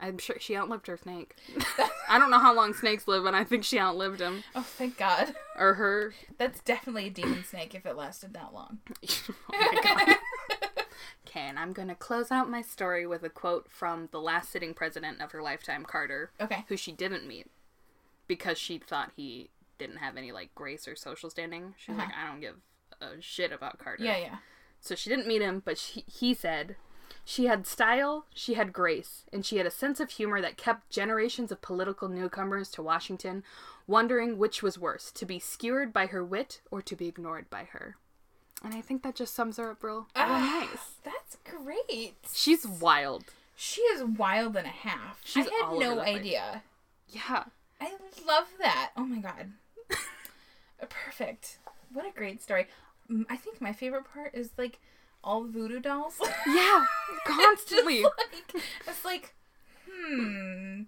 I'm 0.00 0.18
sure 0.18 0.36
she 0.38 0.56
outlived 0.56 0.86
her 0.86 0.96
snake. 0.96 1.34
I 2.08 2.18
don't 2.18 2.30
know 2.30 2.38
how 2.38 2.54
long 2.54 2.72
snakes 2.72 3.08
live, 3.08 3.24
but 3.24 3.34
I 3.34 3.42
think 3.42 3.64
she 3.64 3.80
outlived 3.80 4.20
him. 4.20 4.44
Oh, 4.54 4.62
thank 4.62 4.96
God. 4.96 5.34
Or 5.58 5.74
her. 5.74 6.14
That's 6.38 6.60
definitely 6.60 7.06
a 7.06 7.10
demon 7.10 7.42
snake 7.44 7.74
if 7.74 7.84
it 7.84 7.96
lasted 7.96 8.32
that 8.34 8.54
long. 8.54 8.78
oh 8.88 9.34
my 9.50 9.80
god. 9.82 10.16
Okay, 11.28 11.40
and 11.40 11.58
I'm 11.58 11.72
going 11.72 11.88
to 11.88 11.94
close 11.94 12.30
out 12.30 12.48
my 12.48 12.62
story 12.62 13.06
with 13.06 13.22
a 13.22 13.28
quote 13.28 13.70
from 13.70 14.08
the 14.12 14.20
last 14.20 14.50
sitting 14.50 14.72
president 14.72 15.20
of 15.20 15.32
her 15.32 15.42
lifetime, 15.42 15.84
Carter, 15.84 16.30
Okay. 16.40 16.64
who 16.68 16.76
she 16.76 16.92
didn't 16.92 17.26
meet 17.26 17.48
because 18.26 18.58
she 18.58 18.78
thought 18.78 19.12
he 19.16 19.50
didn't 19.78 19.98
have 19.98 20.16
any 20.16 20.32
like 20.32 20.54
grace 20.54 20.88
or 20.88 20.96
social 20.96 21.30
standing. 21.30 21.74
She's 21.76 21.94
uh-huh. 21.94 22.06
like, 22.06 22.14
I 22.14 22.26
don't 22.30 22.40
give 22.40 22.56
a 23.00 23.20
shit 23.20 23.52
about 23.52 23.78
Carter. 23.78 24.04
Yeah, 24.04 24.16
yeah. 24.16 24.36
So 24.80 24.94
she 24.94 25.10
didn't 25.10 25.26
meet 25.26 25.42
him, 25.42 25.62
but 25.64 25.76
she, 25.76 26.04
he 26.06 26.34
said 26.34 26.76
she 27.24 27.44
had 27.44 27.66
style, 27.66 28.26
she 28.32 28.54
had 28.54 28.72
grace, 28.72 29.24
and 29.32 29.44
she 29.44 29.58
had 29.58 29.66
a 29.66 29.70
sense 29.70 30.00
of 30.00 30.10
humor 30.10 30.40
that 30.40 30.56
kept 30.56 30.90
generations 30.90 31.52
of 31.52 31.60
political 31.60 32.08
newcomers 32.08 32.70
to 32.70 32.82
Washington 32.82 33.42
wondering 33.86 34.38
which 34.38 34.62
was 34.62 34.78
worse, 34.78 35.10
to 35.12 35.26
be 35.26 35.38
skewered 35.38 35.92
by 35.92 36.06
her 36.06 36.24
wit 36.24 36.60
or 36.70 36.80
to 36.82 36.94
be 36.94 37.06
ignored 37.06 37.48
by 37.50 37.64
her. 37.64 37.96
And 38.64 38.74
I 38.74 38.80
think 38.80 39.02
that 39.02 39.14
just 39.14 39.34
sums 39.34 39.56
her 39.56 39.70
up 39.70 39.82
real, 39.82 40.08
real 40.16 40.26
nice. 40.28 40.96
That's 41.04 41.36
great. 41.44 42.14
She's 42.32 42.66
wild. 42.66 43.24
She 43.56 43.80
is 43.82 44.02
wild 44.04 44.56
and 44.56 44.66
a 44.66 44.70
half. 44.70 45.20
She's 45.24 45.46
I 45.46 45.50
had 45.66 45.78
no 45.78 45.90
the 45.96 46.02
place. 46.02 46.16
idea. 46.18 46.62
Yeah. 47.08 47.44
I 47.80 47.92
love 48.26 48.46
that. 48.60 48.90
Oh 48.96 49.04
my 49.04 49.18
god. 49.18 49.52
Perfect. 50.88 51.58
What 51.92 52.06
a 52.06 52.10
great 52.16 52.42
story. 52.42 52.66
Mm, 53.10 53.26
I 53.30 53.36
think 53.36 53.60
my 53.60 53.72
favorite 53.72 54.04
part 54.12 54.34
is 54.34 54.50
like 54.56 54.78
all 55.24 55.42
the 55.44 55.50
voodoo 55.50 55.80
dolls. 55.80 56.14
Yeah. 56.46 56.84
Constantly. 57.26 58.02
like, 58.02 58.62
it's 58.86 59.04
like, 59.04 59.34
Hmm. 59.90 60.82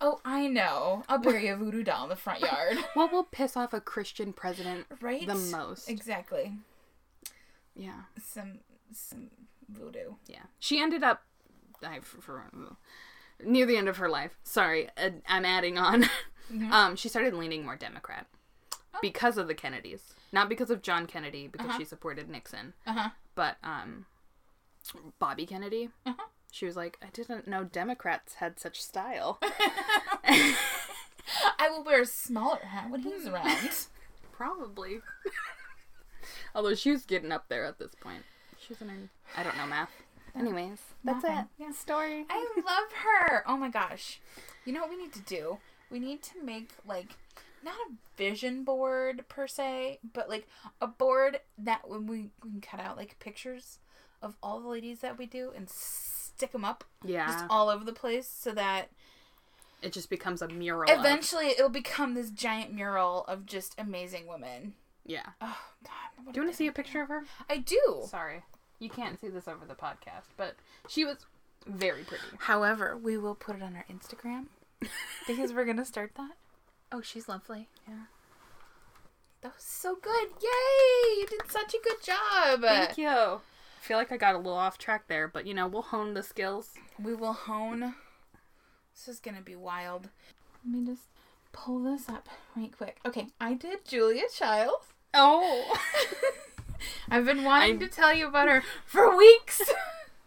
Oh, 0.00 0.20
I 0.24 0.46
know. 0.46 1.04
I'll 1.08 1.18
bury 1.18 1.48
a 1.48 1.56
voodoo 1.56 1.82
doll 1.84 2.04
in 2.04 2.08
the 2.08 2.16
front 2.16 2.40
yard. 2.40 2.78
What 2.94 3.12
will 3.12 3.24
piss 3.24 3.56
off 3.56 3.72
a 3.72 3.80
Christian 3.80 4.32
president 4.32 4.86
right? 5.00 5.26
the 5.26 5.34
most? 5.34 5.88
Exactly. 5.88 6.54
Yeah. 7.78 8.02
Some 8.22 8.58
some 8.92 9.30
voodoo. 9.70 10.14
Yeah. 10.26 10.42
She 10.58 10.80
ended 10.80 11.02
up 11.02 11.22
I, 11.82 12.00
for, 12.00 12.20
for, 12.20 12.44
near 13.44 13.64
the 13.66 13.76
end 13.76 13.88
of 13.88 13.98
her 13.98 14.08
life. 14.08 14.36
Sorry, 14.42 14.88
I'm 15.26 15.44
adding 15.44 15.78
on. 15.78 16.02
Mhm. 16.04 16.10
Um, 16.72 16.96
she 16.96 17.08
started 17.10 17.34
leaning 17.34 17.64
more 17.64 17.76
Democrat 17.76 18.26
Oh. 18.94 18.98
because 19.02 19.36
of 19.36 19.48
the 19.48 19.54
Kennedys, 19.54 20.14
not 20.32 20.48
because 20.48 20.70
of 20.70 20.80
John 20.80 21.06
Kennedy, 21.06 21.46
because 21.46 21.68
Uh-huh. 21.68 21.78
she 21.78 21.84
supported 21.84 22.30
Nixon, 22.30 22.72
Uh 22.86 22.92
huh. 22.94 23.08
but 23.34 23.58
um, 23.62 24.06
Bobby 25.18 25.44
Kennedy. 25.44 25.90
Uh-huh. 26.06 26.24
She 26.50 26.64
was 26.64 26.74
like, 26.74 26.96
I 27.02 27.08
didn't 27.12 27.46
know 27.46 27.64
Democrats 27.64 28.34
had 28.36 28.58
such 28.58 28.82
style. 28.82 29.38
I 30.24 31.68
will 31.70 31.84
wear 31.84 32.00
a 32.02 32.06
smaller 32.06 32.60
hat 32.64 32.90
when 32.90 33.02
he's 33.02 33.26
around. 33.28 33.86
Probably. 34.32 35.00
Although 36.54 36.74
she 36.74 36.90
was 36.90 37.04
getting 37.04 37.32
up 37.32 37.48
there 37.48 37.64
at 37.64 37.78
this 37.78 37.94
point. 37.94 38.22
She 38.60 38.72
was 38.72 38.80
in 38.82 38.88
her, 38.88 38.96
I 39.36 39.42
don't 39.42 39.56
know 39.56 39.66
math. 39.66 39.90
Anyways, 40.36 40.78
that's 41.04 41.22
Nothing. 41.24 41.38
it. 41.38 41.44
Yeah. 41.58 41.72
Story. 41.72 42.26
I 42.30 42.46
love 42.56 42.92
her. 43.04 43.42
Oh 43.46 43.56
my 43.56 43.68
gosh. 43.70 44.20
You 44.64 44.72
know 44.72 44.80
what 44.82 44.90
we 44.90 44.96
need 44.96 45.12
to 45.14 45.20
do? 45.20 45.58
We 45.90 45.98
need 45.98 46.22
to 46.24 46.42
make 46.44 46.70
like 46.86 47.16
not 47.64 47.74
a 47.74 47.92
vision 48.16 48.62
board 48.62 49.24
per 49.28 49.46
se, 49.48 49.98
but 50.12 50.28
like 50.28 50.46
a 50.80 50.86
board 50.86 51.40
that 51.58 51.88
when 51.88 52.06
we, 52.06 52.30
we 52.44 52.50
can 52.50 52.60
cut 52.60 52.78
out 52.80 52.96
like 52.96 53.18
pictures 53.18 53.78
of 54.22 54.36
all 54.42 54.60
the 54.60 54.68
ladies 54.68 55.00
that 55.00 55.16
we 55.18 55.26
do 55.26 55.50
and 55.56 55.68
stick 55.70 56.52
them 56.52 56.64
up 56.64 56.84
Yeah. 57.04 57.26
just 57.26 57.44
all 57.50 57.68
over 57.68 57.84
the 57.84 57.92
place 57.92 58.28
so 58.28 58.52
that 58.52 58.90
it 59.82 59.92
just 59.92 60.10
becomes 60.10 60.42
a 60.42 60.48
mural. 60.48 60.90
of- 60.92 60.98
eventually 61.00 61.48
it'll 61.48 61.68
become 61.68 62.14
this 62.14 62.30
giant 62.30 62.72
mural 62.72 63.24
of 63.26 63.46
just 63.46 63.74
amazing 63.78 64.26
women. 64.26 64.74
Yeah. 65.08 65.26
Oh 65.40 65.58
god. 65.84 66.32
Do 66.32 66.40
you 66.40 66.42
want 66.42 66.52
to 66.52 66.56
see 66.56 66.68
a 66.68 66.72
picture 66.72 67.02
of 67.02 67.08
her? 67.08 67.24
I 67.50 67.58
do. 67.58 68.04
Sorry. 68.06 68.42
You 68.78 68.90
can't 68.90 69.20
see 69.20 69.28
this 69.28 69.48
over 69.48 69.64
the 69.66 69.74
podcast, 69.74 70.28
but 70.36 70.54
she 70.88 71.04
was 71.04 71.16
very 71.66 72.04
pretty. 72.04 72.24
However, 72.38 72.96
we 72.96 73.16
will 73.18 73.34
put 73.34 73.56
it 73.56 73.62
on 73.62 73.74
our 73.74 73.84
Instagram 73.90 74.46
because 75.26 75.52
we're 75.52 75.64
gonna 75.64 75.84
start 75.84 76.12
that. 76.16 76.32
Oh, 76.92 77.00
she's 77.00 77.28
lovely. 77.28 77.68
Yeah. 77.88 78.04
That 79.40 79.54
was 79.54 79.64
so 79.64 79.96
good. 80.00 80.28
Yay! 80.42 81.20
You 81.20 81.26
did 81.28 81.50
such 81.50 81.74
a 81.74 81.82
good 81.82 82.02
job. 82.02 82.60
Thank 82.60 82.98
you. 82.98 83.08
I 83.08 83.40
feel 83.80 83.96
like 83.96 84.12
I 84.12 84.16
got 84.16 84.34
a 84.34 84.38
little 84.38 84.52
off 84.52 84.78
track 84.78 85.04
there, 85.08 85.28
but 85.28 85.46
you 85.46 85.54
know, 85.54 85.66
we'll 85.66 85.82
hone 85.82 86.14
the 86.14 86.22
skills. 86.22 86.74
We 87.02 87.14
will 87.14 87.32
hone. 87.32 87.94
This 88.94 89.08
is 89.08 89.20
gonna 89.20 89.40
be 89.40 89.56
wild. 89.56 90.10
Let 90.64 90.74
me 90.74 90.84
just 90.86 91.08
pull 91.52 91.78
this 91.78 92.08
up 92.08 92.28
right 92.56 92.76
quick. 92.76 92.98
Okay, 93.06 93.28
I 93.40 93.54
did 93.54 93.84
Julia 93.84 94.24
Child. 94.34 94.74
Oh. 95.14 95.76
I've 97.10 97.24
been 97.24 97.44
wanting 97.44 97.76
I- 97.76 97.86
to 97.86 97.88
tell 97.88 98.14
you 98.14 98.28
about 98.28 98.48
her 98.48 98.62
for 98.86 99.16
weeks. 99.16 99.62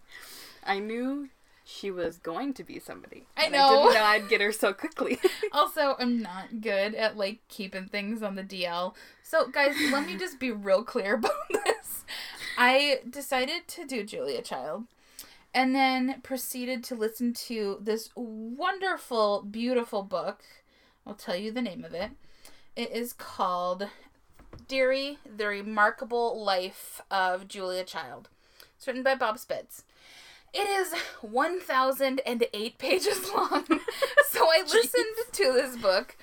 I 0.63 0.79
knew 0.79 1.29
she 1.65 1.89
was 1.89 2.17
going 2.17 2.53
to 2.55 2.63
be 2.63 2.79
somebody. 2.79 3.25
I 3.37 3.47
know. 3.47 3.65
I 3.65 3.69
didn't 3.69 3.93
know 3.93 4.03
I'd 4.03 4.29
get 4.29 4.41
her 4.41 4.51
so 4.51 4.73
quickly. 4.73 5.19
also, 5.51 5.95
I'm 5.99 6.21
not 6.21 6.61
good 6.61 6.93
at 6.95 7.17
like 7.17 7.39
keeping 7.47 7.85
things 7.87 8.21
on 8.21 8.35
the 8.35 8.43
DL. 8.43 8.93
So, 9.23 9.47
guys, 9.47 9.75
let 9.91 10.05
me 10.05 10.17
just 10.17 10.39
be 10.39 10.51
real 10.51 10.83
clear 10.83 11.15
about 11.15 11.31
this. 11.49 12.03
I 12.57 12.99
decided 13.09 13.67
to 13.69 13.85
do 13.85 14.03
Julia 14.03 14.41
Child 14.41 14.83
and 15.53 15.73
then 15.75 16.21
proceeded 16.21 16.83
to 16.85 16.95
listen 16.95 17.33
to 17.33 17.77
this 17.81 18.09
wonderful, 18.15 19.41
beautiful 19.43 20.03
book. 20.03 20.41
I'll 21.07 21.13
tell 21.15 21.35
you 21.35 21.51
the 21.51 21.61
name 21.61 21.83
of 21.83 21.93
it. 21.93 22.11
It 22.75 22.91
is 22.91 23.13
called 23.13 23.87
Dearie, 24.71 25.17
The 25.25 25.47
Remarkable 25.47 26.41
Life 26.41 27.01
of 27.11 27.49
Julia 27.49 27.83
Child. 27.83 28.29
It's 28.77 28.87
written 28.87 29.03
by 29.03 29.15
Bob 29.15 29.37
Spitz. 29.37 29.83
It 30.53 30.65
is 30.65 30.93
1,008 31.19 32.77
pages 32.77 33.29
long. 33.35 33.65
so 34.29 34.45
I 34.45 34.63
listened 34.65 35.33
to 35.33 35.51
this 35.51 35.75
book 35.75 36.15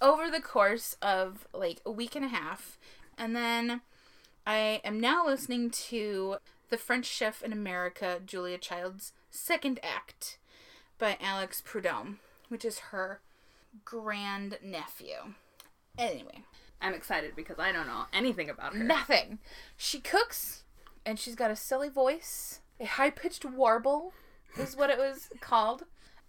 over 0.00 0.30
the 0.30 0.40
course 0.40 0.96
of 1.02 1.48
like 1.52 1.80
a 1.84 1.90
week 1.90 2.14
and 2.14 2.24
a 2.24 2.28
half. 2.28 2.78
And 3.18 3.34
then 3.34 3.80
I 4.46 4.80
am 4.84 5.00
now 5.00 5.26
listening 5.26 5.68
to 5.70 6.36
The 6.70 6.78
French 6.78 7.06
Chef 7.06 7.42
in 7.42 7.52
America, 7.52 8.20
Julia 8.24 8.58
Child's 8.58 9.12
second 9.32 9.80
act 9.82 10.38
by 11.00 11.18
Alex 11.20 11.60
Prudhomme, 11.60 12.20
which 12.48 12.64
is 12.64 12.78
her 12.78 13.18
grand 13.84 14.60
nephew. 14.62 15.34
Anyway, 15.98 16.44
I'm 16.80 16.94
excited 16.94 17.34
because 17.36 17.58
I 17.58 17.72
don't 17.72 17.86
know 17.86 18.04
anything 18.12 18.48
about 18.50 18.74
her. 18.74 18.82
nothing. 18.84 19.38
She 19.76 20.00
cooks, 20.00 20.62
and 21.04 21.18
she's 21.18 21.34
got 21.34 21.50
a 21.50 21.56
silly 21.56 21.88
voice. 21.88 22.60
A 22.80 22.84
high 22.84 23.10
pitched 23.10 23.44
warble 23.44 24.12
is 24.58 24.76
what 24.76 24.90
it 24.90 24.98
was 24.98 25.28
called. 25.40 25.84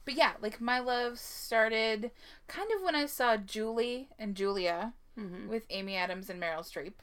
But 0.06 0.16
yeah, 0.16 0.34
like 0.42 0.60
my 0.60 0.80
love 0.80 1.20
started 1.20 2.10
kind 2.48 2.70
of 2.76 2.82
when 2.82 2.96
I 2.96 3.06
saw 3.06 3.38
Julie 3.38 4.10
and 4.18 4.36
Julia 4.36 4.94
Mhm. 5.18 5.48
with 5.48 5.64
Amy 5.70 5.96
Adams 5.98 6.30
and 6.30 6.42
Meryl 6.42 6.60
Streep. 6.68 6.94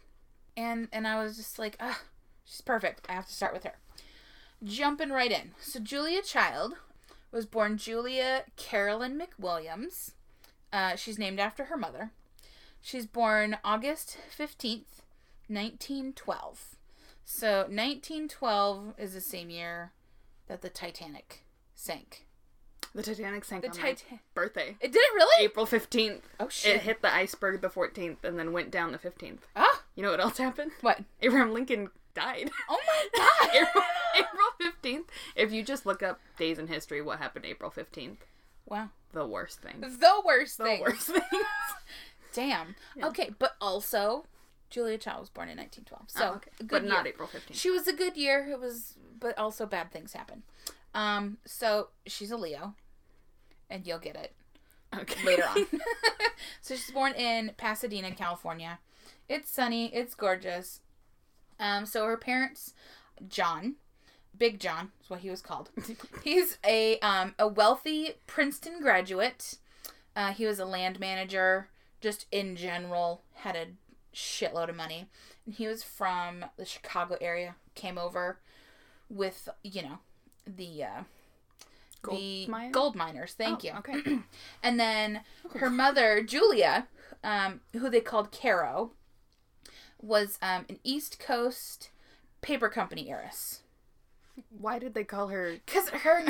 And 0.56 0.88
and 0.92 1.06
I 1.06 1.22
was 1.22 1.36
just 1.36 1.58
like, 1.58 1.76
ah, 1.78 2.00
she's 2.44 2.60
perfect. 2.62 3.06
I 3.08 3.12
have 3.12 3.26
to 3.26 3.32
start 3.34 3.52
with 3.52 3.62
her. 3.64 3.74
Jumping 4.64 5.10
right 5.10 5.30
in. 5.30 5.52
So 5.60 5.78
Julia 5.78 6.22
Child 6.22 6.74
was 7.30 7.44
born 7.46 7.76
Julia 7.76 8.44
Carolyn 8.56 9.20
McWilliams. 9.20 10.12
Uh, 10.72 10.96
she's 10.96 11.18
named 11.18 11.38
after 11.38 11.64
her 11.66 11.76
mother. 11.76 12.10
She's 12.86 13.04
born 13.04 13.56
August 13.64 14.16
15th, 14.38 15.02
1912. 15.48 16.76
So 17.24 17.62
1912 17.62 18.94
is 18.96 19.12
the 19.12 19.20
same 19.20 19.50
year 19.50 19.90
that 20.46 20.62
the 20.62 20.68
Titanic 20.68 21.42
sank. 21.74 22.26
The 22.94 23.02
Titanic 23.02 23.44
sank 23.44 23.64
The 23.64 23.70
on 23.70 23.76
my 23.82 23.96
birthday. 24.34 24.76
It 24.80 24.92
did 24.92 25.00
it 25.02 25.14
really? 25.16 25.44
April 25.44 25.66
15th. 25.66 26.20
Oh 26.38 26.48
shit. 26.48 26.76
It 26.76 26.82
hit 26.82 27.02
the 27.02 27.12
iceberg 27.12 27.60
the 27.60 27.68
14th 27.68 28.22
and 28.22 28.38
then 28.38 28.52
went 28.52 28.70
down 28.70 28.92
the 28.92 28.98
15th. 28.98 29.40
Ah, 29.56 29.82
You 29.96 30.04
know 30.04 30.12
what 30.12 30.20
else 30.20 30.38
happened? 30.38 30.70
what? 30.80 31.00
Abraham 31.20 31.52
Lincoln 31.52 31.90
died. 32.14 32.52
Oh 32.70 32.78
my 32.86 33.08
god. 33.16 33.50
April, 33.52 33.84
April 34.16 34.72
15th. 35.02 35.06
If 35.34 35.50
you 35.50 35.64
just 35.64 35.86
look 35.86 36.04
up 36.04 36.20
days 36.38 36.60
in 36.60 36.68
history, 36.68 37.02
what 37.02 37.18
happened 37.18 37.46
April 37.46 37.68
15th? 37.68 38.18
wow. 38.64 38.90
The 39.12 39.26
worst 39.26 39.60
thing. 39.60 39.80
The 39.80 40.22
worst 40.24 40.58
thing. 40.58 40.76
The 40.78 40.82
worst 40.82 41.06
thing. 41.08 41.22
Damn. 42.36 42.76
Yeah. 42.94 43.06
Okay, 43.08 43.30
but 43.38 43.56
also 43.60 44.26
Julia 44.70 44.98
Child 44.98 45.20
was 45.20 45.28
born 45.30 45.48
in 45.48 45.56
1912. 45.58 46.10
So, 46.10 46.32
Oh, 46.32 46.36
okay. 46.36 46.50
good 46.58 46.68
But 46.68 46.84
not 46.84 47.04
year. 47.04 47.14
April 47.14 47.28
15th. 47.28 47.54
She 47.54 47.70
was 47.70 47.88
a 47.88 47.92
good 47.92 48.16
year. 48.16 48.46
It 48.50 48.60
was 48.60 48.94
but 49.18 49.36
also 49.38 49.64
bad 49.66 49.90
things 49.90 50.12
happen. 50.12 50.42
Um 50.94 51.38
so 51.46 51.88
she's 52.06 52.30
a 52.30 52.36
Leo 52.36 52.74
and 53.70 53.86
you'll 53.86 53.98
get 53.98 54.16
it 54.16 54.32
Okay. 54.94 55.24
later 55.24 55.44
on. 55.48 55.66
so 56.60 56.74
she's 56.74 56.90
born 56.90 57.12
in 57.14 57.52
Pasadena, 57.56 58.12
California. 58.12 58.78
It's 59.28 59.50
sunny, 59.50 59.86
it's 59.94 60.14
gorgeous. 60.14 60.80
Um 61.58 61.86
so 61.86 62.04
her 62.04 62.16
parents 62.18 62.74
John 63.28 63.76
Big 64.38 64.60
John 64.60 64.92
is 65.02 65.08
what 65.08 65.20
he 65.20 65.30
was 65.30 65.40
called. 65.40 65.70
He's 66.22 66.58
a 66.62 66.98
um, 66.98 67.34
a 67.38 67.48
wealthy 67.48 68.16
Princeton 68.26 68.82
graduate. 68.82 69.56
Uh, 70.14 70.32
he 70.34 70.44
was 70.44 70.58
a 70.58 70.66
land 70.66 71.00
manager, 71.00 71.68
just 72.06 72.26
in 72.30 72.54
general, 72.54 73.22
had 73.34 73.56
a 73.56 73.66
shitload 74.14 74.68
of 74.68 74.76
money. 74.76 75.08
And 75.44 75.54
he 75.56 75.66
was 75.66 75.82
from 75.82 76.44
the 76.56 76.64
Chicago 76.64 77.16
area. 77.20 77.56
Came 77.74 77.98
over 77.98 78.38
with 79.10 79.48
you 79.64 79.82
know 79.82 79.98
the 80.46 80.84
uh, 80.84 81.02
the 82.04 82.44
Gold 82.44 82.48
mine? 82.48 82.70
gold 82.70 82.94
miners. 82.94 83.32
Thank 83.34 83.64
Oh, 83.64 83.66
you. 83.66 83.72
Okay. 83.78 84.18
And 84.62 84.78
then 84.78 85.22
her 85.56 85.68
mother, 85.68 86.22
Julia, 86.22 86.86
um, 87.24 87.60
who 87.72 87.90
they 87.90 88.00
called 88.00 88.30
Caro, 88.30 88.92
was 90.00 90.38
um, 90.40 90.64
an 90.68 90.78
East 90.84 91.18
Coast 91.18 91.90
paper 92.40 92.68
company 92.68 93.10
heiress. 93.10 93.62
Why 94.56 94.78
did 94.78 94.94
they 94.94 95.02
call 95.04 95.28
her? 95.28 95.56
Because 95.66 95.88
her 95.90 96.22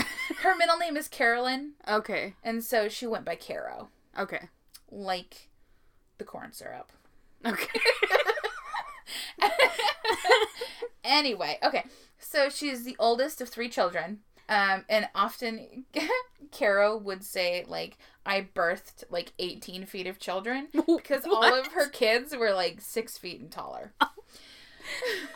her 0.42 0.56
middle 0.56 0.78
name 0.78 0.96
is 0.96 1.06
Carolyn, 1.08 1.72
Okay. 1.86 2.34
and 2.42 2.64
so 2.64 2.88
she 2.88 3.06
went 3.06 3.24
by 3.26 3.36
Caro, 3.36 3.88
Okay. 4.18 4.48
like 4.90 5.45
the 6.18 6.24
corn 6.24 6.52
syrup. 6.52 6.92
Okay. 7.44 7.80
anyway, 11.04 11.58
okay. 11.62 11.84
So 12.18 12.48
she's 12.48 12.84
the 12.84 12.96
oldest 12.98 13.40
of 13.40 13.48
three 13.48 13.68
children. 13.68 14.20
Um, 14.48 14.84
and 14.88 15.08
often 15.14 15.84
Caro 16.52 16.96
would 16.96 17.24
say, 17.24 17.64
like, 17.66 17.98
I 18.24 18.46
birthed 18.54 19.04
like 19.10 19.32
18 19.38 19.86
feet 19.86 20.06
of 20.06 20.18
children 20.18 20.68
because 20.72 21.24
all 21.24 21.44
of 21.44 21.68
her 21.68 21.88
kids 21.88 22.34
were 22.36 22.52
like 22.52 22.80
six 22.80 23.18
feet 23.18 23.40
and 23.40 23.50
taller. 23.50 23.92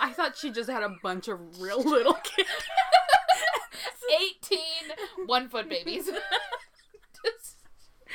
I 0.00 0.12
thought 0.12 0.36
she 0.36 0.50
just 0.50 0.70
had 0.70 0.82
a 0.84 0.94
bunch 1.02 1.26
of 1.28 1.60
real 1.60 1.82
little 1.82 2.14
kids. 2.14 2.48
18 4.44 4.58
one 5.26 5.48
foot 5.48 5.68
babies. 5.68 6.06
Just- 7.24 7.56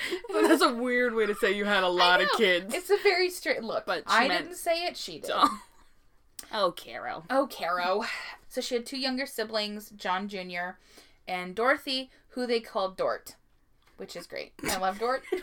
That's 0.34 0.62
a 0.62 0.74
weird 0.74 1.14
way 1.16 1.26
to 1.26 1.36
say 1.36 1.54
you 1.56 1.66
had 1.66 1.84
a 1.84 1.90
lot 1.90 2.22
of 2.22 2.30
kids. 2.38 2.74
It's 2.74 2.90
a 2.90 2.98
very 3.04 3.30
straight 3.30 3.64
look. 3.64 3.86
But 3.86 4.00
she 4.00 4.04
I 4.08 4.28
meant- 4.28 4.46
didn't 4.46 4.58
say 4.58 4.86
it, 4.86 4.98
she 4.98 5.20
did. 5.20 5.32
Oh. 5.34 5.60
oh, 6.54 6.72
Carol. 6.72 7.26
Oh, 7.30 7.48
Caro. 7.48 8.04
So 8.48 8.62
she 8.62 8.76
had 8.76 8.86
two 8.86 8.98
younger 8.98 9.26
siblings, 9.26 9.90
John 9.90 10.28
Jr. 10.30 10.78
and 11.28 11.56
Dorothy, 11.56 12.10
who 12.30 12.46
they 12.48 12.60
called 12.62 12.96
Dort, 12.98 13.36
which 13.98 14.16
is 14.16 14.28
great. 14.28 14.54
I 14.64 14.78
love 14.78 15.00
Dort. 15.00 15.24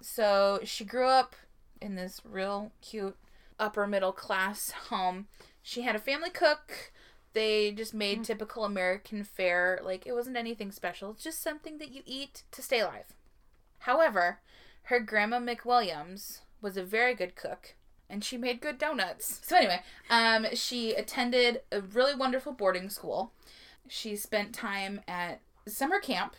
so 0.00 0.60
she 0.64 0.84
grew 0.84 1.06
up 1.06 1.34
in 1.80 1.94
this 1.96 2.20
real 2.24 2.72
cute 2.82 3.16
upper 3.58 3.86
middle 3.86 4.12
class 4.12 4.70
home. 4.88 5.26
She 5.62 5.82
had 5.82 5.94
a 5.94 5.98
family 6.00 6.30
cook. 6.30 6.92
They 7.32 7.70
just 7.70 7.94
made 7.94 8.24
typical 8.24 8.64
American 8.64 9.22
fare. 9.24 9.80
Like, 9.82 10.06
it 10.06 10.12
wasn't 10.12 10.36
anything 10.36 10.72
special. 10.72 11.10
It's 11.12 11.24
just 11.24 11.42
something 11.42 11.78
that 11.78 11.92
you 11.92 12.02
eat 12.04 12.42
to 12.50 12.62
stay 12.62 12.80
alive. 12.80 13.14
However, 13.80 14.40
her 14.84 15.00
grandma 15.00 15.38
McWilliams 15.38 16.40
was 16.60 16.76
a 16.76 16.82
very 16.82 17.14
good 17.14 17.36
cook 17.36 17.74
and 18.10 18.24
she 18.24 18.36
made 18.36 18.60
good 18.60 18.76
donuts. 18.76 19.40
So 19.42 19.56
anyway, 19.56 19.82
um, 20.10 20.46
she 20.54 20.92
attended 20.92 21.62
a 21.70 21.80
really 21.80 22.14
wonderful 22.14 22.52
boarding 22.52 22.90
school. 22.90 23.32
She 23.88 24.16
spent 24.16 24.52
time 24.52 25.00
at 25.06 25.40
summer 25.66 26.00
camp, 26.00 26.34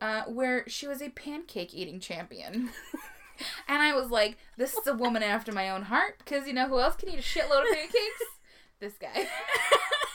uh, 0.00 0.24
where 0.24 0.68
she 0.68 0.86
was 0.86 1.00
a 1.00 1.08
pancake 1.08 1.74
eating 1.74 2.00
champion. 2.00 2.70
and 3.68 3.82
I 3.82 3.94
was 3.94 4.10
like, 4.10 4.36
this 4.56 4.74
is 4.74 4.86
a 4.86 4.94
woman 4.94 5.22
after 5.22 5.52
my 5.52 5.70
own 5.70 5.82
heart, 5.82 6.18
because 6.18 6.46
you 6.46 6.52
know 6.52 6.68
who 6.68 6.78
else 6.78 6.96
can 6.96 7.08
eat 7.08 7.18
a 7.18 7.22
shitload 7.22 7.62
of 7.62 7.74
pancakes? 7.74 8.24
this 8.80 8.94
guy. 9.00 9.26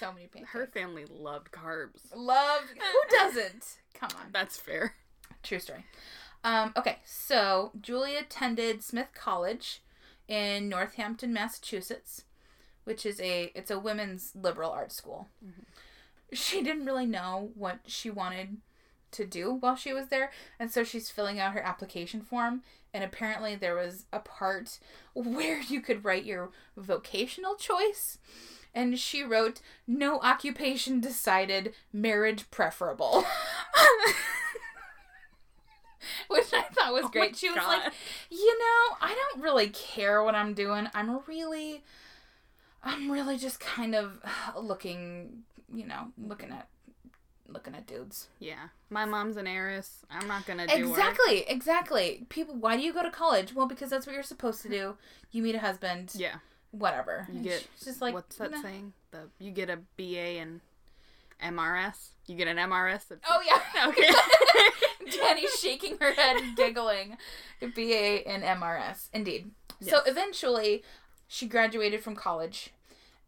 so 0.00 0.12
many 0.12 0.26
pancakes. 0.26 0.52
Her 0.52 0.66
family 0.66 1.04
loved 1.08 1.52
carbs. 1.52 2.00
Loved. 2.14 2.70
Who 2.70 3.16
doesn't? 3.18 3.76
Come 3.94 4.10
on. 4.18 4.32
That's 4.32 4.56
fair. 4.56 4.94
True 5.42 5.60
story. 5.60 5.84
Um, 6.42 6.72
okay, 6.76 6.98
so 7.04 7.70
Julie 7.80 8.16
attended 8.16 8.82
Smith 8.82 9.08
College 9.14 9.82
in 10.26 10.68
Northampton, 10.68 11.32
Massachusetts, 11.32 12.24
which 12.84 13.04
is 13.04 13.20
a 13.20 13.52
it's 13.54 13.70
a 13.70 13.78
women's 13.78 14.32
liberal 14.34 14.70
arts 14.70 14.96
school. 14.96 15.28
She 16.32 16.62
didn't 16.62 16.86
really 16.86 17.06
know 17.06 17.50
what 17.54 17.80
she 17.86 18.08
wanted 18.08 18.58
to 19.12 19.26
do 19.26 19.52
while 19.52 19.76
she 19.76 19.92
was 19.92 20.06
there, 20.06 20.30
and 20.58 20.70
so 20.70 20.82
she's 20.82 21.10
filling 21.10 21.38
out 21.38 21.52
her 21.52 21.62
application 21.62 22.22
form. 22.22 22.62
And 22.94 23.04
apparently, 23.04 23.54
there 23.54 23.76
was 23.76 24.06
a 24.12 24.18
part 24.20 24.78
where 25.14 25.60
you 25.60 25.80
could 25.82 26.04
write 26.04 26.24
your 26.24 26.50
vocational 26.76 27.54
choice. 27.54 28.18
And 28.74 28.98
she 28.98 29.22
wrote, 29.22 29.60
No 29.86 30.20
occupation 30.20 31.00
decided, 31.00 31.74
marriage 31.92 32.50
preferable. 32.50 33.24
Which 36.28 36.52
I 36.54 36.62
thought 36.62 36.92
was 36.94 37.04
Oh 37.06 37.08
great. 37.08 37.32
my 37.32 37.36
She 37.36 37.48
was 37.48 37.56
God. 37.58 37.66
like, 37.68 37.92
You 38.30 38.58
know, 38.58 38.96
I 39.00 39.14
don't 39.14 39.42
really 39.42 39.68
care 39.68 40.22
what 40.22 40.34
I'm 40.34 40.54
doing. 40.54 40.88
I'm 40.94 41.20
really, 41.26 41.82
I'm 42.82 43.10
really 43.10 43.36
just 43.36 43.60
kind 43.60 43.94
of 43.94 44.18
looking, 44.56 45.42
you 45.72 45.86
know, 45.86 46.08
looking 46.18 46.50
at. 46.50 46.68
Looking 47.48 47.74
at 47.74 47.84
dudes. 47.88 48.28
Yeah. 48.38 48.68
My 48.90 49.04
mom's 49.04 49.36
an 49.36 49.48
heiress. 49.48 50.04
I'm 50.08 50.28
not 50.28 50.46
gonna 50.46 50.68
do. 50.68 50.72
Exactly, 50.72 51.40
exactly. 51.48 52.24
People, 52.28 52.54
why 52.54 52.76
do 52.76 52.82
you 52.84 52.92
go 52.92 53.02
to 53.02 53.10
college? 53.10 53.52
Well, 53.52 53.66
because 53.66 53.90
that's 53.90 54.06
what 54.06 54.12
you're 54.14 54.22
supposed 54.22 54.62
to 54.62 54.68
do. 54.68 54.94
You 55.32 55.42
meet 55.42 55.56
a 55.56 55.58
husband, 55.58 56.12
Yeah. 56.14 56.36
Whatever. 56.70 57.26
You 57.32 57.40
get 57.40 57.66
she's 57.76 57.86
just 57.86 58.00
like 58.00 58.14
what's 58.14 58.36
that 58.36 58.50
"Nah." 58.50 58.62
saying? 58.62 58.92
The 59.10 59.28
you 59.38 59.50
get 59.50 59.70
a 59.70 59.78
BA 59.96 60.38
and 60.40 60.60
MRS. 61.42 62.10
You 62.26 62.36
get 62.36 62.48
an 62.48 62.56
MRS. 62.56 63.12
Oh 63.28 63.42
yeah. 63.46 63.60
Okay. 63.88 64.10
Jenny's 65.10 65.52
shaking 65.60 65.96
her 65.98 66.12
head 66.12 66.36
and 66.36 66.56
giggling. 66.56 67.16
BA 67.60 68.28
and 68.28 68.42
MRS, 68.42 69.08
indeed. 69.12 69.50
So 69.80 70.00
eventually, 70.06 70.82
she 71.26 71.46
graduated 71.46 72.02
from 72.02 72.14
college 72.14 72.70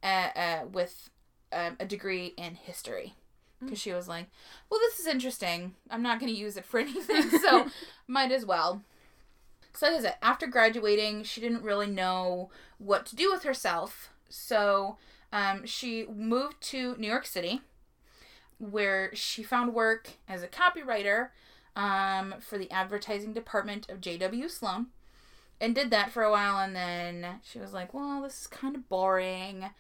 uh, 0.02 0.28
uh, 0.36 0.58
with 0.70 1.08
um, 1.52 1.76
a 1.80 1.86
degree 1.86 2.34
in 2.36 2.54
history 2.56 3.14
because 3.60 3.78
she 3.78 3.92
was 3.92 4.08
like, 4.08 4.26
"Well, 4.70 4.80
this 4.80 5.00
is 5.00 5.06
interesting. 5.06 5.74
I'm 5.90 6.02
not 6.02 6.20
going 6.20 6.32
to 6.32 6.38
use 6.38 6.56
it 6.56 6.66
for 6.66 6.80
anything, 6.80 7.30
so 7.30 7.66
might 8.06 8.32
as 8.32 8.44
well." 8.44 8.82
So 9.74 9.86
like 9.86 9.98
I 9.98 10.02
said, 10.02 10.16
after 10.22 10.46
graduating, 10.46 11.24
she 11.24 11.40
didn't 11.40 11.62
really 11.62 11.86
know 11.88 12.50
what 12.78 13.06
to 13.06 13.16
do 13.16 13.30
with 13.30 13.42
herself. 13.44 14.10
So 14.28 14.96
um, 15.32 15.64
she 15.66 16.06
moved 16.06 16.60
to 16.62 16.94
New 16.96 17.06
York 17.06 17.26
City, 17.26 17.62
where 18.58 19.14
she 19.14 19.42
found 19.42 19.74
work 19.74 20.10
as 20.28 20.42
a 20.42 20.48
copywriter 20.48 21.28
um, 21.74 22.34
for 22.40 22.58
the 22.58 22.70
advertising 22.70 23.32
department 23.32 23.88
of 23.90 24.00
J.W. 24.00 24.48
Sloan, 24.48 24.86
and 25.60 25.74
did 25.74 25.90
that 25.90 26.10
for 26.12 26.22
a 26.22 26.30
while. 26.30 26.58
And 26.58 26.76
then 26.76 27.40
she 27.42 27.58
was 27.58 27.72
like, 27.72 27.94
"Well, 27.94 28.22
this 28.22 28.42
is 28.42 28.46
kind 28.46 28.76
of 28.76 28.88
boring. 28.88 29.70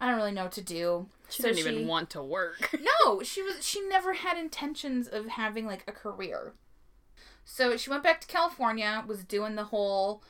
I 0.00 0.06
don't 0.06 0.16
really 0.16 0.32
know 0.32 0.44
what 0.44 0.52
to 0.52 0.62
do." 0.62 1.06
She 1.30 1.42
So 1.42 1.52
didn't 1.52 1.72
even 1.72 1.86
want 1.86 2.10
to 2.10 2.22
work. 2.22 2.76
no, 3.06 3.22
she 3.22 3.42
was 3.42 3.64
she 3.64 3.80
never 3.86 4.14
had 4.14 4.36
intentions 4.36 5.06
of 5.06 5.26
having 5.28 5.64
like 5.66 5.84
a 5.86 5.92
career. 5.92 6.54
So 7.50 7.78
she 7.78 7.88
went 7.88 8.02
back 8.02 8.20
to 8.20 8.26
California, 8.26 9.02
was 9.06 9.24
doing 9.24 9.56
the 9.56 9.64
whole 9.64 10.22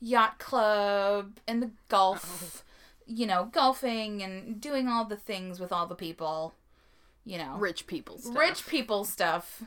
yacht 0.00 0.38
club 0.38 1.38
and 1.46 1.60
the 1.60 1.72
golf, 1.88 2.62
oh. 2.64 3.04
you 3.04 3.26
know, 3.26 3.50
golfing 3.52 4.22
and 4.22 4.60
doing 4.60 4.86
all 4.86 5.04
the 5.04 5.16
things 5.16 5.58
with 5.58 5.72
all 5.72 5.88
the 5.88 5.96
people, 5.96 6.54
you 7.24 7.36
know, 7.36 7.56
Rich 7.58 7.88
people 7.88 8.16
stuff. 8.16 8.36
rich 8.36 8.66
people 8.68 9.04
stuff 9.04 9.64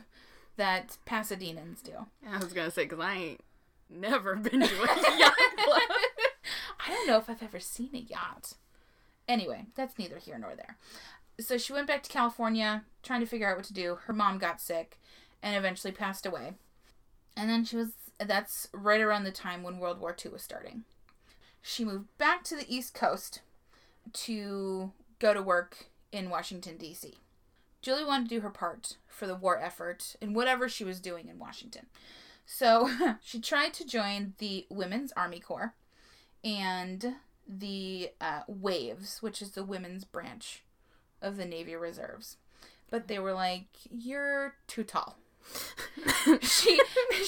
that 0.56 0.96
Pasadenans 1.06 1.82
do. 1.82 2.06
I 2.26 2.38
was 2.38 2.54
gonna 2.54 2.70
say 2.70 2.84
because 2.84 2.98
I 2.98 3.14
ain't 3.14 3.44
never 3.90 4.34
been 4.34 4.60
to 4.60 4.82
a 4.82 5.18
yacht 5.18 5.34
club. 5.58 5.82
I 6.80 6.88
don't 6.88 7.06
know 7.06 7.18
if 7.18 7.28
I've 7.28 7.42
ever 7.42 7.60
seen 7.60 7.90
a 7.92 7.98
yacht. 7.98 8.54
Anyway, 9.28 9.66
that's 9.74 9.98
neither 9.98 10.16
here 10.16 10.38
nor 10.38 10.56
there. 10.56 10.78
So 11.38 11.58
she 11.58 11.74
went 11.74 11.88
back 11.88 12.02
to 12.04 12.10
California 12.10 12.84
trying 13.02 13.20
to 13.20 13.26
figure 13.26 13.50
out 13.50 13.58
what 13.58 13.66
to 13.66 13.74
do. 13.74 13.98
Her 14.06 14.14
mom 14.14 14.38
got 14.38 14.62
sick 14.62 14.98
and 15.42 15.54
eventually 15.54 15.92
passed 15.92 16.24
away. 16.24 16.54
And 17.36 17.50
then 17.50 17.64
she 17.64 17.76
was 17.76 17.88
that's 18.18 18.68
right 18.72 19.00
around 19.00 19.24
the 19.24 19.30
time 19.30 19.62
when 19.62 19.78
World 19.78 20.00
War 20.00 20.16
II 20.24 20.32
was 20.32 20.42
starting. 20.42 20.84
She 21.60 21.84
moved 21.84 22.16
back 22.16 22.44
to 22.44 22.56
the 22.56 22.72
East 22.72 22.94
Coast 22.94 23.40
to 24.12 24.92
go 25.18 25.34
to 25.34 25.42
work 25.42 25.86
in 26.12 26.30
Washington 26.30 26.76
D.C. 26.76 27.18
Julie 27.82 28.04
wanted 28.04 28.28
to 28.28 28.36
do 28.36 28.40
her 28.40 28.50
part 28.50 28.96
for 29.06 29.26
the 29.26 29.34
war 29.34 29.60
effort 29.60 30.16
in 30.20 30.34
whatever 30.34 30.68
she 30.68 30.84
was 30.84 30.98
doing 31.00 31.28
in 31.28 31.38
Washington. 31.38 31.86
So 32.46 32.90
she 33.22 33.40
tried 33.40 33.74
to 33.74 33.86
join 33.86 34.34
the 34.38 34.66
Women's 34.70 35.12
Army 35.12 35.40
Corps 35.40 35.74
and 36.42 37.16
the 37.46 38.10
uh, 38.20 38.42
Waves, 38.46 39.18
which 39.20 39.42
is 39.42 39.50
the 39.52 39.64
women's 39.64 40.04
branch 40.04 40.62
of 41.20 41.36
the 41.36 41.44
Navy 41.44 41.76
Reserves. 41.76 42.36
But 42.90 43.08
they 43.08 43.18
were 43.18 43.32
like, 43.34 43.66
"You're 43.90 44.54
too 44.66 44.84
tall." 44.84 45.18
she 46.42 46.80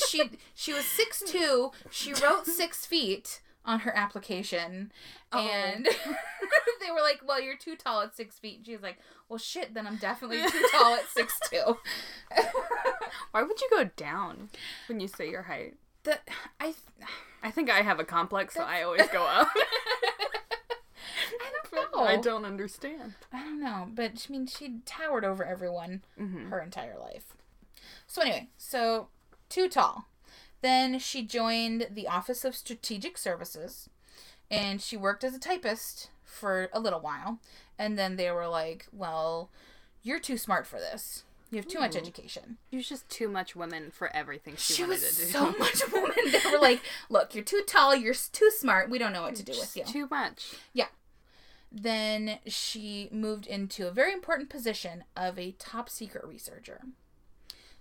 she 0.09 0.31
she 0.55 0.73
was 0.73 0.85
six 0.85 1.23
two. 1.27 1.71
She 1.91 2.12
wrote 2.14 2.47
six 2.47 2.85
feet 2.87 3.41
on 3.64 3.81
her 3.81 3.95
application, 3.97 4.91
Oh. 5.33 5.39
and 5.41 5.85
they 6.81 6.91
were 6.91 7.01
like, 7.03 7.21
"Well, 7.27 7.41
you're 7.41 7.57
too 7.57 7.77
tall 7.77 8.01
at 8.03 8.14
six 8.16 8.39
feet." 8.39 8.59
And 8.59 8.66
she 8.66 8.73
was 8.73 8.83
like, 8.83 8.99
"Well, 9.29 9.39
shit, 9.39 9.75
then 9.75 9.87
I'm 9.87 9.97
definitely 9.97 10.43
too 10.49 10.66
tall 10.73 10.95
at 10.95 11.07
six 11.09 11.39
two. 11.51 11.77
Why 13.33 13.43
would 13.43 13.61
you 13.61 13.69
go 13.71 13.85
down 13.97 14.49
when 14.89 15.01
you 15.01 15.09
say 15.09 15.29
your 15.31 15.43
height? 15.43 15.75
the 16.05 16.19
I 16.61 16.75
I 17.43 17.51
think 17.51 17.69
I 17.71 17.83
have 17.83 18.01
a 18.01 18.05
complex, 18.05 18.55
so 18.55 18.62
I 18.62 18.83
always 18.83 19.07
go 19.09 19.23
up. 19.25 19.49
I 21.41 21.77
don't 21.77 21.93
know. 21.95 22.03
I 22.05 22.16
don't 22.16 22.45
understand. 22.45 23.14
I 23.33 23.41
don't 23.43 23.61
know, 23.61 23.89
but 23.93 24.27
I 24.29 24.33
mean, 24.33 24.47
she 24.47 24.81
towered 24.87 25.25
over 25.25 25.45
everyone 25.45 26.03
Mhm. 26.19 26.49
her 26.51 26.61
entire 26.61 26.99
life. 26.99 27.35
So 28.07 28.22
anyway, 28.22 28.49
so 28.57 29.09
too 29.49 29.68
tall. 29.68 30.07
Then 30.61 30.99
she 30.99 31.22
joined 31.22 31.89
the 31.91 32.09
Office 32.09 32.45
of 32.45 32.57
Strategic 32.57 33.16
Services, 33.16 33.89
and 34.51 34.80
she 34.82 34.97
worked 34.97 35.22
as 35.24 35.34
a 35.34 35.39
typist 35.39 36.11
for 36.24 36.68
a 36.72 36.80
little 36.80 37.01
while. 37.01 37.39
And 37.78 37.97
then 37.99 38.16
they 38.16 38.30
were 38.30 38.49
like, 38.49 38.86
"Well, 38.93 39.51
you're 40.03 40.18
too 40.18 40.36
smart 40.36 40.66
for 40.66 40.78
this. 40.80 41.22
You 41.51 41.57
have 41.59 41.68
too 41.68 41.78
much 41.78 41.95
education." 41.95 42.59
She 42.70 42.76
was 42.76 42.89
just 42.89 43.09
too 43.09 43.28
much 43.28 43.55
woman 43.55 43.91
for 43.93 44.14
everything 44.14 44.57
she, 44.57 44.74
She, 44.74 44.82
wanted 44.82 44.95
was 45.03 45.16
to 45.16 45.24
do. 45.26 45.30
so 45.30 45.53
much 45.59 45.93
woman. 45.93 46.11
They 46.32 46.51
were 46.51 46.59
like, 46.59 46.82
"Look, 47.09 47.34
you're 47.36 47.45
too 47.45 47.62
tall. 47.66 47.95
You're 47.95 48.14
too 48.14 48.51
smart. 48.51 48.91
We 48.91 48.99
don't 48.99 49.12
know 49.12 49.22
what 49.22 49.36
to 49.36 49.45
do 49.45 49.53
with 49.53 49.76
you." 49.76 49.84
Too 49.84 50.09
much. 50.11 50.55
Yeah. 50.72 50.89
Then 51.70 52.39
she 52.47 53.09
moved 53.12 53.47
into 53.47 53.86
a 53.86 53.91
very 53.93 54.12
important 54.12 54.49
position 54.51 55.05
of 55.16 55.39
a 55.39 55.53
top 55.53 55.89
secret 55.89 56.24
researcher. 56.26 56.80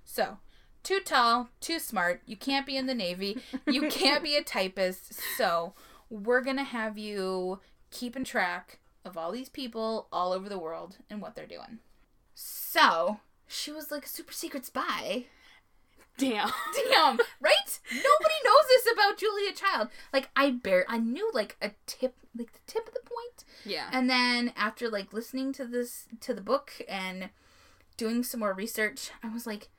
So, 0.10 0.38
too 0.84 1.02
tall, 1.02 1.50
too 1.60 1.80
smart, 1.80 2.22
you 2.26 2.38
can't 2.38 2.66
be 2.66 2.78
in 2.78 2.86
the 2.86 2.96
Navy, 2.96 3.40
you 3.68 3.82
can't 3.90 4.24
be 4.24 4.38
a 4.38 4.42
typist, 4.42 5.14
so 5.36 5.74
we're 6.10 6.42
gonna 6.42 6.64
have 6.64 6.98
you 6.98 7.60
keeping 7.92 8.24
track 8.24 8.80
of 9.04 9.18
all 9.18 9.34
these 9.34 9.50
people 9.50 10.08
all 10.12 10.32
over 10.32 10.48
the 10.48 10.58
world 10.58 10.98
and 11.10 11.22
what 11.22 11.36
they're 11.36 11.46
doing. 11.46 11.80
So 12.34 13.20
she 13.48 13.70
was 13.70 13.92
like 13.92 14.06
a 14.06 14.10
super 14.10 14.32
secret 14.32 14.66
spy. 14.66 15.26
Damn. 16.18 16.52
Damn, 16.90 17.20
right? 17.42 17.80
Nobody 17.92 18.36
knows 18.46 18.68
this 18.70 18.88
about 18.92 19.18
Julia 19.18 19.52
Child. 19.52 19.90
Like 20.14 20.30
I 20.38 20.52
bare 20.52 20.86
I 20.88 21.00
knew 21.00 21.30
like 21.34 21.58
a 21.62 21.72
tip 21.86 22.16
like 22.36 22.54
the 22.54 22.60
tip 22.66 22.88
of 22.88 22.94
the 22.94 23.02
point. 23.02 23.44
Yeah. 23.66 23.90
And 23.92 24.10
then 24.10 24.54
after 24.56 24.90
like 24.90 25.12
listening 25.12 25.52
to 25.54 25.66
this 25.66 26.06
to 26.22 26.34
the 26.34 26.42
book 26.42 26.72
and 26.88 27.30
doing 27.98 28.24
some 28.24 28.40
more 28.40 28.54
research, 28.54 29.12
I 29.22 29.30
was 29.30 29.46
like, 29.46 29.70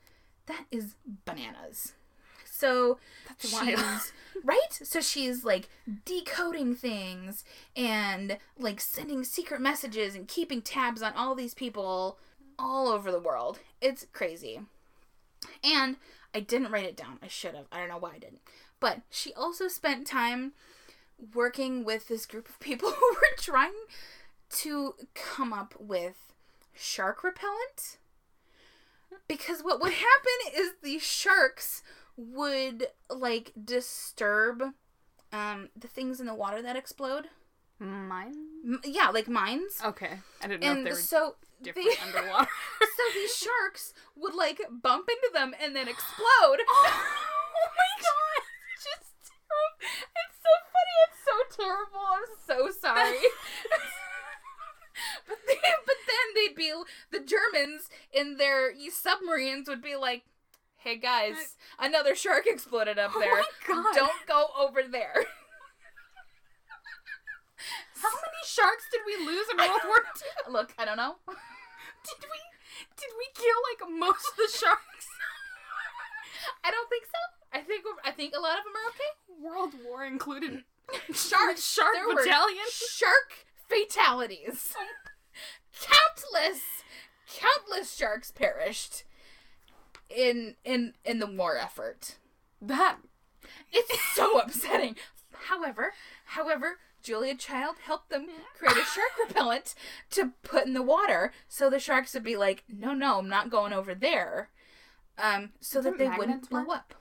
that 0.48 0.64
is 0.70 0.94
bananas. 1.24 1.94
So 2.44 2.98
That's 3.28 3.52
wild. 3.52 3.78
right. 4.44 4.72
So 4.72 5.00
she's 5.00 5.44
like 5.44 5.68
decoding 6.04 6.74
things 6.74 7.44
and 7.76 8.38
like 8.58 8.80
sending 8.80 9.22
secret 9.22 9.60
messages 9.60 10.16
and 10.16 10.26
keeping 10.26 10.60
tabs 10.60 11.02
on 11.02 11.12
all 11.14 11.34
these 11.36 11.54
people 11.54 12.18
all 12.58 12.88
over 12.88 13.12
the 13.12 13.20
world. 13.20 13.60
It's 13.80 14.06
crazy. 14.12 14.60
And 15.62 15.96
I 16.34 16.40
didn't 16.40 16.72
write 16.72 16.86
it 16.86 16.96
down. 16.96 17.18
I 17.22 17.28
should 17.28 17.54
have. 17.54 17.66
I 17.70 17.78
don't 17.78 17.88
know 17.88 17.98
why 17.98 18.14
I 18.14 18.18
didn't. 18.18 18.40
But 18.80 19.02
she 19.10 19.32
also 19.34 19.68
spent 19.68 20.06
time 20.06 20.52
working 21.34 21.84
with 21.84 22.08
this 22.08 22.26
group 22.26 22.48
of 22.48 22.58
people 22.60 22.90
who 22.98 23.08
were 23.14 23.36
trying 23.38 23.72
to 24.50 24.94
come 25.14 25.52
up 25.52 25.74
with 25.78 26.16
shark 26.74 27.22
repellent. 27.22 27.98
Because 29.28 29.60
what 29.60 29.80
would 29.80 29.92
happen 29.92 30.52
is 30.56 30.70
these 30.82 31.02
sharks 31.02 31.82
would 32.16 32.88
like 33.10 33.52
disturb 33.62 34.62
um 35.32 35.68
the 35.76 35.86
things 35.88 36.20
in 36.20 36.26
the 36.26 36.34
water 36.34 36.62
that 36.62 36.76
explode. 36.76 37.26
Mine? 37.78 38.34
M- 38.64 38.80
yeah, 38.84 39.10
like 39.10 39.28
mines. 39.28 39.78
Okay. 39.84 40.18
I 40.42 40.48
didn't 40.48 40.62
know 40.62 40.72
if 40.78 40.84
they 40.84 40.90
were 40.90 40.96
so 40.96 41.36
different 41.62 41.88
they- 41.90 42.02
underwater. 42.06 42.48
so 42.80 43.02
these 43.14 43.36
sharks 43.36 43.94
would 44.16 44.34
like 44.34 44.60
bump 44.82 45.08
into 45.08 45.30
them 45.32 45.54
and 45.62 45.76
then 45.76 45.86
explode. 45.88 46.18
oh 46.68 47.68
my 47.76 48.02
god! 48.02 48.42
just 48.74 49.30
terrible. 49.30 49.78
It's 50.16 50.38
so 50.42 50.54
funny. 50.74 50.96
It's 51.06 51.22
so 51.24 51.62
terrible. 51.62 52.06
I'm 52.10 52.36
so 52.46 52.80
sorry. 52.80 53.18
but 55.28 55.38
they, 55.46 55.54
but 55.86 55.96
then 56.06 56.34
they'd 56.34 56.54
be 56.56 56.72
the 57.10 57.20
Germans 57.20 57.88
in 58.12 58.36
their 58.36 58.72
submarines 58.90 59.68
would 59.68 59.82
be 59.82 59.94
like, 59.96 60.24
"Hey 60.78 60.96
guys, 60.96 61.56
another 61.78 62.14
shark 62.14 62.46
exploded 62.46 62.98
up 62.98 63.12
Oh 63.14 63.20
there. 63.20 63.34
my 63.34 63.44
God. 63.66 63.94
Don't 63.94 64.26
go 64.26 64.46
over 64.58 64.82
there." 64.82 65.14
How 68.00 68.08
many 68.14 68.42
sharks 68.46 68.84
did 68.92 69.00
we 69.06 69.16
lose 69.26 69.46
in 69.50 69.56
World 69.58 69.80
War 69.86 69.96
II? 70.46 70.52
Look, 70.52 70.72
I 70.78 70.84
don't 70.84 70.96
know. 70.96 71.16
Did 71.26 72.20
we 72.22 72.38
did 72.96 73.10
we 73.18 73.26
kill 73.34 73.56
like 73.70 73.98
most 73.98 74.24
of 74.30 74.36
the 74.36 74.48
sharks? 74.56 75.06
I 76.64 76.70
don't 76.70 76.88
think 76.88 77.04
so. 77.06 77.18
I 77.52 77.60
think 77.62 77.84
I 78.04 78.10
think 78.12 78.34
a 78.36 78.40
lot 78.40 78.58
of 78.58 78.64
them 78.64 78.74
are 78.76 78.88
okay. 78.90 79.12
World 79.42 79.74
War 79.84 80.04
included 80.04 80.62
Shark 81.12 81.56
shark 81.58 81.94
there 81.94 82.14
battalion. 82.14 82.64
Shark 82.70 83.46
fatalities. 83.68 84.74
Countless, 85.80 86.62
countless 87.28 87.94
sharks 87.94 88.30
perished 88.30 89.04
in 90.08 90.56
in 90.64 90.94
in 91.04 91.18
the 91.18 91.26
war 91.26 91.56
effort. 91.56 92.16
That 92.60 92.98
It's 93.72 94.00
so 94.14 94.38
upsetting. 94.40 94.96
However, 95.46 95.92
however, 96.26 96.78
Julia 97.02 97.34
Child 97.34 97.76
helped 97.84 98.10
them 98.10 98.26
create 98.56 98.76
a 98.76 98.84
shark 98.84 99.10
repellent 99.28 99.74
to 100.10 100.32
put 100.42 100.66
in 100.66 100.74
the 100.74 100.82
water, 100.82 101.32
so 101.48 101.70
the 101.70 101.78
sharks 101.78 102.14
would 102.14 102.24
be 102.24 102.36
like, 102.36 102.64
"No, 102.68 102.92
no, 102.94 103.18
I'm 103.18 103.28
not 103.28 103.50
going 103.50 103.72
over 103.72 103.94
there," 103.94 104.50
um, 105.16 105.50
so 105.60 105.80
that 105.80 105.96
Didn't 105.96 105.98
they 105.98 106.18
wouldn't 106.18 106.28
magnets 106.28 106.48
blow 106.48 106.66
up. 106.74 106.94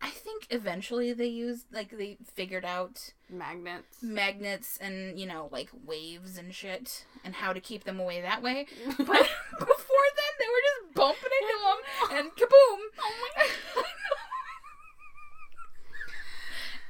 I 0.00 0.10
think 0.10 0.46
eventually 0.50 1.12
they 1.12 1.26
used 1.26 1.66
like 1.72 1.96
they 1.96 2.18
figured 2.24 2.64
out 2.64 3.12
magnets. 3.32 4.02
magnets 4.02 4.78
and 4.80 5.18
you 5.18 5.26
know 5.26 5.48
like 5.50 5.70
waves 5.84 6.38
and 6.38 6.54
shit 6.54 7.04
and 7.24 7.34
how 7.34 7.52
to 7.52 7.60
keep 7.60 7.84
them 7.84 7.98
away 7.98 8.20
that 8.20 8.42
way. 8.42 8.66
But 8.86 8.96
before 9.58 10.08
then, 10.16 10.34
they 10.38 10.46
were 10.46 10.62
just 10.64 10.94
bumping 10.94 11.30
into 11.40 11.54
oh, 11.54 11.76
them 12.10 12.18
and 12.18 12.30
kaboom! 12.32 12.78
Oh 13.00 13.28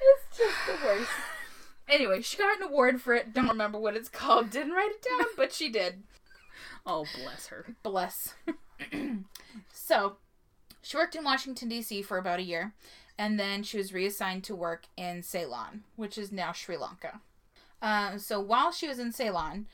it's 0.03 0.39
just 0.39 0.67
the 0.67 0.87
worst. 0.87 1.11
Anyway, 1.89 2.23
she 2.23 2.37
got 2.37 2.57
an 2.57 2.63
award 2.69 3.01
for 3.01 3.15
it. 3.15 3.33
Don't 3.35 3.49
remember 3.49 3.79
what 3.79 3.97
it's 3.97 4.09
called. 4.09 4.51
Didn't 4.51 4.73
write 4.73 4.91
it 4.91 5.03
down, 5.03 5.27
but 5.37 5.53
she 5.53 5.69
did. 5.69 6.03
Oh 6.87 7.07
bless 7.23 7.47
her. 7.49 7.75
Bless. 7.83 8.35
so, 9.73 10.17
she 10.81 10.97
worked 10.97 11.15
in 11.15 11.25
Washington, 11.25 11.69
D.C. 11.69 12.03
for 12.03 12.19
about 12.19 12.41
a 12.41 12.45
year, 12.45 12.75
and 13.23 13.39
then 13.39 13.63
she 13.63 13.79
was 13.79 13.95
reassigned 13.95 14.43
to 14.43 14.53
work 14.53 14.87
in 14.97 15.23
Ceylon, 15.23 15.85
which 15.95 16.19
is 16.19 16.33
now 16.33 16.51
Sri 16.51 16.77
Lanka. 16.77 17.21
Uh, 17.81 18.19
so, 18.19 18.41
while 18.41 18.73
she 18.73 18.89
was 18.89 18.99
in 18.99 19.13
Ceylon, 19.13 19.67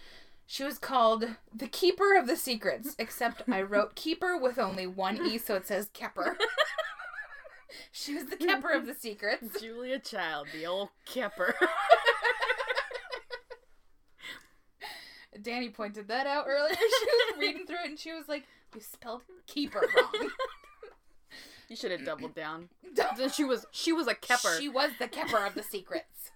she 0.46 0.64
was 0.64 0.76
called 0.76 1.24
the 1.54 1.66
Keeper 1.66 2.14
of 2.14 2.26
the 2.26 2.36
Secrets, 2.36 2.94
except 2.98 3.48
I 3.50 3.62
wrote 3.62 3.94
Keeper 3.94 4.36
with 4.36 4.58
only 4.58 4.86
one 4.86 5.26
E, 5.26 5.38
so 5.38 5.54
it 5.54 5.66
says 5.66 5.88
Kepper. 5.94 6.36
she 7.90 8.14
was 8.14 8.26
the 8.26 8.36
Kepper 8.36 8.70
of 8.76 8.84
the 8.84 8.92
Secrets. 8.92 9.58
Julia 9.58 9.98
Child, 9.98 10.48
the 10.52 10.66
old 10.66 10.90
Kepper. 11.06 11.54
Danny 15.40 15.70
pointed 15.70 16.08
that 16.08 16.26
out 16.26 16.44
earlier. 16.46 16.76
She 16.76 17.06
was 17.06 17.38
reading 17.38 17.66
through 17.66 17.84
it 17.84 17.90
and 17.90 17.98
she 17.98 18.12
was 18.12 18.28
like, 18.28 18.44
You 18.74 18.82
spelled 18.82 19.22
keeper 19.46 19.88
wrong. 19.96 20.28
You 21.68 21.76
should 21.76 21.90
have 21.90 22.04
doubled 22.04 22.34
down. 22.34 22.68
She 23.32 23.44
was 23.44 23.66
she 23.70 23.92
was 23.92 24.08
a 24.08 24.14
kepper. 24.14 24.58
She 24.58 24.68
was 24.68 24.90
the 24.98 25.06
kepper 25.06 25.46
of 25.46 25.54
the 25.54 25.62
secrets. 25.62 26.30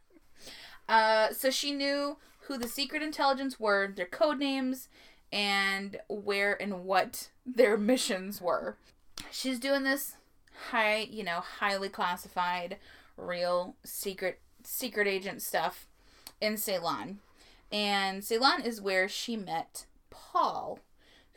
Uh, 0.89 1.33
so 1.33 1.51
she 1.51 1.72
knew 1.72 2.18
who 2.43 2.59
the 2.59 2.68
secret 2.68 3.03
intelligence 3.03 3.59
were, 3.59 3.93
their 3.95 4.07
code 4.07 4.39
names, 4.39 4.89
and 5.33 5.99
where 6.09 6.61
and 6.61 6.85
what 6.85 7.30
their 7.45 7.76
missions 7.76 8.41
were. 8.41 8.76
She's 9.30 9.59
doing 9.59 9.83
this 9.83 10.16
high, 10.70 11.09
you 11.11 11.24
know, 11.24 11.41
highly 11.41 11.89
classified, 11.89 12.76
real 13.16 13.74
secret 13.85 14.41
secret 14.62 15.09
agent 15.09 15.43
stuff 15.43 15.87
in 16.41 16.57
Ceylon. 16.57 17.18
And 17.70 18.22
Ceylon 18.22 18.62
is 18.62 18.80
where 18.80 19.09
she 19.09 19.37
met 19.37 19.87
Paul, 20.11 20.80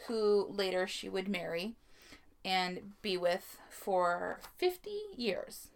who 0.08 0.48
later 0.50 0.86
she 0.86 1.08
would 1.08 1.30
marry 1.30 1.76
and 2.43 2.93
be 3.02 3.18
with 3.18 3.58
for 3.84 4.39
50 4.57 4.89
years. 5.17 5.67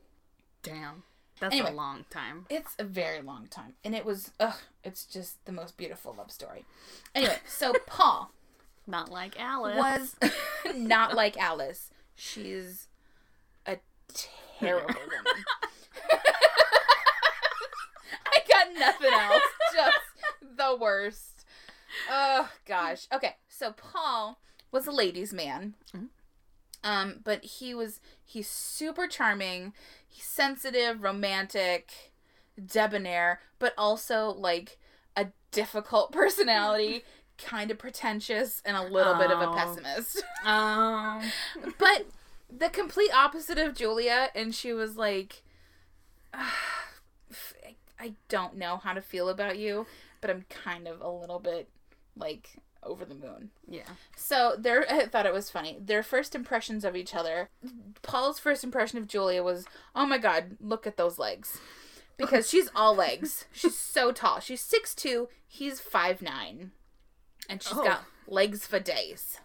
Damn. 0.63 1.03
That's 1.39 1.53
Anyway. 1.53 1.71
a 1.71 1.73
long 1.73 2.05
time. 2.09 2.45
It's 2.49 2.75
a 2.79 2.83
very 2.83 3.21
long 3.21 3.47
time. 3.47 3.73
And 3.83 3.95
it 3.95 4.05
was, 4.05 4.31
ugh, 4.39 4.57
it's 4.83 5.05
just 5.05 5.43
the 5.45 5.51
most 5.53 5.77
beautiful 5.77 6.13
love 6.17 6.31
story. 6.31 6.65
Anyway, 7.15 7.37
so 7.47 7.73
Paul 7.85 8.31
Not 8.85 9.09
like 9.09 9.39
Alice. 9.39 9.77
was 9.77 10.15
not 10.75 11.15
like 11.15 11.37
Alice. 11.37 11.91
She's 12.15 12.87
a 13.65 13.77
terrible 14.57 14.87
woman. 14.95 15.43
I 18.25 18.39
got 18.49 18.67
nothing 18.77 19.13
else. 19.13 19.43
Just 19.73 19.97
the 20.57 20.75
worst. 20.79 21.45
Oh 22.09 22.49
gosh. 22.65 23.07
Okay, 23.13 23.35
so 23.47 23.71
Paul 23.71 24.39
was 24.71 24.87
a 24.87 24.91
ladies' 24.91 25.33
man. 25.33 25.75
Mm-hmm. 25.95 26.05
Um, 26.83 27.19
but 27.23 27.43
he 27.43 27.73
was 27.73 27.99
he's 28.23 28.47
super 28.49 29.07
charming, 29.07 29.73
he's 30.07 30.23
sensitive, 30.25 31.03
romantic, 31.03 31.91
debonair, 32.63 33.41
but 33.59 33.73
also 33.77 34.29
like 34.29 34.77
a 35.15 35.27
difficult 35.51 36.11
personality, 36.13 37.03
kind 37.37 37.69
of 37.71 37.77
pretentious, 37.77 38.61
and 38.65 38.77
a 38.77 38.83
little 38.83 39.15
bit 39.15 39.29
of 39.31 39.39
a 39.41 39.49
Oh. 39.49 39.53
pessimist. 39.53 40.23
Um 40.45 41.21
but 41.77 42.05
the 42.49 42.69
complete 42.69 43.13
opposite 43.13 43.57
of 43.57 43.75
Julia, 43.75 44.29
and 44.33 44.55
she 44.55 44.71
was 44.73 44.95
like, 44.97 45.43
I 46.33 48.13
don't 48.29 48.55
know 48.57 48.77
how 48.77 48.93
to 48.93 49.01
feel 49.01 49.29
about 49.29 49.57
you, 49.57 49.85
but 50.21 50.29
I'm 50.29 50.45
kind 50.49 50.87
of 50.87 51.01
a 51.01 51.09
little 51.09 51.39
bit 51.39 51.67
like 52.15 52.57
over 52.83 53.05
the 53.05 53.15
moon. 53.15 53.49
yeah. 53.67 53.83
So 54.15 54.55
their 54.57 54.85
I 54.91 55.05
thought 55.05 55.25
it 55.25 55.33
was 55.33 55.49
funny. 55.49 55.77
Their 55.79 56.03
first 56.03 56.35
impressions 56.35 56.83
of 56.85 56.95
each 56.95 57.13
other. 57.15 57.49
Paul's 58.01 58.39
first 58.39 58.63
impression 58.63 58.97
of 58.97 59.07
Julia 59.07 59.43
was, 59.43 59.65
"Oh 59.95 60.05
my 60.05 60.17
god, 60.17 60.57
look 60.59 60.85
at 60.87 60.97
those 60.97 61.19
legs." 61.19 61.59
Because 62.17 62.49
she's 62.49 62.69
all 62.75 62.93
legs. 62.95 63.45
She's 63.53 63.77
so 63.77 64.11
tall. 64.11 64.41
She's 64.41 64.61
6'2, 64.61 65.27
he's 65.47 65.79
5'9. 65.79 66.71
And 67.47 67.63
she's 67.63 67.71
Oh. 67.77 67.83
got 67.85 68.03
legs 68.27 68.67
for 68.67 68.77
days. 68.77 69.39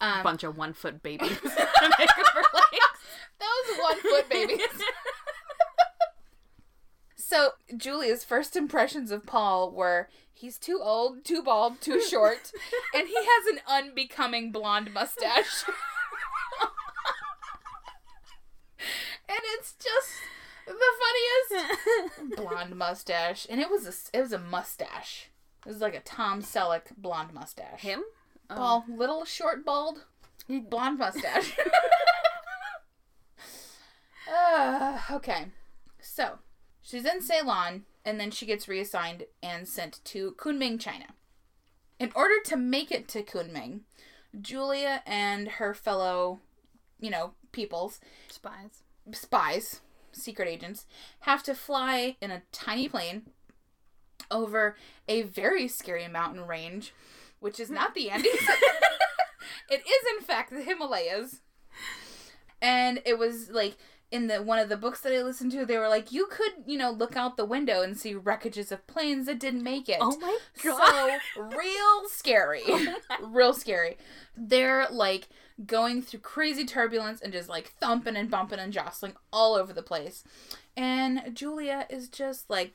Um, 0.00 0.24
Bunch 0.24 0.42
of 0.42 0.58
one 0.58 0.72
foot 0.72 1.00
babies. 1.00 1.28
to 1.38 1.44
make 1.98 2.10
her 2.10 2.42
legs. 2.52 2.98
those 3.38 3.78
one 3.78 4.00
foot 4.00 4.28
babies. 4.28 4.58
So 7.28 7.50
Julia's 7.76 8.22
first 8.22 8.54
impressions 8.54 9.10
of 9.10 9.26
Paul 9.26 9.72
were 9.72 10.08
he's 10.32 10.58
too 10.58 10.78
old, 10.80 11.24
too 11.24 11.42
bald, 11.42 11.80
too 11.80 12.00
short, 12.00 12.52
and 12.94 13.08
he 13.08 13.16
has 13.16 13.46
an 13.48 13.58
unbecoming 13.66 14.52
blonde 14.52 14.94
mustache. 14.94 15.64
and 19.28 19.40
it's 19.58 19.74
just 19.74 20.12
the 20.68 20.76
funniest 21.50 22.36
blonde 22.36 22.76
mustache, 22.76 23.44
and 23.50 23.60
it 23.60 23.72
was 23.72 23.88
a 23.88 24.16
it 24.16 24.20
was 24.20 24.32
a 24.32 24.38
mustache. 24.38 25.28
It 25.66 25.68
was 25.68 25.80
like 25.80 25.96
a 25.96 26.00
Tom 26.00 26.42
Selleck 26.42 26.96
blonde 26.96 27.34
mustache. 27.34 27.80
Him? 27.80 28.04
Oh. 28.50 28.54
Paul, 28.54 28.84
little 28.88 29.24
short 29.24 29.64
bald, 29.64 30.04
blonde 30.48 31.00
mustache. 31.00 31.58
uh, 34.32 35.00
okay, 35.10 35.46
so 36.00 36.38
she's 36.86 37.04
in 37.04 37.20
Ceylon, 37.20 37.84
and 38.04 38.20
then 38.20 38.30
she 38.30 38.46
gets 38.46 38.68
reassigned 38.68 39.24
and 39.42 39.66
sent 39.66 40.00
to 40.04 40.32
Kunming, 40.38 40.80
China. 40.80 41.06
In 41.98 42.12
order 42.14 42.34
to 42.46 42.56
make 42.56 42.92
it 42.92 43.08
to 43.08 43.22
Kunming, 43.22 43.80
Julia 44.40 45.02
and 45.06 45.48
her 45.48 45.74
fellow, 45.74 46.40
you 47.00 47.10
know, 47.10 47.32
peoples, 47.52 48.00
Spies. 48.28 48.82
spies, 49.12 49.80
secret 50.12 50.48
agents, 50.48 50.86
have 51.20 51.42
to 51.42 51.54
fly 51.54 52.16
in 52.20 52.30
a 52.30 52.42
tiny 52.52 52.88
plane 52.88 53.22
over 54.30 54.76
a 55.08 55.22
very 55.22 55.68
scary 55.68 56.08
mountain 56.08 56.46
range, 56.46 56.92
which 57.40 57.58
is 57.58 57.70
not 57.70 57.94
the 57.94 58.10
Andes. 58.10 58.26
it 59.70 59.80
is, 59.80 60.18
in 60.18 60.24
fact, 60.24 60.50
the 60.50 60.62
Himalayas. 60.62 61.40
And 62.60 63.02
it 63.04 63.18
was 63.18 63.50
like 63.50 63.76
in 64.10 64.28
the 64.28 64.42
one 64.42 64.58
of 64.58 64.68
the 64.68 64.76
books 64.76 65.00
that 65.00 65.12
I 65.12 65.22
listened 65.22 65.52
to, 65.52 65.66
they 65.66 65.78
were 65.78 65.88
like, 65.88 66.12
you 66.12 66.26
could, 66.30 66.52
you 66.64 66.78
know, 66.78 66.90
look 66.90 67.16
out 67.16 67.36
the 67.36 67.44
window 67.44 67.82
and 67.82 67.98
see 67.98 68.14
wreckages 68.14 68.70
of 68.70 68.86
planes 68.86 69.26
that 69.26 69.40
didn't 69.40 69.64
make 69.64 69.88
it. 69.88 69.98
Oh 70.00 70.16
my 70.18 70.38
god. 70.62 71.20
So 71.36 71.42
real 71.56 72.08
scary. 72.08 72.62
real 73.22 73.52
scary. 73.52 73.96
They're 74.36 74.86
like 74.90 75.28
going 75.64 76.02
through 76.02 76.20
crazy 76.20 76.64
turbulence 76.64 77.20
and 77.20 77.32
just 77.32 77.48
like 77.48 77.72
thumping 77.80 78.16
and 78.16 78.30
bumping 78.30 78.58
and 78.58 78.72
jostling 78.72 79.14
all 79.32 79.54
over 79.54 79.72
the 79.72 79.82
place. 79.82 80.22
And 80.76 81.34
Julia 81.34 81.86
is 81.90 82.08
just 82.08 82.48
like 82.48 82.74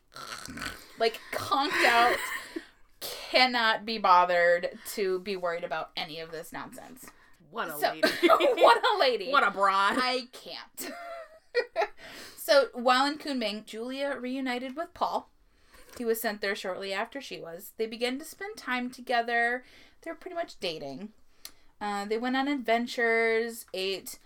like 1.00 1.20
conked 1.32 1.86
out, 1.86 2.18
cannot 3.00 3.86
be 3.86 3.98
bothered 3.98 4.78
to 4.94 5.20
be 5.20 5.38
worried 5.38 5.64
about 5.64 5.92
any 5.96 6.20
of 6.20 6.32
this 6.32 6.52
nonsense. 6.52 7.06
What 7.52 7.70
a 7.70 7.80
So, 7.80 7.90
lady. 7.90 8.08
what 8.64 8.82
a 8.96 9.00
lady. 9.00 9.30
what 9.32 9.46
a 9.48 9.52
broad. 9.52 9.98
I 9.98 10.28
can't. 10.32 10.92
so 12.38 12.68
while 12.74 13.06
in 13.06 13.18
Kunming, 13.18 13.66
Julia 13.66 14.16
reunited 14.20 14.76
with 14.76 14.94
Paul. 14.94 15.30
He 15.98 16.06
was 16.06 16.22
sent 16.22 16.40
there 16.42 16.56
shortly 16.56 16.94
after 16.94 17.20
she 17.20 17.40
was. 17.40 17.74
They 17.78 17.86
began 17.86 18.18
to 18.20 18.26
spend 18.26 18.56
time 18.56 18.90
together. 18.90 19.66
They're 20.02 20.16
pretty 20.16 20.36
much 20.36 20.60
dating. 20.60 21.10
Uh, 21.82 22.06
they 22.06 22.18
went 22.18 22.38
on 22.38 22.48
adventures, 22.48 23.66
ate 23.74 24.18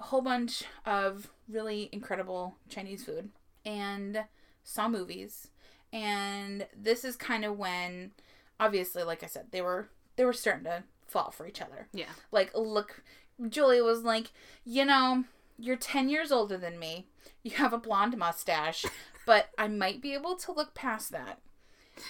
a 0.00 0.04
whole 0.04 0.22
bunch 0.22 0.64
of 0.86 1.30
really 1.48 1.90
incredible 1.92 2.56
Chinese 2.68 3.04
food, 3.04 3.28
and 3.66 4.24
saw 4.64 4.88
movies. 4.88 5.48
And 5.92 6.66
this 6.74 7.04
is 7.04 7.16
kind 7.16 7.44
of 7.44 7.58
when, 7.58 8.12
obviously, 8.58 9.02
like 9.02 9.22
I 9.22 9.26
said, 9.26 9.46
they 9.50 9.60
were 9.60 9.88
they 10.16 10.24
were 10.24 10.32
starting 10.32 10.64
to 10.64 10.84
fall 11.12 11.30
for 11.30 11.46
each 11.46 11.60
other. 11.60 11.88
Yeah. 11.92 12.10
like 12.30 12.50
look 12.54 13.02
julia 13.48 13.82
was 13.84 14.02
like 14.02 14.32
you 14.64 14.84
know 14.84 15.24
you're 15.58 15.76
10 15.76 16.08
years 16.08 16.32
older 16.32 16.56
than 16.58 16.78
me. 16.78 17.06
You 17.42 17.52
have 17.52 17.72
a 17.72 17.78
blonde 17.78 18.16
mustache 18.16 18.84
but 19.26 19.50
i 19.58 19.68
might 19.68 20.00
be 20.02 20.14
able 20.14 20.34
to 20.36 20.52
look 20.52 20.74
past 20.74 21.10
that 21.12 21.38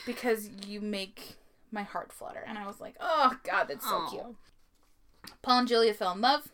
because 0.07 0.49
you 0.67 0.81
make 0.81 1.37
my 1.71 1.83
heart 1.83 2.13
flutter. 2.13 2.45
And 2.47 2.57
i 2.59 2.67
was 2.67 2.81
like 2.81 2.97
oh 3.01 3.37
god 3.45 3.65
that's 3.69 3.87
so 3.89 3.97
Aw. 3.97 4.11
cute. 4.11 4.37
Paul 5.43 5.61
and 5.61 5.69
julia 5.69 5.95
fell 5.95 6.13
in 6.13 6.21
love 6.21 6.51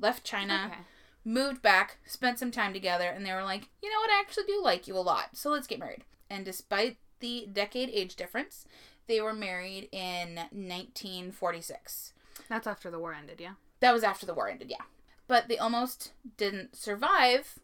left 0.00 0.24
china 0.24 0.66
Okay. 0.70 0.80
moved 1.24 1.60
back 1.62 1.98
spent 2.06 2.38
some 2.38 2.50
time 2.50 2.72
together 2.72 3.06
and 3.08 3.24
they 3.26 3.32
were 3.32 3.44
like 3.44 3.68
you 3.82 3.90
know 3.90 3.98
what? 4.00 4.10
I 4.10 4.20
actually 4.20 4.46
do 4.46 4.60
like 4.62 4.86
you 4.88 4.96
a 4.96 5.00
lot. 5.00 5.30
So 5.34 5.50
let's 5.50 5.66
get 5.66 5.78
married. 5.78 6.04
And 6.30 6.44
despite 6.44 6.96
the 7.20 7.48
decade 7.52 7.90
age 7.92 8.14
difference 8.16 8.64
they 9.08 9.20
were 9.20 9.32
married 9.32 9.88
in 9.90 10.36
1946 10.36 12.12
That's 12.48 12.66
after 12.66 12.90
the 12.90 12.98
war 12.98 13.12
ended, 13.14 13.40
yeah. 13.40 13.54
that 13.80 13.92
was 13.92 14.04
after 14.04 14.26
the 14.26 14.34
war 14.34 14.48
ended, 14.48 14.70
yeah. 14.70 14.84
But 15.26 15.48
they 15.48 15.58
almost 15.58 16.12
didn't 16.36 16.76
survive. 16.76 17.58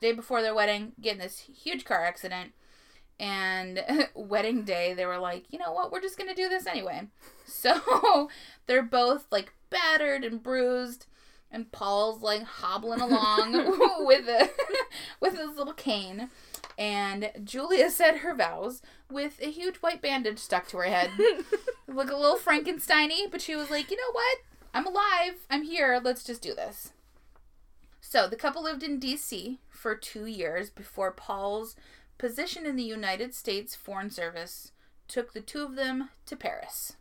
The 0.00 0.08
Day 0.08 0.12
before 0.12 0.42
their 0.42 0.54
wedding, 0.54 0.92
get 1.00 1.14
in 1.14 1.18
this 1.18 1.40
huge 1.40 1.84
car 1.84 2.04
accident. 2.04 2.52
And 3.18 3.82
wedding 4.14 4.64
day, 4.64 4.92
they 4.94 5.06
were 5.06 5.18
like, 5.18 5.44
you 5.50 5.58
know 5.58 5.72
what, 5.72 5.90
we're 5.90 6.00
just 6.00 6.18
gonna 6.18 6.34
do 6.34 6.48
this 6.48 6.66
anyway. 6.66 7.08
So 7.48 8.28
they're 8.66 8.82
both 8.82 9.26
like 9.30 9.52
battered 9.70 10.24
and 10.24 10.42
bruised. 10.42 11.06
And 11.50 11.70
Paul's 11.70 12.20
like 12.20 12.42
hobbling 12.42 13.00
along 13.00 13.52
with 14.04 14.28
a 14.28 14.50
with 15.20 15.38
his 15.38 15.56
little 15.56 15.72
cane. 15.72 16.28
And 16.76 17.30
Julia 17.44 17.88
said 17.90 18.18
her 18.18 18.34
vows 18.34 18.82
with 19.10 19.40
a 19.40 19.50
huge 19.50 19.76
white 19.76 20.02
bandage 20.02 20.38
stuck 20.38 20.68
to 20.68 20.78
her 20.78 20.84
head. 20.84 21.10
Look 21.88 22.10
a 22.10 22.16
little 22.16 22.38
Frankensteiny, 22.38 23.30
but 23.30 23.40
she 23.40 23.54
was 23.54 23.70
like, 23.70 23.90
you 23.90 23.96
know 23.96 24.12
what? 24.12 24.38
I'm 24.74 24.86
alive. 24.86 25.46
I'm 25.48 25.62
here. 25.62 26.00
Let's 26.02 26.24
just 26.24 26.42
do 26.42 26.54
this. 26.54 26.92
So 28.00 28.28
the 28.28 28.36
couple 28.36 28.62
lived 28.62 28.82
in 28.82 28.98
D.C. 28.98 29.58
for 29.68 29.94
two 29.94 30.26
years 30.26 30.70
before 30.70 31.10
Paul's 31.10 31.76
position 32.18 32.66
in 32.66 32.76
the 32.76 32.82
United 32.82 33.34
States 33.34 33.74
Foreign 33.74 34.10
Service 34.10 34.72
took 35.08 35.32
the 35.32 35.40
two 35.40 35.62
of 35.62 35.76
them 35.76 36.10
to 36.26 36.36
Paris. 36.36 36.94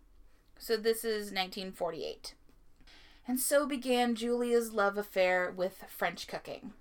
So 0.57 0.77
this 0.77 1.03
is 1.03 1.31
1948. 1.31 2.33
And 3.27 3.39
so 3.39 3.65
began 3.65 4.15
Julia's 4.15 4.71
love 4.71 4.97
affair 4.97 5.51
with 5.55 5.83
French 5.87 6.27
cooking. 6.27 6.73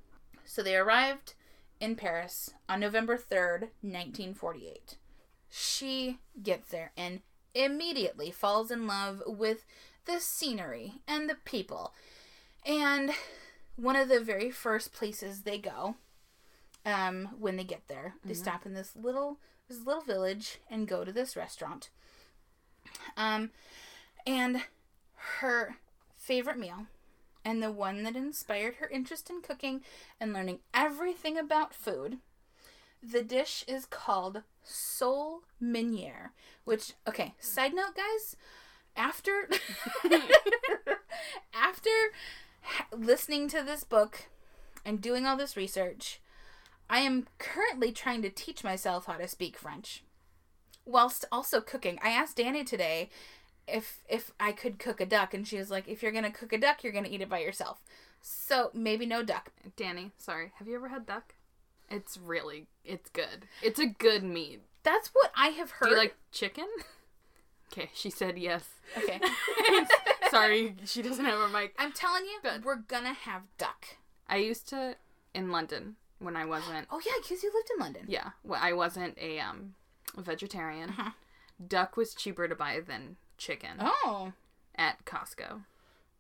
So 0.44 0.62
they 0.62 0.76
arrived 0.76 1.34
in 1.80 1.96
Paris 1.96 2.50
on 2.68 2.80
November 2.80 3.16
3rd, 3.16 3.70
1948. 3.80 4.96
She 5.56 6.18
gets 6.42 6.70
there 6.70 6.90
and 6.96 7.20
immediately 7.54 8.32
falls 8.32 8.72
in 8.72 8.88
love 8.88 9.22
with 9.24 9.64
the 10.04 10.18
scenery 10.18 10.94
and 11.06 11.30
the 11.30 11.36
people. 11.44 11.94
And 12.66 13.12
one 13.76 13.94
of 13.94 14.08
the 14.08 14.18
very 14.18 14.50
first 14.50 14.92
places 14.92 15.42
they 15.42 15.58
go, 15.58 15.94
um, 16.84 17.28
when 17.38 17.56
they 17.56 17.62
get 17.62 17.86
there, 17.86 18.14
they 18.24 18.34
stop 18.34 18.66
in 18.66 18.74
this 18.74 18.96
little 18.96 19.38
this 19.68 19.86
little 19.86 20.02
village 20.02 20.58
and 20.68 20.88
go 20.88 21.04
to 21.04 21.12
this 21.12 21.36
restaurant. 21.36 21.88
Um, 23.16 23.50
and 24.26 24.62
her 25.38 25.76
favorite 26.16 26.58
meal, 26.58 26.86
and 27.44 27.62
the 27.62 27.70
one 27.70 28.02
that 28.02 28.16
inspired 28.16 28.74
her 28.76 28.88
interest 28.88 29.30
in 29.30 29.40
cooking 29.40 29.82
and 30.20 30.32
learning 30.32 30.58
everything 30.74 31.38
about 31.38 31.72
food. 31.72 32.18
The 33.06 33.22
dish 33.22 33.64
is 33.68 33.84
called 33.84 34.42
sole 34.62 35.42
meuniere, 35.62 36.30
which 36.64 36.94
okay, 37.06 37.34
side 37.38 37.74
note 37.74 37.96
guys, 37.96 38.36
after 38.96 39.48
after 41.54 41.90
listening 42.96 43.48
to 43.48 43.62
this 43.62 43.84
book 43.84 44.26
and 44.84 45.02
doing 45.02 45.26
all 45.26 45.36
this 45.36 45.56
research, 45.56 46.20
I 46.88 47.00
am 47.00 47.26
currently 47.38 47.92
trying 47.92 48.22
to 48.22 48.30
teach 48.30 48.64
myself 48.64 49.06
how 49.06 49.14
to 49.18 49.28
speak 49.28 49.58
French 49.58 50.02
whilst 50.86 51.24
also 51.30 51.60
cooking. 51.60 51.98
I 52.02 52.10
asked 52.10 52.36
Danny 52.36 52.64
today 52.64 53.10
if 53.66 54.02
if 54.08 54.32
I 54.40 54.52
could 54.52 54.78
cook 54.78 55.00
a 55.00 55.06
duck 55.06 55.34
and 55.34 55.46
she 55.46 55.58
was 55.58 55.70
like 55.70 55.88
if 55.88 56.02
you're 56.02 56.12
going 56.12 56.24
to 56.24 56.30
cook 56.30 56.52
a 56.52 56.58
duck, 56.58 56.82
you're 56.82 56.92
going 56.92 57.04
to 57.04 57.10
eat 57.10 57.20
it 57.20 57.28
by 57.28 57.40
yourself. 57.40 57.82
So, 58.26 58.70
maybe 58.72 59.04
no 59.04 59.22
duck. 59.22 59.52
Danny, 59.76 60.12
sorry. 60.16 60.52
Have 60.54 60.66
you 60.66 60.76
ever 60.76 60.88
had 60.88 61.04
duck? 61.04 61.34
It's 61.94 62.16
really, 62.18 62.66
it's 62.84 63.08
good. 63.10 63.46
It's 63.62 63.78
a 63.78 63.86
good 63.86 64.22
meat. 64.24 64.62
That's 64.82 65.08
what 65.08 65.30
I 65.36 65.48
have 65.48 65.70
heard. 65.70 65.86
Do 65.86 65.90
you 65.92 65.96
like 65.98 66.16
chicken? 66.32 66.66
Okay, 67.72 67.90
she 67.92 68.08
said 68.08 68.38
yes. 68.38 68.62
Okay. 68.96 69.18
sorry, 70.30 70.76
she 70.84 71.02
doesn't 71.02 71.24
have 71.24 71.40
a 71.40 71.48
mic. 71.48 71.74
I'm 71.76 71.90
telling 71.90 72.24
you, 72.24 72.38
Good. 72.40 72.64
we're 72.64 72.76
to 73.04 73.12
have 73.14 73.42
duck. 73.58 73.96
I 74.28 74.36
used 74.36 74.68
to 74.68 74.94
in 75.34 75.50
London 75.50 75.96
when 76.20 76.36
I 76.36 76.44
wasn't. 76.44 76.86
Oh 76.92 77.00
yeah, 77.04 77.14
cuz 77.26 77.42
you 77.42 77.50
lived 77.52 77.70
in 77.74 77.80
London. 77.80 78.04
Yeah, 78.06 78.30
when 78.42 78.60
I 78.62 78.74
wasn't 78.74 79.18
a 79.18 79.40
um 79.40 79.74
vegetarian. 80.16 80.90
Uh-huh. 80.90 81.10
Duck 81.66 81.96
was 81.96 82.14
cheaper 82.14 82.46
to 82.46 82.54
buy 82.54 82.78
than 82.86 83.16
chicken 83.38 83.78
Oh. 83.80 84.34
at 84.76 85.04
Costco, 85.04 85.64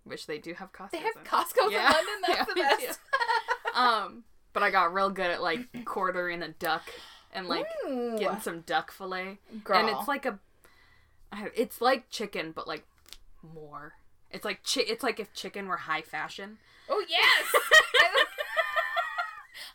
which 0.02 0.26
they 0.26 0.38
do 0.38 0.54
have 0.54 0.72
Costco. 0.72 0.90
They 0.90 0.98
have 0.98 1.22
Costco's 1.24 1.70
Yeah. 1.70 1.86
in 1.88 1.92
London. 1.94 2.14
That's 2.26 2.38
Yeah, 2.56 2.76
the 2.78 2.86
best. 2.86 3.00
Um, 3.74 4.24
but 4.54 4.62
I 4.62 4.70
got 4.70 4.94
real 4.94 5.10
good 5.10 5.30
at 5.30 5.42
like 5.42 5.84
quartering 5.84 6.42
a 6.42 6.48
duck 6.48 6.82
and 7.34 7.46
like 7.48 7.66
Ooh. 7.86 8.16
getting 8.18 8.40
some 8.40 8.60
duck 8.62 8.90
fillet, 8.90 9.38
Girl. 9.64 9.76
and 9.78 9.88
it's 9.90 10.08
like 10.08 10.24
a, 10.24 10.38
it's 11.54 11.80
like 11.82 12.08
chicken 12.08 12.52
but 12.52 12.66
like 12.66 12.86
more. 13.42 13.92
It's 14.30 14.44
like 14.44 14.62
chi- 14.64 14.84
It's 14.88 15.02
like 15.02 15.20
if 15.20 15.32
chicken 15.34 15.68
were 15.68 15.76
high 15.76 16.02
fashion. 16.02 16.56
Oh 16.88 17.04
yes. 17.08 17.54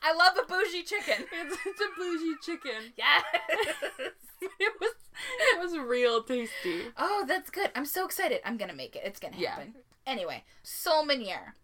I 0.01 0.13
love 0.13 0.33
a 0.41 0.45
bougie 0.47 0.83
chicken. 0.83 1.25
It's, 1.31 1.57
it's 1.65 1.81
a 1.81 1.87
bougie 1.97 2.35
chicken. 2.43 2.93
Yes. 2.97 3.23
It 4.41 4.71
was 4.79 4.91
it 5.41 5.59
was 5.59 5.77
real 5.77 6.23
tasty. 6.23 6.83
oh, 6.97 7.25
that's 7.27 7.49
good. 7.49 7.71
I'm 7.75 7.85
so 7.85 8.05
excited. 8.05 8.39
I'm 8.45 8.55
gonna 8.55 8.73
make 8.73 8.95
it. 8.95 9.01
It's 9.03 9.19
gonna 9.19 9.35
Yeah. 9.37 9.49
happen. 9.51 9.75
Anyway, 10.07 10.45
sole 10.63 11.05
meuniere, 11.05 11.55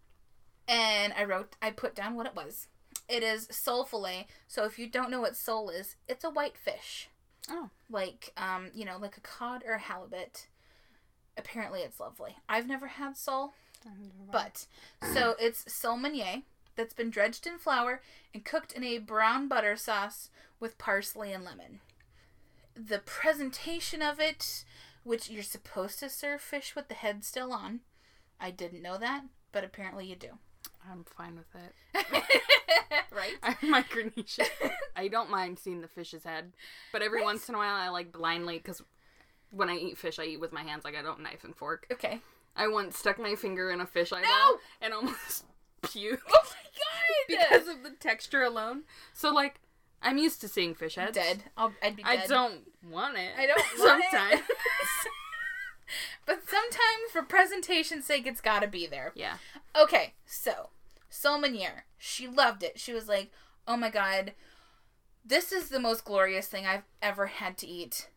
and 0.68 1.14
I 1.14 1.24
wrote. 1.24 1.56
I 1.62 1.70
put 1.70 1.94
down 1.94 2.16
what 2.16 2.26
it 2.26 2.36
was. 2.36 2.68
It 3.08 3.22
is 3.22 3.46
sole 3.50 3.84
fillet. 3.84 4.26
So 4.48 4.64
if 4.64 4.78
you 4.78 4.88
don't 4.88 5.10
know 5.10 5.20
what 5.20 5.36
sole 5.36 5.70
is, 5.70 5.96
it's 6.08 6.24
a 6.24 6.30
white 6.30 6.56
fish. 6.56 7.08
Oh. 7.48 7.70
like 7.88 8.32
um 8.36 8.70
you 8.74 8.84
know 8.84 8.98
like 8.98 9.16
a 9.16 9.20
cod 9.20 9.62
or 9.64 9.74
a 9.74 9.78
halibut 9.78 10.48
apparently 11.38 11.80
it's 11.82 12.00
lovely 12.00 12.34
i've 12.48 12.66
never 12.66 12.88
had 12.88 13.16
sole 13.16 13.54
but 14.32 14.66
so 15.14 15.36
it's 15.38 15.72
sole 15.72 15.96
meuniere 15.96 16.42
that's 16.74 16.92
been 16.92 17.08
dredged 17.08 17.46
in 17.46 17.58
flour 17.58 18.02
and 18.34 18.44
cooked 18.44 18.72
in 18.72 18.82
a 18.82 18.98
brown 18.98 19.46
butter 19.46 19.76
sauce 19.76 20.28
with 20.58 20.76
parsley 20.76 21.32
and 21.32 21.44
lemon 21.44 21.78
the 22.74 22.98
presentation 22.98 24.02
of 24.02 24.18
it 24.18 24.64
which 25.04 25.30
you're 25.30 25.44
supposed 25.44 26.00
to 26.00 26.10
serve 26.10 26.40
fish 26.40 26.74
with 26.74 26.88
the 26.88 26.94
head 26.94 27.22
still 27.24 27.52
on 27.52 27.78
i 28.40 28.50
didn't 28.50 28.82
know 28.82 28.98
that 28.98 29.22
but 29.52 29.62
apparently 29.62 30.04
you 30.06 30.16
do 30.16 30.30
I'm 30.90 31.04
fine 31.04 31.36
with 31.36 31.54
it. 31.54 32.06
right 33.12 33.34
I'm 33.42 33.54
Micronesian. 33.72 34.46
I 34.94 35.08
don't 35.08 35.30
mind 35.30 35.58
seeing 35.58 35.80
the 35.80 35.88
fish's 35.88 36.24
head, 36.24 36.52
but 36.92 37.02
every 37.02 37.18
Right. 37.18 37.24
once 37.24 37.48
in 37.48 37.54
a 37.54 37.58
while 37.58 37.74
I 37.74 37.88
like 37.88 38.12
blindly 38.12 38.58
because 38.58 38.82
when 39.50 39.68
I 39.70 39.76
eat 39.76 39.98
fish, 39.98 40.18
I 40.18 40.24
eat 40.24 40.40
with 40.40 40.52
my 40.52 40.62
hands. 40.62 40.84
Like 40.84 40.96
I 40.96 41.02
don't 41.02 41.20
knife 41.22 41.44
and 41.44 41.54
fork. 41.56 41.86
okay 41.92 42.20
I 42.56 42.68
once 42.68 42.98
stuck 42.98 43.18
my 43.18 43.34
finger 43.34 43.70
in 43.70 43.80
a 43.80 43.86
fish 43.86 44.12
eyeball 44.12 44.30
No! 44.30 44.58
and 44.80 44.94
almost 44.94 45.44
puked 45.82 46.18
oh 46.32 46.42
my 46.44 47.36
god 47.38 47.48
because 47.50 47.68
of 47.68 47.82
the 47.82 47.90
texture 47.98 48.42
alone. 48.42 48.82
So 49.12 49.32
like, 49.32 49.60
I'm 50.02 50.18
used 50.18 50.40
to 50.42 50.48
seeing 50.48 50.74
fish 50.74 50.94
heads. 50.96 51.16
dead 51.16 51.44
I'll, 51.56 51.72
i'd 51.82 51.96
be 51.96 52.02
dead 52.02 52.20
I 52.24 52.26
don't 52.26 52.60
want 52.88 53.16
it. 53.18 53.32
I 53.38 53.46
don't 53.46 53.60
want 53.78 54.04
it. 54.32 54.42
But 56.24 56.48
sometimes, 56.48 57.10
for 57.12 57.22
presentation's 57.22 58.04
sake, 58.04 58.26
it's 58.26 58.40
gotta 58.40 58.66
be 58.66 58.86
there. 58.86 59.12
yeah. 59.14 59.36
Okay, 59.80 60.14
so 60.24 60.70
Sole 61.08 61.38
Meuniere, 61.40 61.82
she 61.98 62.26
loved 62.26 62.62
it. 62.62 62.78
She 62.80 62.92
was 62.92 63.08
like, 63.08 63.30
"Oh 63.68 63.76
my 63.76 63.90
god, 63.90 64.32
this 65.24 65.52
is 65.52 65.68
the 65.68 65.80
most 65.80 66.04
glorious 66.04 66.48
thing 66.48 66.66
I've 66.66 66.84
ever 67.02 67.26
had 67.26 67.56
to 67.58 67.66
eat. 67.66 68.08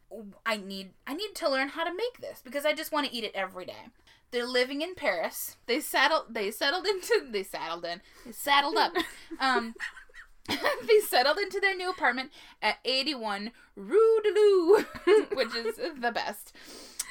I 0.45 0.57
need, 0.57 0.91
I 1.05 1.13
need 1.13 1.35
to 1.35 1.49
learn 1.49 1.69
how 1.69 1.83
to 1.83 1.93
make 1.95 2.19
this 2.19 2.41
because 2.43 2.65
I 2.65 2.73
just 2.73 2.91
want 2.91 3.07
to 3.07 3.13
eat 3.13 3.23
it 3.23 3.31
every 3.35 3.65
day." 3.65 3.87
They're 4.31 4.45
living 4.45 4.81
in 4.83 4.93
Paris. 4.93 5.57
They 5.65 5.79
settled. 5.79 6.25
They 6.29 6.51
settled 6.51 6.85
into. 6.85 7.25
They 7.31 7.41
saddled 7.43 7.83
in. 7.85 8.01
They 8.25 8.31
saddled 8.31 8.77
up. 8.77 8.93
Um, 9.39 9.73
they 10.47 10.99
settled 11.07 11.37
into 11.37 11.59
their 11.59 11.75
new 11.75 11.89
apartment 11.89 12.31
at 12.61 12.77
81 12.83 13.51
Rue 13.75 14.21
de 14.23 14.29
Lou, 14.33 14.77
which 15.33 15.55
is 15.55 15.75
the 15.99 16.11
best. 16.11 16.53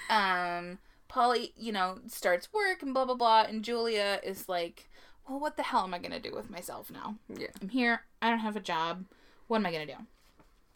Um, 0.08 0.78
Polly, 1.08 1.52
you 1.56 1.72
know, 1.72 1.98
starts 2.06 2.52
work 2.52 2.82
and 2.82 2.92
blah 2.94 3.04
blah 3.04 3.14
blah, 3.14 3.42
and 3.42 3.64
Julia 3.64 4.20
is 4.22 4.48
like, 4.48 4.88
"Well, 5.28 5.40
what 5.40 5.56
the 5.56 5.62
hell 5.62 5.84
am 5.84 5.94
I 5.94 5.98
gonna 5.98 6.20
do 6.20 6.34
with 6.34 6.50
myself 6.50 6.90
now? 6.90 7.16
Yeah. 7.28 7.48
I'm 7.60 7.70
here. 7.70 8.02
I 8.20 8.30
don't 8.30 8.38
have 8.40 8.56
a 8.56 8.60
job. 8.60 9.04
What 9.46 9.58
am 9.58 9.66
I 9.66 9.72
gonna 9.72 9.86
do?" 9.86 10.06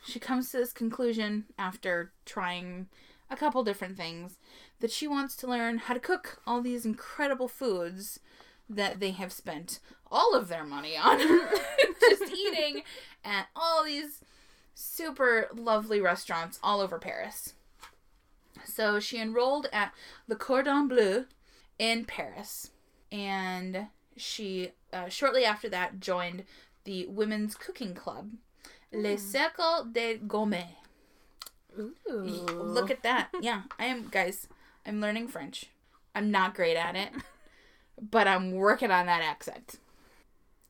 She 0.04 0.18
comes 0.18 0.50
to 0.50 0.58
this 0.58 0.72
conclusion 0.72 1.44
after 1.58 2.12
trying 2.24 2.88
a 3.30 3.36
couple 3.36 3.62
different 3.64 3.96
things 3.96 4.38
that 4.80 4.90
she 4.90 5.06
wants 5.06 5.36
to 5.36 5.46
learn 5.46 5.78
how 5.78 5.94
to 5.94 6.00
cook 6.00 6.40
all 6.46 6.60
these 6.60 6.84
incredible 6.84 7.48
foods 7.48 8.20
that 8.68 9.00
they 9.00 9.12
have 9.12 9.32
spent 9.32 9.80
all 10.10 10.34
of 10.34 10.48
their 10.48 10.64
money 10.64 10.96
on 10.96 11.18
just 12.00 12.32
eating 12.32 12.82
at 13.24 13.46
all 13.54 13.84
these 13.84 14.22
super 14.74 15.48
lovely 15.54 16.00
restaurants 16.00 16.58
all 16.62 16.80
over 16.80 16.98
Paris. 16.98 17.54
So 18.64 19.00
she 19.00 19.18
enrolled 19.20 19.68
at 19.72 19.92
Le 20.28 20.36
Cordon 20.36 20.88
Bleu 20.88 21.26
in 21.78 22.04
Paris, 22.04 22.70
and 23.10 23.88
she 24.16 24.72
uh, 24.92 25.08
shortly 25.08 25.44
after 25.44 25.68
that 25.68 26.00
joined 26.00 26.44
the 26.84 27.06
women's 27.06 27.54
cooking 27.54 27.94
club, 27.94 28.30
Le 28.92 29.16
Cercle 29.16 29.86
des 29.90 30.18
Gourmets. 30.18 30.76
Ooh. 31.78 31.88
Look 32.10 32.90
at 32.90 33.02
that. 33.02 33.28
Yeah, 33.40 33.62
I 33.78 33.86
am, 33.86 34.08
guys, 34.08 34.48
I'm 34.86 35.00
learning 35.00 35.28
French. 35.28 35.66
I'm 36.14 36.30
not 36.30 36.54
great 36.54 36.76
at 36.76 36.96
it, 36.96 37.10
but 38.10 38.28
I'm 38.28 38.52
working 38.52 38.90
on 38.90 39.06
that 39.06 39.22
accent. 39.22 39.78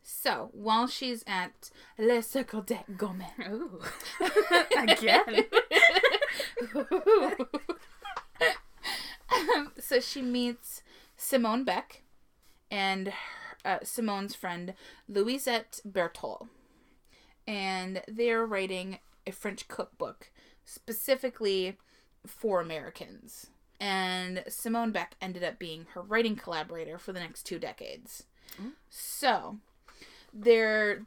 So, 0.05 0.51
while 0.53 0.86
she's 0.86 1.24
at 1.26 1.70
Le 1.99 2.22
Cercle 2.22 2.62
des 2.62 2.84
Gourmets, 2.97 3.32
Ooh. 3.49 3.80
Again. 4.78 5.45
so 9.78 10.01
she 10.01 10.22
meets 10.22 10.82
Simone 11.16 11.64
Beck 11.64 12.03
and 12.70 13.12
uh, 13.64 13.78
Simone's 13.82 14.34
friend 14.34 14.74
Louisette 15.11 15.80
Bertholle. 15.86 16.49
And 17.47 18.03
they're 18.07 18.47
writing 18.47 18.99
a 19.26 19.32
French 19.32 19.68
cookbook 19.68 20.30
specifically 20.64 21.76
for 22.26 22.61
Americans. 22.61 23.49
And 23.80 24.45
Simone 24.49 24.93
Beck 24.93 25.16
ended 25.20 25.43
up 25.43 25.59
being 25.59 25.86
her 25.95 26.03
writing 26.03 26.36
collaborator 26.36 26.99
for 26.99 27.12
the 27.12 27.20
next 27.20 27.43
two 27.43 27.59
decades. 27.59 28.24
So, 28.88 29.59
they're 30.32 31.03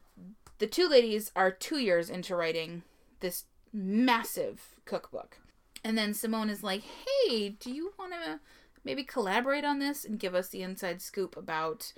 the 0.58 0.68
two 0.68 0.88
ladies 0.88 1.32
are 1.36 1.52
two 1.52 1.80
years 1.80 2.10
into 2.10 2.36
writing 2.36 2.84
this 3.20 3.46
massive 3.74 4.76
cookbook. 4.86 5.38
And 5.86 5.96
then 5.96 6.16
Simone 6.16 6.50
is 6.50 6.64
like, 6.64 6.82
hey, 6.82 7.50
do 7.50 7.72
you 7.72 7.94
want 8.00 8.14
to 8.14 8.40
maybe 8.84 9.04
collaborate 9.04 9.64
on 9.64 9.78
this 9.78 10.04
and 10.04 10.20
give 10.20 10.34
us 10.34 10.50
the 10.50 10.64
inside 10.64 11.00
scoop 11.00 11.38
about 11.38 11.94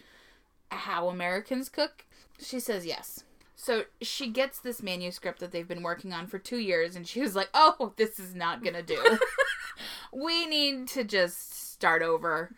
how 0.70 1.08
Americans 1.08 1.70
cook? 1.70 2.06
She 2.38 2.60
says 2.60 2.86
yes. 2.86 3.24
So 3.56 3.84
she 4.02 4.30
gets 4.30 4.60
this 4.60 4.84
manuscript 4.84 5.40
that 5.40 5.54
they've 5.54 5.68
been 5.68 5.84
working 5.84 6.12
on 6.12 6.28
for 6.28 6.38
two 6.38 6.58
years, 6.58 6.98
and 6.98 7.08
she 7.08 7.22
was 7.22 7.34
like, 7.34 7.48
oh, 7.54 7.94
this 7.96 8.20
is 8.20 8.36
not 8.36 8.62
going 8.62 8.76
to 8.76 8.84
do. 8.84 9.20
we 10.14 10.46
need 10.46 10.90
to 10.90 11.06
just 11.06 11.72
start 11.72 12.02
over. 12.02 12.52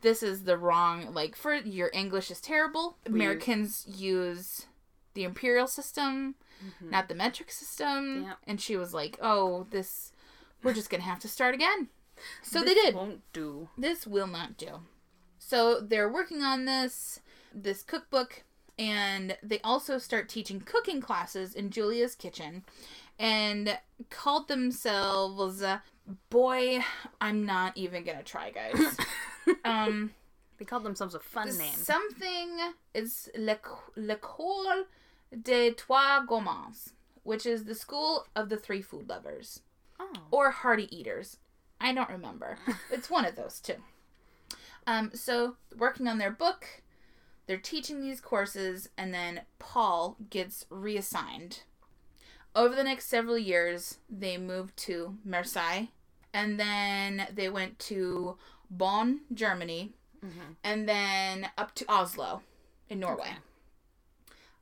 This 0.00 0.24
is 0.24 0.42
the 0.42 0.58
wrong, 0.58 1.14
like, 1.14 1.36
for 1.36 1.54
your 1.54 1.90
English 1.94 2.32
is 2.32 2.40
terrible. 2.40 2.96
Americans 3.06 3.86
use 3.86 4.66
the 5.14 5.22
imperial 5.22 5.68
system, 5.68 6.34
mm-hmm. 6.62 6.90
not 6.90 7.08
the 7.08 7.14
metric 7.14 7.52
system. 7.52 8.24
Yep. 8.24 8.38
And 8.48 8.60
she 8.60 8.76
was 8.76 8.92
like, 8.92 9.16
oh, 9.22 9.68
this, 9.70 10.10
we're 10.64 10.72
just 10.74 10.90
going 10.90 11.00
to 11.02 11.06
have 11.08 11.20
to 11.20 11.28
start 11.28 11.54
again. 11.54 11.88
So 12.42 12.62
they 12.62 12.74
did. 12.74 12.94
Won't 12.94 13.20
do. 13.32 13.68
This 13.76 14.06
will 14.06 14.26
not 14.26 14.56
do. 14.56 14.80
So 15.38 15.80
they're 15.80 16.10
working 16.10 16.42
on 16.42 16.64
this 16.64 17.20
this 17.52 17.82
cookbook 17.82 18.42
and 18.78 19.36
they 19.42 19.60
also 19.60 19.98
start 19.98 20.28
teaching 20.28 20.60
cooking 20.60 21.00
classes 21.00 21.54
in 21.54 21.70
Julia's 21.70 22.14
kitchen 22.16 22.64
and 23.18 23.78
called 24.10 24.48
themselves 24.48 25.62
uh, 25.62 25.78
boy 26.30 26.80
I'm 27.20 27.44
not 27.46 27.76
even 27.76 28.04
going 28.04 28.18
to 28.18 28.24
try 28.24 28.50
guys. 28.50 28.96
um 29.64 30.12
They 30.58 30.64
called 30.64 30.84
themselves 30.84 31.14
a 31.14 31.20
fun 31.20 31.56
name. 31.58 31.74
something 31.74 32.58
is 32.94 33.28
l'école 33.36 34.86
des 35.42 35.72
trois 35.72 36.24
gourmands, 36.26 36.94
which 37.22 37.44
is 37.44 37.64
the 37.64 37.74
school 37.74 38.26
of 38.34 38.48
the 38.48 38.56
three 38.56 38.82
food 38.82 39.08
lovers 39.08 39.60
Oh. 40.00 40.12
or 40.30 40.50
hearty 40.50 40.88
eaters. 40.96 41.36
I 41.80 41.92
don't 41.94 42.10
remember. 42.10 42.58
it's 42.90 43.10
one 43.10 43.24
of 43.24 43.36
those 43.36 43.60
two. 43.60 43.74
Um, 44.86 45.10
so 45.14 45.56
working 45.76 46.06
on 46.08 46.18
their 46.18 46.30
book, 46.30 46.66
they're 47.46 47.58
teaching 47.58 48.00
these 48.00 48.20
courses, 48.20 48.88
and 48.98 49.12
then 49.14 49.42
Paul 49.58 50.16
gets 50.30 50.66
reassigned. 50.70 51.60
Over 52.56 52.74
the 52.74 52.84
next 52.84 53.06
several 53.06 53.38
years, 53.38 53.98
they 54.08 54.36
moved 54.38 54.76
to 54.78 55.16
Marseille, 55.24 55.86
and 56.32 56.58
then 56.58 57.26
they 57.32 57.48
went 57.48 57.78
to 57.80 58.36
Bonn, 58.70 59.20
Germany, 59.32 59.92
Mhm. 60.24 60.56
and 60.62 60.88
then 60.88 61.50
up 61.58 61.74
to 61.76 61.84
Oslo 61.88 62.42
in 62.88 63.00
Norway. 63.00 63.28
Okay. 63.30 63.38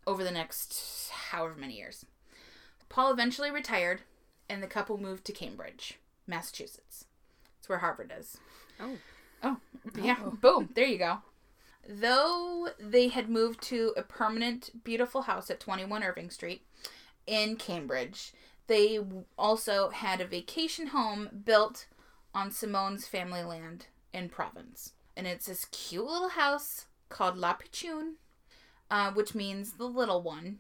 Over 0.07 0.25
the 0.25 0.31
next 0.33 1.11
however 1.11 1.55
many 1.55 1.77
years. 1.77 2.05
Paul 2.89 3.13
eventually 3.13 3.51
retired, 3.51 4.03
and 4.53 4.63
the 4.63 4.67
couple 4.67 4.99
moved 4.99 5.25
to 5.25 5.33
Cambridge, 5.33 5.99
Massachusetts. 6.27 7.07
It's 7.59 7.71
where 7.71 7.79
Harvard 7.79 8.13
is. 8.17 8.37
Oh. 8.79 8.99
Oh, 9.43 9.57
yeah. 10.01 10.17
Oh. 10.23 10.31
Boom. 10.33 10.69
There 10.75 10.87
you 10.87 10.99
go. 10.99 11.19
Though 11.89 12.69
they 12.79 13.09
had 13.09 13.31
moved 13.31 13.63
to 13.63 13.95
a 13.97 14.03
permanent, 14.03 14.85
beautiful 14.85 15.23
house 15.23 15.51
at 15.51 15.59
21 15.59 16.05
Irving 16.05 16.29
Street 16.29 16.67
in 17.27 17.57
Cambridge, 17.57 18.35
they 18.67 19.01
also 19.39 19.89
had 19.89 20.21
a 20.21 20.27
vacation 20.27 20.89
home 20.89 21.43
built 21.45 21.87
on 22.35 22.51
Simone's 22.51 23.09
family 23.09 23.43
land 23.43 23.87
in 24.13 24.29
Provence. 24.29 24.93
And 25.17 25.27
it's 25.27 25.47
this 25.47 25.65
cute 25.65 26.05
little 26.05 26.29
house 26.29 26.87
called 27.09 27.39
La 27.39 27.55
Pitchoune, 27.55 28.17
uh, 28.91 29.13
which 29.13 29.35
means 29.35 29.73
the 29.73 29.89
little 29.89 30.21
one 30.21 30.59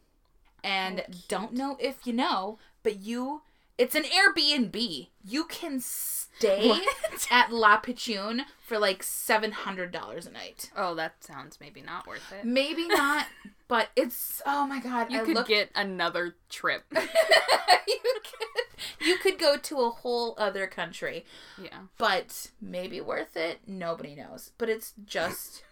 and 0.64 1.00
Oh, 1.00 1.12
don't 1.28 1.52
know 1.52 1.76
if 1.78 2.06
you 2.06 2.12
know, 2.12 2.58
but 2.82 3.00
you 3.00 3.42
it's 3.78 3.94
an 3.94 4.04
Airbnb. 4.04 5.08
You 5.24 5.44
can 5.44 5.80
stay 5.80 6.68
What? 6.68 6.86
at 7.30 7.52
La 7.52 7.80
Pitchoune 7.80 8.42
for 8.64 8.78
like 8.78 9.02
seven 9.02 9.52
hundred 9.52 9.90
dollars 9.92 10.26
a 10.26 10.30
night. 10.30 10.70
Oh, 10.76 10.94
that 10.96 11.22
sounds 11.24 11.58
maybe 11.60 11.80
not 11.80 12.06
worth 12.06 12.32
it. 12.32 12.44
Maybe 12.44 12.86
not, 12.88 13.26
but 13.68 13.88
it's 13.96 14.42
oh 14.46 14.66
my 14.66 14.80
god! 14.80 15.10
You 15.10 15.20
I 15.20 15.24
could 15.24 15.34
looked- 15.34 15.48
get 15.48 15.70
another 15.74 16.36
trip. 16.48 16.84
you 16.94 17.98
could 18.02 19.06
you 19.06 19.16
could 19.18 19.38
go 19.38 19.56
to 19.56 19.80
a 19.80 19.90
whole 19.90 20.34
other 20.38 20.66
country, 20.66 21.24
Yeah. 21.60 21.78
but 21.98 22.50
maybe 22.60 23.00
worth 23.00 23.36
it. 23.36 23.60
Nobody 23.66 24.14
knows, 24.14 24.50
but 24.58 24.68
it's 24.68 24.92
just. 25.04 25.62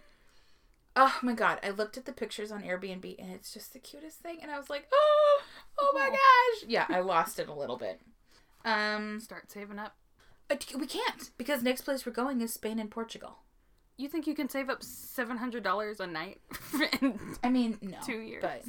Oh 0.93 1.17
my 1.21 1.31
god! 1.33 1.59
I 1.63 1.69
looked 1.69 1.95
at 1.97 2.03
the 2.03 2.11
pictures 2.11 2.51
on 2.51 2.63
Airbnb 2.63 3.15
and 3.17 3.31
it's 3.31 3.53
just 3.53 3.71
the 3.71 3.79
cutest 3.79 4.19
thing, 4.19 4.39
and 4.41 4.51
I 4.51 4.57
was 4.57 4.69
like, 4.69 4.87
"Oh, 4.91 5.41
oh 5.81 5.91
my 5.93 6.09
gosh!" 6.09 6.69
Yeah, 6.69 6.85
I 6.89 6.99
lost 7.01 7.39
it 7.39 7.49
a 7.49 7.53
little 7.53 7.77
bit. 7.77 7.99
Um, 8.63 9.19
Start 9.19 9.51
saving 9.51 9.79
up. 9.79 9.95
we 10.49 10.85
can't 10.87 11.31
because 11.37 11.63
next 11.63 11.81
place 11.81 12.05
we're 12.05 12.11
going 12.11 12.41
is 12.41 12.53
Spain 12.53 12.79
and 12.79 12.91
Portugal. 12.91 13.39
You 13.97 14.07
think 14.07 14.25
you 14.27 14.35
can 14.35 14.49
save 14.49 14.69
up 14.69 14.83
seven 14.83 15.37
hundred 15.37 15.63
dollars 15.63 15.99
a 15.99 16.07
night 16.07 16.39
I 17.43 17.49
mean, 17.49 17.77
no, 17.81 17.97
two 18.05 18.19
years? 18.19 18.41
but 18.41 18.63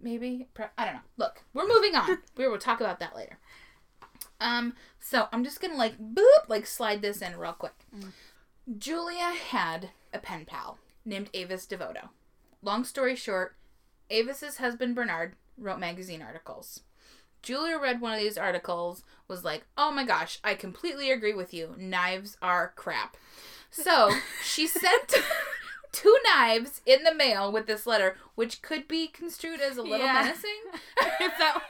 maybe 0.00 0.48
I 0.76 0.84
don't 0.84 0.94
know. 0.94 1.00
Look, 1.16 1.42
we're 1.54 1.68
moving 1.68 1.94
on. 1.94 2.18
we 2.36 2.48
will 2.48 2.58
talk 2.58 2.80
about 2.80 2.98
that 3.00 3.14
later. 3.16 3.38
Um, 4.40 4.74
so 4.98 5.28
I'm 5.32 5.44
just 5.44 5.60
gonna 5.60 5.76
like 5.76 5.98
boop, 5.98 6.48
like 6.48 6.66
slide 6.66 7.02
this 7.02 7.20
in 7.22 7.36
real 7.38 7.52
quick. 7.52 7.74
Julia 8.78 9.32
had 9.48 9.90
a 10.12 10.18
pen 10.18 10.44
pal 10.46 10.78
named 11.04 11.30
Avis 11.34 11.66
Devoto. 11.66 12.08
Long 12.62 12.84
story 12.84 13.16
short, 13.16 13.56
Avis's 14.10 14.58
husband 14.58 14.94
Bernard 14.94 15.34
wrote 15.60 15.78
magazine 15.78 16.22
articles. 16.22 16.80
Julia 17.42 17.78
read 17.78 18.00
one 18.00 18.12
of 18.12 18.20
these 18.20 18.36
articles, 18.36 19.02
was 19.28 19.44
like, 19.44 19.64
"Oh 19.78 19.90
my 19.90 20.04
gosh, 20.04 20.38
I 20.44 20.54
completely 20.54 21.10
agree 21.10 21.34
with 21.34 21.54
you. 21.54 21.74
Knives 21.78 22.36
are 22.42 22.72
crap." 22.76 23.16
So 23.70 24.10
she 24.42 24.66
sent 24.82 25.14
two 25.92 26.16
knives 26.24 26.80
in 26.84 27.04
the 27.04 27.14
mail 27.14 27.50
with 27.50 27.66
this 27.66 27.86
letter, 27.86 28.16
which 28.34 28.60
could 28.62 28.86
be 28.88 29.06
construed 29.08 29.60
as 29.60 29.76
a 29.76 29.82
little 29.82 30.06
Yeah. 30.06 30.22
menacing. 30.22 30.50
if 31.20 31.38
that 31.38 31.62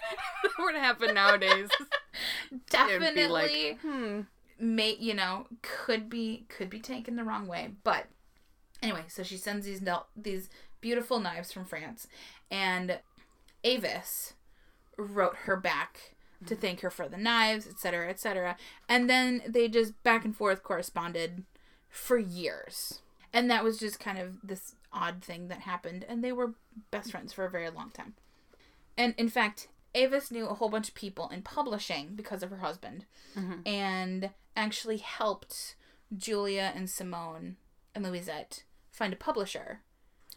were 0.58 0.72
to 0.72 0.80
happen 0.80 1.14
nowadays, 1.14 1.68
Definitely, 2.68 3.28
like, 3.72 3.80
hmm. 3.80 4.20
may 4.58 4.96
you 4.98 5.14
know 5.14 5.46
could 5.62 6.08
be 6.10 6.46
could 6.48 6.68
be 6.68 6.80
taken 6.80 7.16
the 7.16 7.24
wrong 7.24 7.46
way 7.46 7.70
but 7.82 8.06
anyway 8.82 9.02
so 9.08 9.22
she 9.22 9.36
sends 9.36 9.64
these 9.64 9.82
these 10.16 10.50
beautiful 10.82 11.18
knives 11.18 11.50
from 11.52 11.64
france 11.64 12.06
and 12.50 12.98
avis 13.64 14.34
wrote 14.96 15.36
her 15.44 15.56
back 15.56 16.14
to 16.46 16.54
thank 16.56 16.80
her 16.80 16.90
for 16.90 17.08
the 17.08 17.16
knives 17.18 17.66
etc 17.66 18.08
etc 18.08 18.56
and 18.88 19.08
then 19.10 19.42
they 19.46 19.68
just 19.68 20.00
back 20.02 20.24
and 20.24 20.36
forth 20.36 20.62
corresponded 20.62 21.44
for 21.88 22.18
years 22.18 23.00
and 23.32 23.50
that 23.50 23.62
was 23.64 23.78
just 23.78 24.00
kind 24.00 24.18
of 24.18 24.36
this 24.42 24.74
odd 24.92 25.22
thing 25.22 25.48
that 25.48 25.60
happened 25.60 26.04
and 26.08 26.24
they 26.24 26.32
were 26.32 26.54
best 26.90 27.10
friends 27.10 27.32
for 27.32 27.44
a 27.44 27.50
very 27.50 27.68
long 27.70 27.90
time 27.90 28.14
and 28.96 29.14
in 29.18 29.28
fact 29.28 29.68
avis 29.94 30.30
knew 30.30 30.46
a 30.46 30.54
whole 30.54 30.68
bunch 30.70 30.88
of 30.88 30.94
people 30.94 31.28
in 31.28 31.42
publishing 31.42 32.14
because 32.14 32.42
of 32.42 32.50
her 32.50 32.58
husband 32.58 33.04
Mhm. 33.36 33.66
and 33.66 34.30
actually 34.56 34.98
helped 34.98 35.76
Julia 36.16 36.72
and 36.74 36.88
Simone 36.90 37.56
and 37.94 38.04
Louisette 38.04 38.64
find 38.90 39.12
a 39.12 39.16
publisher 39.16 39.80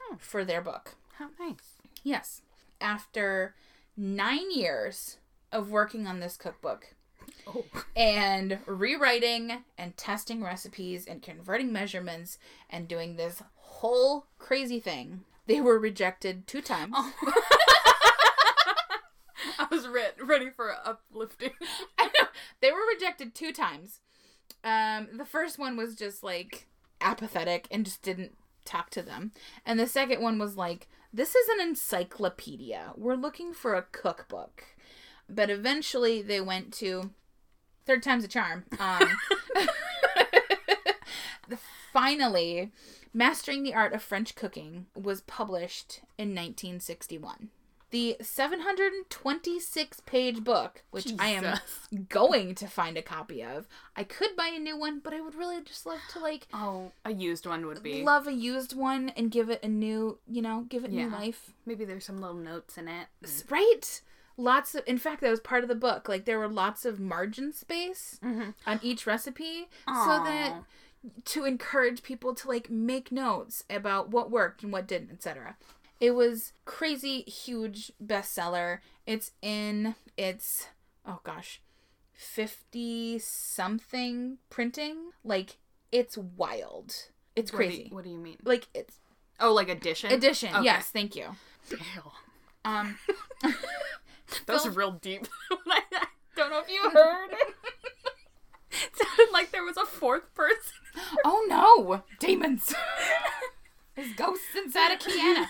Oh. 0.01 0.17
for 0.19 0.43
their 0.45 0.61
book. 0.61 0.95
how 1.17 1.30
nice. 1.39 1.78
Yes. 2.03 2.41
After 2.84 3.55
nine 3.97 4.51
years 4.51 5.17
of 5.51 5.71
working 5.71 6.05
on 6.05 6.19
this 6.19 6.38
cookbook 6.38 6.93
Oh, 7.47 7.63
and 7.95 8.59
rewriting 8.65 9.63
and 9.77 9.95
testing 9.95 10.43
recipes 10.43 11.05
and 11.05 11.21
converting 11.21 11.71
measurements 11.71 12.38
and 12.69 12.88
doing 12.88 13.15
this 13.15 13.41
whole 13.55 14.25
crazy 14.38 14.79
thing, 14.81 15.21
they 15.47 15.61
were 15.61 15.79
rejected 15.79 16.45
two 16.45 16.61
times. 16.61 16.93
I 19.57 19.67
was 19.71 19.88
re- 19.88 20.11
ready 20.21 20.49
for 20.49 20.73
uplifting. 20.86 21.51
I 21.97 22.05
know. 22.05 22.27
They 22.61 22.71
were 22.71 22.86
rejected 22.93 23.34
two 23.34 23.51
times. 23.53 23.99
Um, 24.63 25.07
the 25.17 25.25
first 25.25 25.57
one 25.59 25.75
was 25.77 25.95
just 25.95 26.23
like 26.23 26.67
apathetic 27.01 27.67
and 27.71 27.86
just 27.86 28.01
didn't 28.01 28.36
talk 28.65 28.89
to 28.91 29.01
them. 29.01 29.31
And 29.65 29.79
the 29.79 29.88
second 29.88 30.21
one 30.21 30.39
was 30.39 30.55
like, 30.57 30.88
this 31.14 31.36
is 31.36 31.47
an 31.49 31.61
encyclopedia. 31.61 32.93
We're 32.97 33.16
looking 33.16 33.53
for 33.53 33.76
a 33.76 33.84
cookbook. 33.84 34.64
But 35.30 35.49
eventually 35.49 36.22
they 36.22 36.41
went 36.41 36.74
to 36.76 37.11
third 37.86 38.03
time's 38.03 38.24
a 38.24 38.28
charm. 38.28 38.66
Um, 38.80 39.07
finally, 41.93 42.72
Mastering 43.14 43.64
the 43.64 43.76
Art 43.76 43.93
of 43.93 44.01
French 44.01 44.36
Cooking 44.36 44.88
was 44.95 45.22
published 45.22 46.01
in 46.18 46.30
1961. 46.30 47.49
The 47.93 48.17
726 48.21 49.99
page 50.01 50.43
book, 50.43 50.81
which 50.89 51.13
I 51.19 51.27
am 51.29 51.59
going 52.09 52.55
to 52.55 52.67
find 52.67 52.97
a 52.97 53.01
copy 53.03 53.43
of. 53.43 53.67
I 53.95 54.03
could 54.03 54.35
buy 54.35 54.47
a 54.55 54.59
new 54.59 54.75
one, 54.77 54.99
but 54.99 55.13
I 55.13 55.21
would 55.21 55.35
really 55.35 55.61
just 55.61 55.85
love 55.85 55.99
to 56.13 56.19
like 56.19 56.47
Oh, 56.51 56.91
a 57.05 57.13
used 57.13 57.45
one 57.45 57.65
would 57.67 57.83
be. 57.83 58.01
love 58.03 58.25
a 58.27 58.33
used 58.33 58.75
one 58.75 59.09
and 59.15 59.29
give 59.29 59.49
it 59.49 59.61
a 59.63 59.67
new, 59.67 60.17
you 60.27 60.41
know, 60.41 60.65
give 60.69 60.83
it 60.83 60.91
new 60.91 61.07
life. 61.09 61.51
Maybe 61.67 61.85
there's 61.85 62.05
some 62.05 62.17
little 62.19 62.35
notes 62.35 62.77
in 62.77 62.87
it. 62.87 63.07
Right? 63.49 64.01
Lots 64.37 64.73
of 64.73 64.81
in 64.87 64.97
fact 64.97 65.21
that 65.21 65.29
was 65.29 65.39
part 65.39 65.61
of 65.63 65.69
the 65.69 65.75
book. 65.75 66.09
Like 66.09 66.25
there 66.25 66.39
were 66.39 66.47
lots 66.47 66.85
of 66.85 66.99
margin 66.99 67.53
space 67.53 68.19
Mm-hmm. 68.23 68.49
on 68.65 68.79
each 68.81 69.05
recipe 69.05 69.67
so 69.87 70.23
that 70.23 70.63
to 71.25 71.45
encourage 71.45 72.01
people 72.01 72.33
to 72.33 72.47
like 72.47 72.69
make 72.71 73.11
notes 73.11 73.65
about 73.69 74.09
what 74.09 74.31
worked 74.31 74.63
and 74.63 74.71
what 74.73 74.87
didn't, 74.87 75.11
etc. 75.11 75.57
It 75.99 76.11
was 76.11 76.53
crazy 76.65 77.21
huge 77.21 77.91
bestseller. 78.03 78.79
It's 79.05 79.31
in 79.41 79.95
it's 80.17 80.67
oh 81.07 81.19
gosh, 81.23 81.61
50 82.13 83.19
something 83.19 84.37
printing. 84.49 85.11
Like 85.23 85.57
it's 85.91 86.17
wild. 86.17 86.93
It's 87.35 87.51
What 87.51 87.59
do 87.59 87.65
you- 87.65 87.69
crazy. 87.71 87.89
What 87.91 88.03
do 88.03 88.09
you 88.09 88.17
mean? 88.17 88.37
Like 88.43 88.67
it's 88.73 88.99
Oh, 89.39 89.53
like 89.53 89.67
addition. 89.69 90.11
edition. 90.11 90.53
Okay. 90.55 90.63
Yes, 90.65 90.89
thank 90.89 91.15
you. 91.15 91.27
Ew. 91.71 91.77
Um 92.65 92.97
That 94.45 94.53
was 94.53 94.67
real 94.75 94.91
deep. 94.91 95.27
I 95.67 95.81
don't 96.35 96.49
know 96.49 96.59
if 96.59 96.69
you 96.69 96.89
heard. 96.93 97.29
it 98.71 98.91
sounded 98.95 99.31
like 99.31 99.51
there 99.51 99.63
was 99.63 99.77
a 99.77 99.85
fourth 99.85 100.33
person. 100.33 100.71
Oh 101.23 101.45
no, 101.47 102.03
demons! 102.19 102.73
There's 103.95 104.13
ghosts 104.13 104.45
inside 104.55 104.93
of 104.93 104.99
Kiana. 104.99 105.47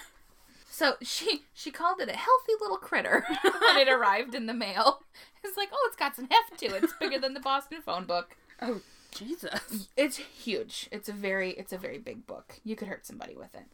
So 0.74 0.96
she 1.04 1.44
she 1.54 1.70
called 1.70 2.00
it 2.00 2.10
a 2.10 2.14
healthy 2.14 2.54
little 2.60 2.80
critter 2.80 3.24
when 3.44 3.78
it 3.78 3.88
arrived 3.88 4.34
in 4.34 4.48
the 4.48 4.56
mail. 4.56 5.04
It's 5.44 5.56
like, 5.56 5.70
oh, 5.72 5.86
it's 5.88 5.96
got 5.96 6.16
some 6.16 6.28
heft 6.32 6.58
to 6.58 6.66
it. 6.66 6.84
It's 6.84 6.94
bigger 6.94 7.20
than 7.20 7.36
the 7.36 7.40
Boston 7.40 7.80
phone 7.86 8.06
book. 8.06 8.36
Oh, 8.60 8.82
Jesus. 9.12 9.88
It's 9.96 10.18
huge. 10.18 10.90
It's 10.92 11.08
a 11.08 11.14
very 11.14 11.52
it's 11.52 11.74
a 11.74 11.78
very 11.78 12.00
big 12.00 12.26
book. 12.26 12.56
You 12.64 12.76
could 12.76 12.88
hurt 12.88 13.06
somebody 13.06 13.36
with 13.36 13.54
it. 13.54 13.66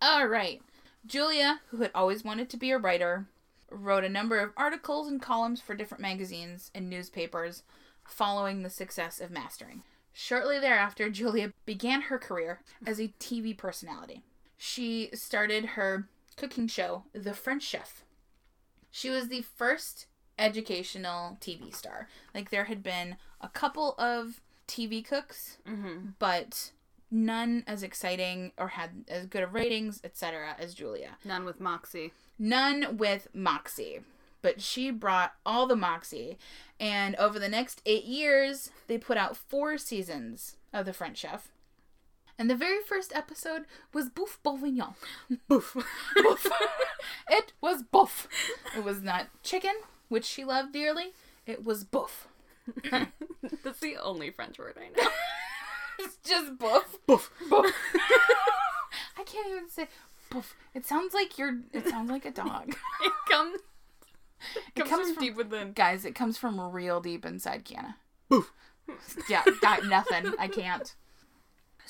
All 0.00 0.28
right. 0.28 0.62
Julia, 1.04 1.60
who 1.70 1.78
had 1.78 1.90
always 1.92 2.22
wanted 2.22 2.48
to 2.50 2.56
be 2.56 2.70
a 2.70 2.78
writer, 2.78 3.26
wrote 3.68 4.04
a 4.04 4.08
number 4.08 4.38
of 4.38 4.52
articles 4.56 5.08
and 5.08 5.20
columns 5.20 5.60
for 5.60 5.74
different 5.74 6.02
magazines 6.02 6.70
and 6.72 6.88
newspapers 6.88 7.64
following 8.06 8.62
the 8.62 8.70
success 8.70 9.20
of 9.20 9.32
Mastering. 9.32 9.82
Shortly 10.12 10.60
thereafter, 10.60 11.10
Julia 11.10 11.52
began 11.66 12.02
her 12.02 12.18
career 12.18 12.60
as 12.86 13.00
a 13.00 13.12
TV 13.18 13.58
personality. 13.58 14.22
She 14.56 15.10
started 15.14 15.70
her 15.70 16.06
cooking 16.38 16.68
show, 16.68 17.04
The 17.12 17.34
French 17.34 17.62
Chef. 17.62 18.04
She 18.90 19.10
was 19.10 19.28
the 19.28 19.42
first 19.42 20.06
educational 20.38 21.36
TV 21.40 21.74
star. 21.74 22.08
Like, 22.34 22.50
there 22.50 22.64
had 22.64 22.82
been 22.82 23.16
a 23.40 23.48
couple 23.48 23.94
of 23.98 24.40
TV 24.66 25.04
cooks, 25.04 25.58
Mm-hmm. 25.68 26.10
but 26.18 26.70
none 27.10 27.64
as 27.66 27.82
exciting 27.82 28.52
or 28.58 28.68
had 28.68 29.04
as 29.08 29.26
good 29.26 29.42
of 29.42 29.54
ratings, 29.54 30.00
etc., 30.04 30.54
as 30.58 30.74
Julia. 30.74 31.16
None 31.24 31.44
with 31.44 31.60
Moxie. 31.60 32.12
None 32.38 32.96
with 32.98 33.28
Moxie. 33.34 34.00
But 34.40 34.60
she 34.60 34.90
brought 34.90 35.32
all 35.44 35.66
the 35.66 35.74
Moxie. 35.74 36.38
And 36.78 37.16
over 37.16 37.38
the 37.38 37.48
next 37.48 37.82
eight 37.86 38.04
years, 38.04 38.70
they 38.86 38.96
put 38.98 39.16
out 39.16 39.36
four 39.36 39.78
seasons 39.78 40.56
of 40.72 40.86
The 40.86 40.92
French 40.92 41.18
Chef. 41.18 41.48
And 42.38 42.48
the 42.48 42.54
very 42.54 42.80
first 42.86 43.12
episode 43.14 43.62
was 43.92 44.08
Boeuf 44.08 44.38
Bourguignon. 44.44 44.94
Boof. 45.48 45.76
Bouffe. 46.16 46.46
it 47.28 47.52
was 47.60 47.82
bouffe. 47.82 48.26
It 48.76 48.84
was 48.84 49.02
not 49.02 49.26
chicken, 49.42 49.74
which 50.08 50.24
she 50.24 50.44
loved 50.44 50.72
dearly. 50.72 51.14
It 51.46 51.64
was 51.64 51.84
bouffe. 51.84 52.26
That's 53.64 53.80
the 53.80 53.96
only 53.96 54.30
French 54.30 54.58
word 54.58 54.76
I 54.78 54.88
know. 55.00 55.08
It's 56.00 56.16
just 56.24 56.56
bouffe. 56.58 56.96
Boof. 57.08 57.28
Bouffe. 57.50 57.72
I 59.18 59.24
can't 59.24 59.48
even 59.48 59.68
say 59.68 59.88
Poof. 60.30 60.54
It 60.72 60.86
sounds 60.86 61.12
like 61.12 61.36
you're. 61.38 61.58
It 61.72 61.88
sounds 61.88 62.08
like 62.08 62.24
a 62.24 62.30
dog. 62.30 62.76
It 63.02 63.12
comes. 63.28 63.60
It 64.54 64.74
comes, 64.76 64.90
comes 64.90 65.06
from 65.06 65.14
from- 65.14 65.24
deep 65.24 65.34
within. 65.36 65.72
Guys, 65.72 66.04
it 66.04 66.14
comes 66.14 66.38
from 66.38 66.60
real 66.70 67.00
deep 67.00 67.26
inside 67.26 67.64
Kiana. 67.64 67.94
Boof. 68.28 68.52
Yeah, 69.28 69.42
got 69.60 69.86
nothing. 69.86 70.32
I 70.38 70.46
can't. 70.46 70.94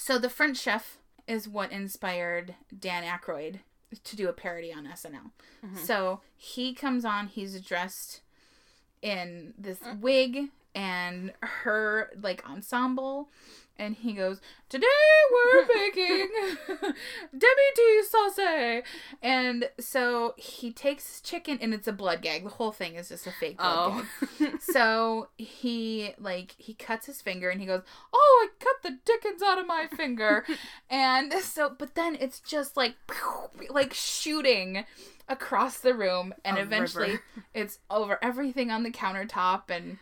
So 0.01 0.17
the 0.17 0.31
French 0.31 0.59
chef 0.59 0.99
is 1.27 1.49
what 1.49 1.73
inspired 1.73 2.55
Dan 2.79 3.03
Aykroyd 3.03 3.59
to 4.05 4.17
do 4.17 4.29
a 4.29 4.33
parody 4.33 4.73
on 4.73 4.87
SNL. 4.87 5.33
Mm-hmm. 5.67 5.77
So 5.77 6.21
he 6.37 6.73
comes 6.73 7.05
on, 7.05 7.27
he's 7.27 7.61
dressed 7.61 8.21
in 9.03 9.55
this 9.59 9.81
mm. 9.81 9.99
wig 10.01 10.51
and 10.73 11.33
her 11.41 12.13
like 12.23 12.49
ensemble 12.49 13.29
and 13.79 13.97
he 13.97 14.13
goes, 14.13 14.41
Today 14.69 14.87
we're 15.33 15.67
making 15.67 16.29
demi 17.33 17.69
tea 17.75 18.03
sauce. 18.09 18.83
And 19.23 19.71
so 19.81 20.35
he 20.37 20.73
takes 20.73 21.09
his 21.09 21.21
chicken 21.21 21.59
and 21.61 21.73
it's 21.73 21.89
a 21.89 21.93
blood 21.93 22.23
gag. 22.23 22.45
The 22.45 22.51
whole 22.51 22.73
thing 22.73 22.97
is 22.97 23.09
just 23.09 23.27
a 23.27 23.33
fake 23.33 23.57
blood 23.59 23.69
oh. 23.71 24.07
gag 24.41 24.53
Oh. 24.53 24.59
so 24.61 25.29
he 25.37 26.15
like 26.19 26.55
he 26.59 26.75
cuts 26.75 27.07
his 27.07 27.21
finger 27.21 27.51
and 27.51 27.61
he 27.61 27.67
goes 27.67 27.83
oh 28.13 28.47
i 28.47 28.65
cut 28.65 28.83
the 28.83 28.99
dickens 29.05 29.43
out 29.43 29.59
of 29.59 29.67
my 29.67 29.87
finger 29.97 30.45
and 30.91 31.33
so 31.35 31.75
but 31.77 31.95
then 31.95 32.17
it's 32.21 32.41
just 32.41 32.77
like 32.77 32.95
like 33.71 33.95
shooting 33.95 34.85
across 35.29 35.79
the 35.79 35.95
room 35.95 36.33
and 36.45 36.57
A 36.57 36.61
eventually 36.61 37.11
river. 37.11 37.23
it's 37.55 37.79
over 37.91 38.19
everything 38.23 38.71
on 38.71 38.83
the 38.83 38.91
countertop 38.91 39.65
and 39.69 39.99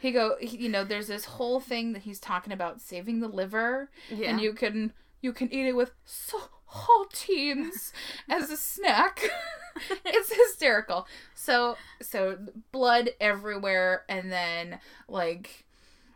he 0.00 0.10
go 0.10 0.36
he, 0.40 0.56
you 0.56 0.68
know 0.68 0.84
there's 0.84 1.08
this 1.08 1.24
whole 1.24 1.60
thing 1.60 1.92
that 1.92 2.02
he's 2.02 2.18
talking 2.18 2.52
about 2.52 2.80
saving 2.80 3.20
the 3.20 3.28
liver 3.28 3.90
yeah. 4.10 4.30
and 4.30 4.40
you 4.40 4.52
can 4.52 4.92
you 5.20 5.32
can 5.32 5.52
eat 5.52 5.66
it 5.66 5.76
with 5.76 5.92
saltines 6.06 7.92
as 8.28 8.50
a 8.50 8.56
snack. 8.56 9.28
it's 10.04 10.34
hysterical. 10.34 11.06
So 11.34 11.76
so 12.00 12.38
blood 12.72 13.10
everywhere, 13.20 14.04
and 14.08 14.32
then 14.32 14.80
like 15.08 15.64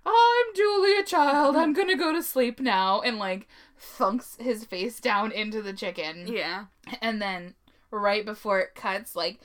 I'm 0.07 0.55
Julia 0.55 1.05
Child. 1.05 1.57
I'm 1.57 1.72
gonna 1.72 1.97
go 1.97 2.12
to 2.12 2.22
sleep 2.22 2.61
now, 2.61 3.01
and 3.01 3.18
like 3.18 3.49
thunks 3.78 4.41
his 4.41 4.64
face 4.64 5.01
down 5.01 5.32
into 5.32 5.62
the 5.62 5.72
chicken, 5.72 6.26
yeah. 6.26 6.66
and 7.01 7.20
then 7.20 7.55
right 7.91 8.24
before 8.24 8.61
it 8.61 8.74
cuts, 8.74 9.14
like 9.14 9.39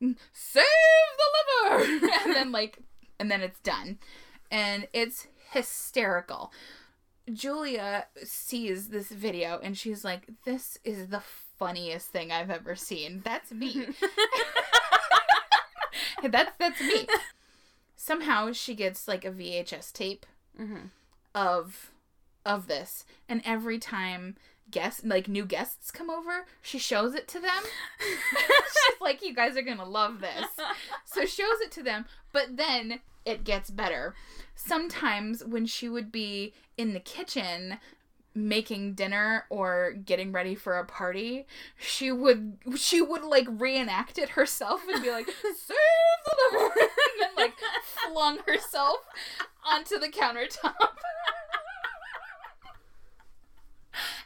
save 0.00 0.64
the 1.62 1.78
liver, 1.78 2.08
and 2.24 2.34
then 2.34 2.52
like 2.52 2.78
and 3.18 3.30
then 3.30 3.40
it's 3.40 3.60
done, 3.60 3.98
and 4.50 4.88
it's 4.92 5.26
hysterical. 5.50 6.52
Julia 7.32 8.06
sees 8.22 8.88
this 8.88 9.08
video 9.08 9.58
and 9.62 9.76
she's 9.76 10.04
like, 10.04 10.28
"This 10.44 10.78
is 10.84 11.08
the 11.08 11.22
funniest 11.58 12.08
thing 12.10 12.30
I've 12.30 12.50
ever 12.50 12.76
seen. 12.76 13.22
That's 13.24 13.50
me. 13.50 13.88
that's 16.22 16.52
that's 16.58 16.80
me." 16.80 17.06
Somehow 17.96 18.52
she 18.52 18.74
gets 18.74 19.08
like 19.08 19.24
a 19.24 19.30
VHS 19.30 19.92
tape 19.92 20.26
Mhm. 20.58 20.90
of 21.34 21.90
of 22.44 22.68
this, 22.68 23.04
and 23.28 23.42
every 23.44 23.78
time 23.78 24.36
guests 24.70 25.04
like 25.04 25.28
new 25.28 25.44
guests 25.44 25.90
come 25.90 26.10
over, 26.10 26.46
she 26.62 26.78
shows 26.78 27.14
it 27.14 27.28
to 27.28 27.40
them. 27.40 27.62
She's 28.00 29.00
like, 29.00 29.22
"You 29.22 29.34
guys 29.34 29.56
are 29.56 29.62
gonna 29.62 29.88
love 29.88 30.20
this." 30.20 30.46
So 31.04 31.20
shows 31.26 31.60
it 31.62 31.70
to 31.72 31.82
them, 31.82 32.06
but 32.32 32.56
then 32.56 33.00
it 33.24 33.44
gets 33.44 33.70
better. 33.70 34.14
Sometimes 34.54 35.44
when 35.44 35.66
she 35.66 35.88
would 35.88 36.10
be 36.12 36.52
in 36.76 36.92
the 36.94 37.00
kitchen 37.00 37.78
making 38.34 38.92
dinner 38.92 39.46
or 39.48 39.92
getting 40.04 40.30
ready 40.30 40.54
for 40.54 40.78
a 40.78 40.84
party, 40.84 41.46
she 41.76 42.12
would 42.12 42.58
she 42.76 43.00
would 43.00 43.24
like 43.24 43.46
reenact 43.48 44.18
it 44.18 44.30
herself 44.30 44.82
and 44.92 45.02
be 45.02 45.10
like, 45.10 45.26
"Save 45.42 45.76
the 46.24 46.36
liver," 46.52 46.70
and 46.80 47.20
then 47.20 47.30
like 47.36 47.54
flung 47.82 48.38
herself 48.46 48.98
onto 49.64 49.98
the 49.98 50.08
countertop. 50.08 50.74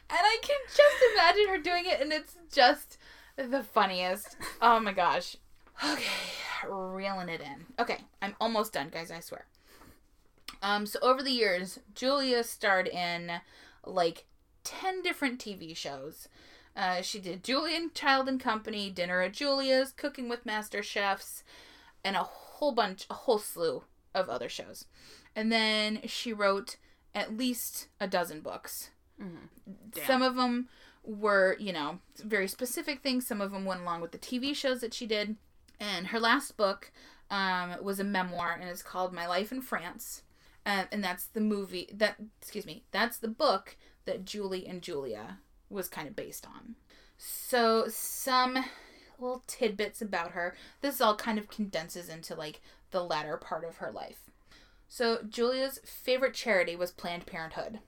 I 0.19 0.37
can 0.41 0.57
just 0.67 1.03
imagine 1.13 1.49
her 1.49 1.57
doing 1.57 1.85
it, 1.85 2.01
and 2.01 2.11
it's 2.11 2.37
just 2.51 2.97
the 3.35 3.63
funniest. 3.63 4.37
Oh 4.61 4.79
my 4.79 4.93
gosh. 4.93 5.37
Okay, 5.83 6.69
reeling 6.69 7.29
it 7.29 7.41
in. 7.41 7.65
Okay, 7.79 7.99
I'm 8.21 8.35
almost 8.39 8.73
done, 8.73 8.89
guys, 8.89 9.09
I 9.09 9.19
swear. 9.19 9.45
Um, 10.61 10.85
so 10.85 10.99
over 11.01 11.23
the 11.23 11.31
years, 11.31 11.79
Julia 11.95 12.43
starred 12.43 12.87
in 12.87 13.31
like 13.85 14.25
10 14.63 15.01
different 15.01 15.39
TV 15.39 15.75
shows. 15.75 16.27
Uh, 16.75 17.01
she 17.01 17.19
did 17.19 17.43
Julia 17.43 17.89
Child 17.93 18.29
and 18.29 18.39
Company, 18.39 18.89
Dinner 18.89 19.21
at 19.21 19.33
Julia's, 19.33 19.91
Cooking 19.91 20.29
with 20.29 20.45
Master 20.45 20.83
Chefs, 20.83 21.43
and 22.03 22.15
a 22.15 22.23
whole 22.23 22.71
bunch, 22.71 23.05
a 23.09 23.13
whole 23.13 23.39
slew 23.39 23.83
of 24.13 24.29
other 24.29 24.49
shows. 24.49 24.85
And 25.35 25.51
then 25.51 26.01
she 26.05 26.31
wrote 26.31 26.77
at 27.13 27.35
least 27.35 27.87
a 27.99 28.07
dozen 28.07 28.41
books. 28.41 28.91
Damn. 29.91 30.05
Some 30.05 30.21
of 30.21 30.35
them 30.35 30.69
were, 31.03 31.55
you 31.59 31.73
know, 31.73 31.99
very 32.23 32.47
specific 32.47 33.01
things. 33.01 33.27
Some 33.27 33.41
of 33.41 33.51
them 33.51 33.65
went 33.65 33.81
along 33.81 34.01
with 34.01 34.11
the 34.11 34.17
TV 34.17 34.55
shows 34.55 34.81
that 34.81 34.93
she 34.93 35.05
did. 35.05 35.35
And 35.79 36.07
her 36.07 36.19
last 36.19 36.57
book 36.57 36.91
um, 37.29 37.75
was 37.81 37.99
a 37.99 38.03
memoir, 38.03 38.57
and 38.59 38.69
it's 38.69 38.83
called 38.83 39.13
My 39.13 39.25
Life 39.25 39.51
in 39.51 39.61
France. 39.61 40.21
Um, 40.65 40.85
and 40.91 41.03
that's 41.03 41.25
the 41.25 41.41
movie 41.41 41.89
that, 41.93 42.17
excuse 42.39 42.65
me, 42.65 42.83
that's 42.91 43.17
the 43.17 43.27
book 43.27 43.75
that 44.05 44.25
Julie 44.25 44.67
and 44.67 44.81
Julia 44.81 45.39
was 45.69 45.87
kind 45.87 46.07
of 46.07 46.15
based 46.15 46.45
on. 46.45 46.75
So, 47.17 47.85
some 47.87 48.63
little 49.19 49.43
tidbits 49.47 50.01
about 50.01 50.31
her. 50.31 50.55
This 50.81 51.01
all 51.01 51.15
kind 51.15 51.39
of 51.39 51.49
condenses 51.49 52.09
into 52.09 52.35
like 52.35 52.61
the 52.91 53.03
latter 53.03 53.37
part 53.37 53.63
of 53.63 53.77
her 53.77 53.91
life. 53.91 54.29
So, 54.87 55.19
Julia's 55.27 55.79
favorite 55.83 56.33
charity 56.33 56.75
was 56.75 56.91
Planned 56.91 57.25
Parenthood. 57.25 57.79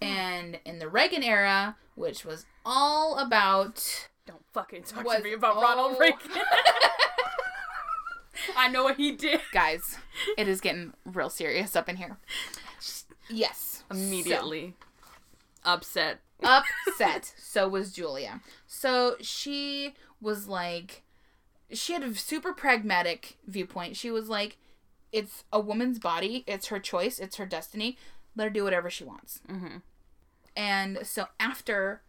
And 0.00 0.58
in 0.64 0.78
the 0.78 0.88
Reagan 0.88 1.22
era, 1.22 1.76
which 1.94 2.24
was 2.24 2.46
all 2.64 3.18
about 3.18 4.08
Don't 4.26 4.44
fucking 4.52 4.84
talk 4.84 5.04
Was 5.04 5.18
to 5.18 5.24
me 5.24 5.32
about 5.34 5.56
Ronald 5.56 5.98
Reagan. 5.98 6.18
I 8.56 8.68
know 8.68 8.84
what 8.84 8.96
he 8.96 9.12
did. 9.12 9.40
guys, 9.52 9.98
it 10.38 10.48
is 10.48 10.60
getting 10.60 10.94
real 11.04 11.28
serious 11.30 11.76
up 11.76 11.88
in 11.88 11.96
here. 11.96 12.16
Yes. 13.28 13.84
Immediately 13.90 14.74
upset. 15.64 16.20
Upset. 16.42 17.34
so 17.38 17.68
was 17.68 17.92
Julia. 17.92 18.40
So 18.66 19.16
she 19.20 19.94
was 20.20 20.48
like 20.48 21.02
she 21.72 21.92
had 21.92 22.02
a 22.02 22.14
super 22.14 22.52
pragmatic 22.52 23.38
viewpoint. 23.46 23.96
She 23.96 24.10
was 24.10 24.28
like 24.28 24.58
it's 25.12 25.44
a 25.52 25.60
woman's 25.60 25.98
body, 25.98 26.44
it's 26.46 26.68
her 26.68 26.78
choice, 26.78 27.18
it's 27.18 27.36
her 27.36 27.46
destiny. 27.46 27.96
Let 28.36 28.44
her 28.44 28.50
do 28.50 28.64
whatever 28.64 28.90
she 28.90 29.04
wants. 29.04 29.40
Mm-hmm. 29.50 29.78
And 30.56 31.00
so 31.02 31.26
after 31.38 32.02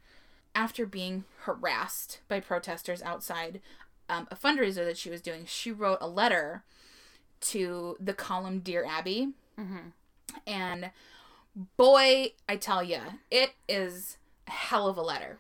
after 0.53 0.85
being 0.85 1.23
harassed 1.41 2.19
by 2.27 2.39
protesters 2.41 3.01
outside 3.01 3.61
um, 4.09 4.27
a 4.29 4.35
fundraiser 4.35 4.85
that 4.85 4.97
she 4.97 5.09
was 5.09 5.21
doing, 5.21 5.45
she 5.45 5.71
wrote 5.71 5.99
a 6.01 6.07
letter 6.07 6.63
to 7.41 7.95
the 7.99 8.13
column 8.13 8.59
Dear 8.59 8.85
Abby. 8.85 9.29
Mm-hmm. 9.59 9.89
And 10.45 10.91
boy, 11.77 12.33
I 12.49 12.57
tell 12.57 12.83
you, 12.83 12.99
it 13.29 13.51
is 13.69 14.17
a 14.47 14.51
hell 14.51 14.87
of 14.87 14.97
a 14.97 15.01
letter. 15.01 15.37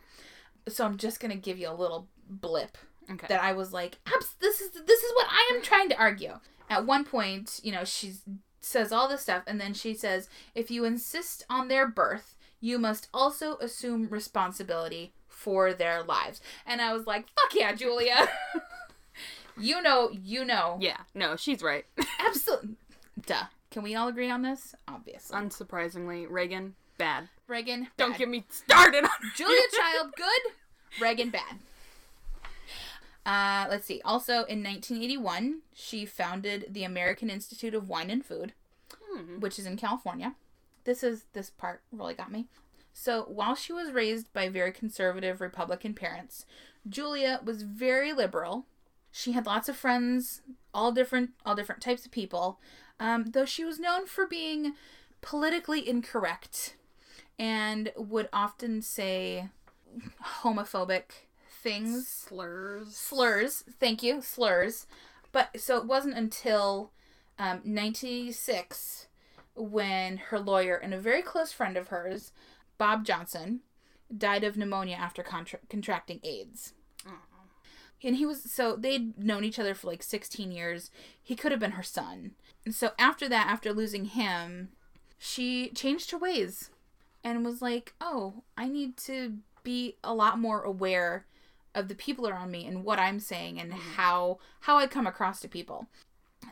So 0.69 0.85
I'm 0.85 0.97
just 0.97 1.19
gonna 1.19 1.35
give 1.35 1.57
you 1.57 1.69
a 1.69 1.73
little 1.73 2.07
blip 2.29 2.77
Okay. 3.09 3.27
that 3.27 3.43
I 3.43 3.51
was 3.53 3.73
like, 3.73 3.97
this 4.39 4.61
is 4.61 4.71
this 4.71 5.03
is 5.03 5.11
what 5.15 5.27
I 5.29 5.51
am 5.53 5.61
trying 5.61 5.89
to 5.89 5.97
argue. 5.99 6.39
At 6.69 6.85
one 6.85 7.03
point, 7.03 7.59
you 7.63 7.71
know, 7.71 7.83
she 7.83 8.13
says 8.61 8.91
all 8.91 9.09
this 9.09 9.21
stuff, 9.21 9.43
and 9.47 9.59
then 9.59 9.73
she 9.73 9.93
says, 9.93 10.29
if 10.55 10.71
you 10.71 10.85
insist 10.85 11.45
on 11.49 11.67
their 11.67 11.87
birth, 11.87 12.35
you 12.61 12.77
must 12.79 13.09
also 13.13 13.57
assume 13.57 14.07
responsibility 14.09 15.11
for 15.27 15.73
their 15.73 16.03
lives. 16.03 16.39
And 16.65 16.79
I 16.81 16.93
was 16.93 17.05
like, 17.07 17.25
fuck 17.35 17.53
yeah, 17.55 17.73
Julia. 17.73 18.29
you 19.57 19.81
know, 19.81 20.11
you 20.11 20.45
know. 20.45 20.77
yeah. 20.79 20.97
No, 21.15 21.35
she's 21.35 21.61
right. 21.61 21.85
Absolutely. 22.19 22.75
Duh. 23.25 23.45
Can 23.71 23.83
we 23.83 23.95
all 23.95 24.07
agree 24.07 24.29
on 24.29 24.41
this? 24.41 24.75
Obviously. 24.87 25.35
Unsurprisingly, 25.37 26.27
Reagan 26.29 26.75
bad. 26.97 27.29
Reagan. 27.47 27.87
Don't 27.97 28.11
bad. 28.11 28.19
get 28.19 28.29
me 28.29 28.43
started 28.49 29.03
on 29.05 29.09
Julia 29.35 29.61
Child, 29.75 30.13
good. 30.15 31.01
Reagan, 31.01 31.29
bad. 31.31 31.57
Uh, 33.25 33.67
let's 33.69 33.85
see. 33.85 34.01
Also, 34.03 34.43
in 34.45 34.63
1981, 34.63 35.59
she 35.73 36.05
founded 36.05 36.65
the 36.69 36.83
American 36.83 37.29
Institute 37.29 37.73
of 37.73 37.87
Wine 37.87 38.09
and 38.09 38.25
Food, 38.25 38.53
Hmm. 39.11 39.39
which 39.39 39.57
is 39.59 39.65
in 39.65 39.77
California. 39.77 40.35
This 40.83 41.03
is 41.03 41.25
this 41.33 41.49
part 41.49 41.81
really 41.91 42.13
got 42.13 42.31
me. 42.31 42.47
So, 42.93 43.23
while 43.23 43.55
she 43.55 43.71
was 43.71 43.91
raised 43.91 44.31
by 44.33 44.49
very 44.49 44.71
conservative 44.71 45.39
Republican 45.39 45.93
parents, 45.93 46.45
Julia 46.87 47.39
was 47.43 47.63
very 47.63 48.11
liberal. 48.13 48.65
She 49.11 49.31
had 49.33 49.45
lots 49.45 49.69
of 49.69 49.77
friends, 49.77 50.41
all 50.73 50.91
different, 50.91 51.31
all 51.45 51.55
different 51.55 51.81
types 51.81 52.05
of 52.05 52.11
people. 52.11 52.59
Um, 52.99 53.25
though 53.31 53.45
she 53.45 53.63
was 53.63 53.79
known 53.79 54.05
for 54.05 54.27
being 54.27 54.73
politically 55.21 55.87
incorrect, 55.87 56.75
and 57.39 57.91
would 57.95 58.29
often 58.31 58.81
say 58.81 59.49
homophobic 60.41 61.03
things 61.49 62.07
Slurs. 62.07 62.95
slurs. 62.95 63.63
Thank 63.79 64.03
you, 64.03 64.21
slurs. 64.21 64.87
But 65.31 65.59
so 65.59 65.77
it 65.77 65.85
wasn't 65.85 66.17
until 66.17 66.91
um, 67.39 67.61
1986 67.63 69.07
when 69.55 70.17
her 70.17 70.39
lawyer 70.39 70.75
and 70.75 70.93
a 70.93 70.99
very 70.99 71.21
close 71.21 71.51
friend 71.51 71.77
of 71.77 71.89
hers, 71.89 72.31
Bob 72.77 73.05
Johnson, 73.05 73.61
died 74.15 74.43
of 74.43 74.57
pneumonia 74.57 74.95
after 74.95 75.23
contra- 75.23 75.59
contracting 75.69 76.19
AIDS. 76.23 76.73
And 78.03 78.15
he 78.15 78.25
was 78.25 78.51
so 78.51 78.75
they'd 78.75 79.17
known 79.17 79.43
each 79.43 79.59
other 79.59 79.75
for 79.75 79.87
like 79.87 80.01
16 80.01 80.51
years. 80.51 80.89
He 81.21 81.35
could 81.35 81.51
have 81.51 81.59
been 81.59 81.71
her 81.71 81.83
son. 81.83 82.31
And 82.65 82.73
so 82.73 82.91
after 82.97 83.29
that, 83.29 83.47
after 83.47 83.71
losing 83.71 84.05
him, 84.05 84.69
she 85.17 85.69
changed 85.69 86.09
her 86.11 86.17
ways 86.17 86.71
and 87.23 87.45
was 87.45 87.61
like, 87.61 87.93
"Oh, 88.01 88.43
I 88.57 88.67
need 88.67 88.97
to 88.97 89.37
be 89.63 89.97
a 90.03 90.15
lot 90.15 90.39
more 90.39 90.63
aware 90.63 91.27
of 91.75 91.87
the 91.87 91.95
people 91.95 92.27
around 92.27 92.49
me 92.51 92.65
and 92.65 92.83
what 92.83 92.99
I'm 92.99 93.19
saying 93.19 93.59
and 93.59 93.71
how 93.71 94.39
how 94.61 94.77
I 94.77 94.87
come 94.87 95.05
across 95.05 95.39
to 95.41 95.47
people." 95.47 95.87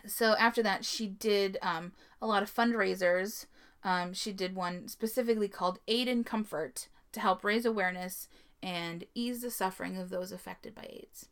So 0.05 0.35
after 0.37 0.61
that, 0.61 0.85
she 0.85 1.07
did 1.07 1.57
um, 1.63 1.93
a 2.21 2.27
lot 2.27 2.43
of 2.43 2.53
fundraisers. 2.53 3.45
Um, 3.83 4.13
she 4.13 4.31
did 4.33 4.55
one 4.55 4.87
specifically 4.87 5.47
called 5.47 5.79
Aid 5.87 6.07
and 6.07 6.25
Comfort 6.25 6.87
to 7.11 7.19
help 7.19 7.43
raise 7.43 7.65
awareness 7.65 8.27
and 8.61 9.05
ease 9.15 9.41
the 9.41 9.51
suffering 9.51 9.97
of 9.97 10.09
those 10.09 10.31
affected 10.31 10.75
by 10.75 10.85
AIDS. 10.89 11.29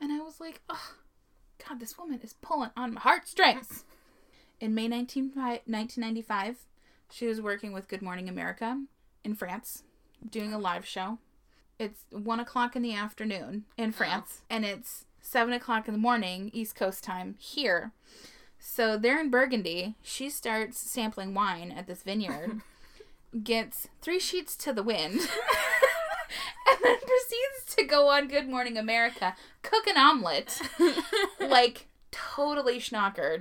And 0.00 0.12
I 0.12 0.18
was 0.20 0.40
like, 0.40 0.60
oh, 0.68 0.94
God, 1.66 1.80
this 1.80 1.98
woman 1.98 2.20
is 2.22 2.34
pulling 2.34 2.70
on 2.76 2.94
my 2.94 3.00
heartstrings. 3.00 3.84
In 4.60 4.74
May 4.74 4.88
19, 4.88 5.32
1995, 5.34 6.56
she 7.10 7.26
was 7.26 7.40
working 7.40 7.72
with 7.72 7.88
Good 7.88 8.02
Morning 8.02 8.28
America 8.28 8.82
in 9.22 9.34
France, 9.34 9.82
doing 10.30 10.52
a 10.52 10.58
live 10.58 10.86
show. 10.86 11.18
It's 11.78 12.04
1 12.10 12.40
o'clock 12.40 12.74
in 12.74 12.82
the 12.82 12.94
afternoon 12.94 13.64
in 13.76 13.92
France, 13.92 14.40
and 14.48 14.64
it's 14.64 15.04
7 15.20 15.52
o'clock 15.52 15.88
in 15.88 15.92
the 15.92 16.00
morning, 16.00 16.50
East 16.54 16.74
Coast 16.74 17.04
time, 17.04 17.34
here. 17.38 17.92
So 18.58 18.96
they're 18.96 19.20
in 19.20 19.30
Burgundy. 19.30 19.94
She 20.02 20.28
starts 20.30 20.78
sampling 20.78 21.34
wine 21.34 21.72
at 21.72 21.86
this 21.86 22.02
vineyard, 22.02 22.60
gets 23.42 23.88
three 24.02 24.18
sheets 24.20 24.56
to 24.56 24.72
the 24.72 24.82
wind, 24.82 25.20
and 26.68 26.78
then 26.82 26.96
proceeds 26.98 27.74
to 27.76 27.84
go 27.84 28.08
on 28.08 28.28
Good 28.28 28.48
Morning 28.48 28.76
America, 28.76 29.34
cook 29.62 29.86
an 29.86 29.96
omelet, 29.96 30.60
like 31.40 31.86
totally 32.10 32.78
schnockered. 32.78 33.40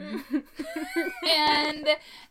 and 1.27 1.87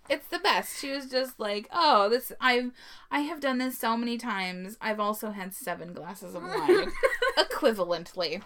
it's 0.08 0.26
the 0.28 0.38
best. 0.38 0.78
She 0.78 0.90
was 0.90 1.06
just 1.06 1.40
like, 1.40 1.68
"Oh, 1.72 2.08
this 2.08 2.32
I've 2.40 2.70
I 3.10 3.20
have 3.20 3.40
done 3.40 3.58
this 3.58 3.78
so 3.78 3.96
many 3.96 4.18
times. 4.18 4.76
I've 4.80 5.00
also 5.00 5.30
had 5.30 5.54
seven 5.54 5.92
glasses 5.92 6.34
of 6.34 6.42
wine 6.42 6.92
equivalently." 7.38 8.42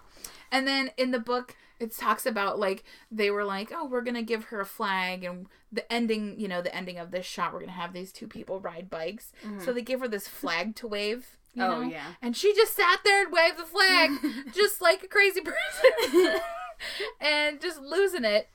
And 0.50 0.66
then 0.66 0.90
in 0.96 1.10
the 1.10 1.18
book 1.18 1.56
it 1.80 1.96
talks 1.96 2.26
about 2.26 2.58
like 2.58 2.84
they 3.10 3.30
were 3.30 3.44
like, 3.44 3.70
"Oh, 3.74 3.86
we're 3.86 4.02
going 4.02 4.14
to 4.14 4.22
give 4.22 4.44
her 4.46 4.60
a 4.60 4.66
flag 4.66 5.24
and 5.24 5.46
the 5.70 5.90
ending, 5.92 6.38
you 6.40 6.48
know, 6.48 6.62
the 6.62 6.74
ending 6.74 6.98
of 6.98 7.10
this 7.10 7.26
shot 7.26 7.52
we're 7.52 7.60
going 7.60 7.70
to 7.70 7.74
have 7.80 7.92
these 7.92 8.12
two 8.12 8.26
people 8.26 8.60
ride 8.60 8.90
bikes." 8.90 9.32
Mm-hmm. 9.44 9.60
So 9.60 9.72
they 9.72 9.82
give 9.82 10.00
her 10.00 10.08
this 10.08 10.28
flag 10.28 10.74
to 10.76 10.86
wave. 10.88 11.36
You 11.54 11.64
Oh, 11.64 11.82
know? 11.82 11.88
yeah. 11.88 12.12
And 12.22 12.36
she 12.36 12.54
just 12.54 12.74
sat 12.76 13.00
there 13.04 13.24
and 13.24 13.32
waved 13.32 13.58
the 13.58 13.64
flag 13.64 14.10
just 14.54 14.80
like 14.80 15.02
a 15.02 15.08
crazy 15.08 15.40
person. 15.40 16.40
and 17.20 17.60
just 17.60 17.80
losing 17.80 18.24
it. 18.24 18.48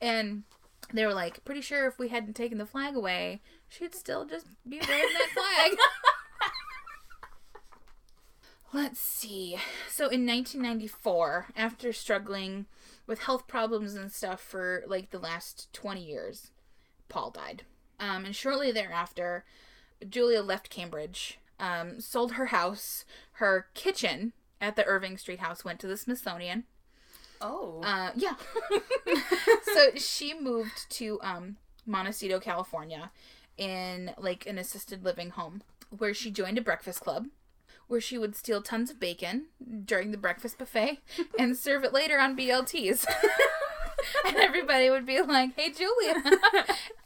And 0.00 0.44
they 0.92 1.04
were 1.04 1.14
like, 1.14 1.44
pretty 1.44 1.60
sure 1.60 1.86
if 1.86 1.98
we 1.98 2.08
hadn't 2.08 2.34
taken 2.34 2.58
the 2.58 2.66
flag 2.66 2.96
away, 2.96 3.42
she'd 3.68 3.94
still 3.94 4.24
just 4.24 4.46
be 4.68 4.78
waving 4.78 4.88
that 4.88 5.28
flag. 5.34 5.78
Let's 8.72 9.00
see. 9.00 9.56
So 9.88 10.04
in 10.04 10.26
1994, 10.26 11.48
after 11.56 11.92
struggling 11.92 12.66
with 13.06 13.20
health 13.20 13.46
problems 13.46 13.94
and 13.94 14.12
stuff 14.12 14.40
for 14.40 14.84
like 14.86 15.10
the 15.10 15.18
last 15.18 15.72
20 15.72 16.04
years, 16.04 16.50
Paul 17.08 17.30
died. 17.30 17.62
Um, 17.98 18.24
and 18.24 18.36
shortly 18.36 18.70
thereafter, 18.70 19.44
Julia 20.08 20.42
left 20.42 20.70
Cambridge, 20.70 21.38
um, 21.58 22.00
sold 22.00 22.32
her 22.32 22.46
house, 22.46 23.04
her 23.32 23.66
kitchen 23.74 24.32
at 24.60 24.76
the 24.76 24.84
Irving 24.84 25.16
Street 25.16 25.40
house 25.40 25.64
went 25.64 25.80
to 25.80 25.86
the 25.86 25.96
Smithsonian. 25.96 26.64
Oh. 27.40 27.80
Uh, 27.82 28.10
yeah. 28.14 28.34
so 29.74 29.90
she 29.96 30.34
moved 30.38 30.90
to 30.90 31.18
um, 31.22 31.56
Montecito, 31.86 32.38
California, 32.40 33.10
in 33.56 34.12
like 34.18 34.46
an 34.46 34.58
assisted 34.58 35.04
living 35.04 35.30
home, 35.30 35.62
where 35.96 36.14
she 36.14 36.30
joined 36.30 36.58
a 36.58 36.62
breakfast 36.62 37.00
club, 37.00 37.26
where 37.88 38.00
she 38.00 38.16
would 38.18 38.36
steal 38.36 38.62
tons 38.62 38.90
of 38.90 39.00
bacon 39.00 39.46
during 39.84 40.10
the 40.12 40.16
breakfast 40.18 40.58
buffet 40.58 41.00
and 41.38 41.56
serve 41.56 41.84
it 41.84 41.92
later 41.92 42.18
on 42.20 42.36
BLTs. 42.36 43.04
and 44.26 44.36
everybody 44.36 44.90
would 44.90 45.04
be 45.06 45.20
like, 45.20 45.58
"Hey, 45.58 45.72
Julia, 45.72 46.22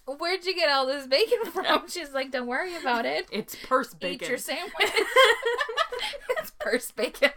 where'd 0.18 0.44
you 0.44 0.54
get 0.54 0.70
all 0.70 0.86
this 0.86 1.06
bacon 1.06 1.50
from?" 1.50 1.88
She's 1.88 2.12
like, 2.12 2.30
"Don't 2.30 2.46
worry 2.46 2.76
about 2.76 3.06
it. 3.06 3.28
it's 3.32 3.56
purse 3.56 3.94
bacon. 3.94 4.26
Eat 4.26 4.28
your 4.28 4.38
sandwich." 4.38 4.72
it's 6.38 6.50
purse 6.58 6.90
bacon. 6.90 7.30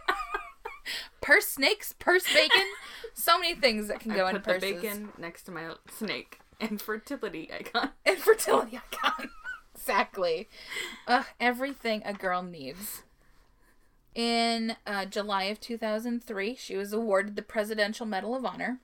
purse 1.20 1.46
snakes, 1.48 1.94
purse 1.98 2.24
bacon. 2.32 2.66
So 3.14 3.38
many 3.38 3.54
things 3.54 3.88
that 3.88 4.00
can 4.00 4.12
I 4.12 4.16
go 4.16 4.26
in 4.28 4.34
put 4.36 4.44
the 4.44 4.50
purses. 4.52 4.82
bacon 4.82 5.08
next 5.18 5.44
to 5.44 5.52
my 5.52 5.70
snake 5.90 6.40
and 6.60 6.80
fertility 6.80 7.50
icon. 7.52 7.90
Infertility 8.04 8.78
icon. 8.92 9.30
exactly. 9.74 10.48
Ugh, 11.06 11.24
everything 11.40 12.02
a 12.04 12.12
girl 12.12 12.42
needs. 12.42 13.02
In 14.16 14.76
uh, 14.86 15.04
July 15.04 15.44
of 15.44 15.60
2003, 15.60 16.56
she 16.56 16.74
was 16.76 16.92
awarded 16.94 17.36
the 17.36 17.42
Presidential 17.42 18.06
Medal 18.06 18.34
of 18.34 18.46
Honor. 18.46 18.78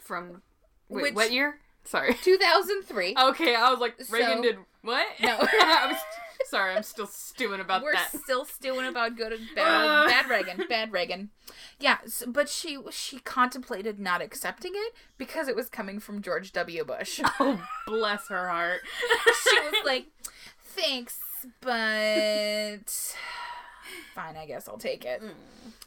From 0.00 0.42
wait, 0.88 1.02
Which- 1.04 1.14
what 1.14 1.32
year? 1.32 1.58
Sorry. 1.84 2.14
2003. 2.22 3.14
Okay, 3.16 3.54
I 3.54 3.70
was 3.70 3.78
like, 3.78 3.94
Reagan 4.10 4.38
So- 4.38 4.42
did 4.42 4.56
what? 4.82 5.06
No. 5.20 5.36
I 5.40 5.86
was 5.92 5.96
sorry. 6.50 6.74
I'm 6.74 6.82
still 6.82 7.06
stewing 7.06 7.60
about 7.60 7.82
We're 7.84 7.92
that. 7.92 8.10
still 8.24 8.44
stewing 8.44 8.86
about 8.86 9.16
good 9.16 9.32
and 9.32 9.42
bad, 9.54 10.08
bad 10.08 10.28
Reagan, 10.28 10.64
bad 10.68 10.90
Reagan. 10.92 11.30
Yeah, 11.78 11.98
s 12.04 12.24
but 12.26 12.48
she 12.48 12.78
she 12.90 13.20
contemplated 13.20 14.00
not 14.00 14.20
accepting 14.20 14.72
it 14.74 14.94
because 15.16 15.46
it 15.46 15.54
was 15.54 15.68
coming 15.68 16.00
from 16.00 16.20
George 16.22 16.52
W. 16.52 16.84
Bush. 16.84 17.20
Oh, 17.38 17.64
bless 17.86 18.26
her 18.28 18.48
heart. 18.48 18.80
she 19.48 19.60
was 19.60 19.74
like, 19.84 20.06
"Thanks, 20.64 21.20
but 21.60 23.14
fine, 24.14 24.36
I 24.36 24.46
guess 24.46 24.68
I'll 24.68 24.78
take 24.78 25.04
it." 25.04 25.22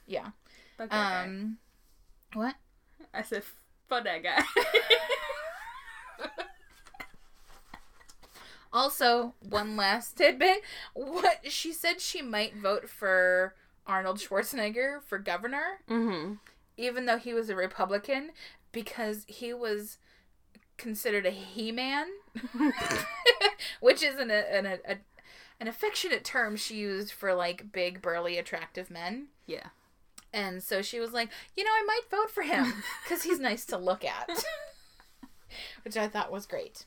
Yeah. 0.07 0.29
Fuck 0.77 0.89
that 0.89 1.11
guy. 1.11 1.23
Um, 1.23 1.57
what? 2.33 2.55
I 3.13 3.21
said, 3.21 3.43
fuck 3.87 4.03
that 4.03 4.23
guy. 4.23 4.43
Also, 8.75 9.35
one 9.39 9.77
last 9.77 10.17
tidbit. 10.17 10.61
What 10.93 11.49
she 11.49 11.71
said 11.71 12.01
she 12.01 12.21
might 12.21 12.57
vote 12.57 12.89
for 12.89 13.55
Arnold 13.87 14.17
Schwarzenegger 14.17 15.01
for 15.01 15.17
governor, 15.17 15.79
mm-hmm. 15.89 16.33
even 16.75 17.05
though 17.05 17.17
he 17.17 17.33
was 17.33 17.49
a 17.49 17.55
Republican, 17.55 18.31
because 18.73 19.23
he 19.29 19.53
was 19.53 19.97
considered 20.75 21.25
a 21.25 21.31
he-man, 21.31 22.07
which 23.79 24.03
is 24.03 24.19
an 24.19 24.29
an, 24.29 24.65
a, 24.65 24.79
a, 24.85 24.97
an 25.59 25.67
affectionate 25.67 26.23
term 26.23 26.55
she 26.55 26.75
used 26.75 27.11
for 27.11 27.33
like 27.33 27.71
big, 27.71 28.01
burly, 28.01 28.37
attractive 28.37 28.89
men. 28.89 29.27
Yeah. 29.45 29.67
And 30.33 30.61
so 30.61 30.81
she 30.81 30.99
was 30.99 31.13
like, 31.13 31.29
you 31.55 31.63
know, 31.63 31.71
I 31.71 31.83
might 31.87 32.11
vote 32.11 32.29
for 32.29 32.43
him 32.43 32.83
because 33.03 33.23
he's 33.23 33.39
nice 33.39 33.65
to 33.67 33.77
look 33.77 34.03
at. 34.03 34.29
Which 35.83 35.95
I 35.95 36.07
thought 36.07 36.31
was 36.31 36.45
great. 36.45 36.85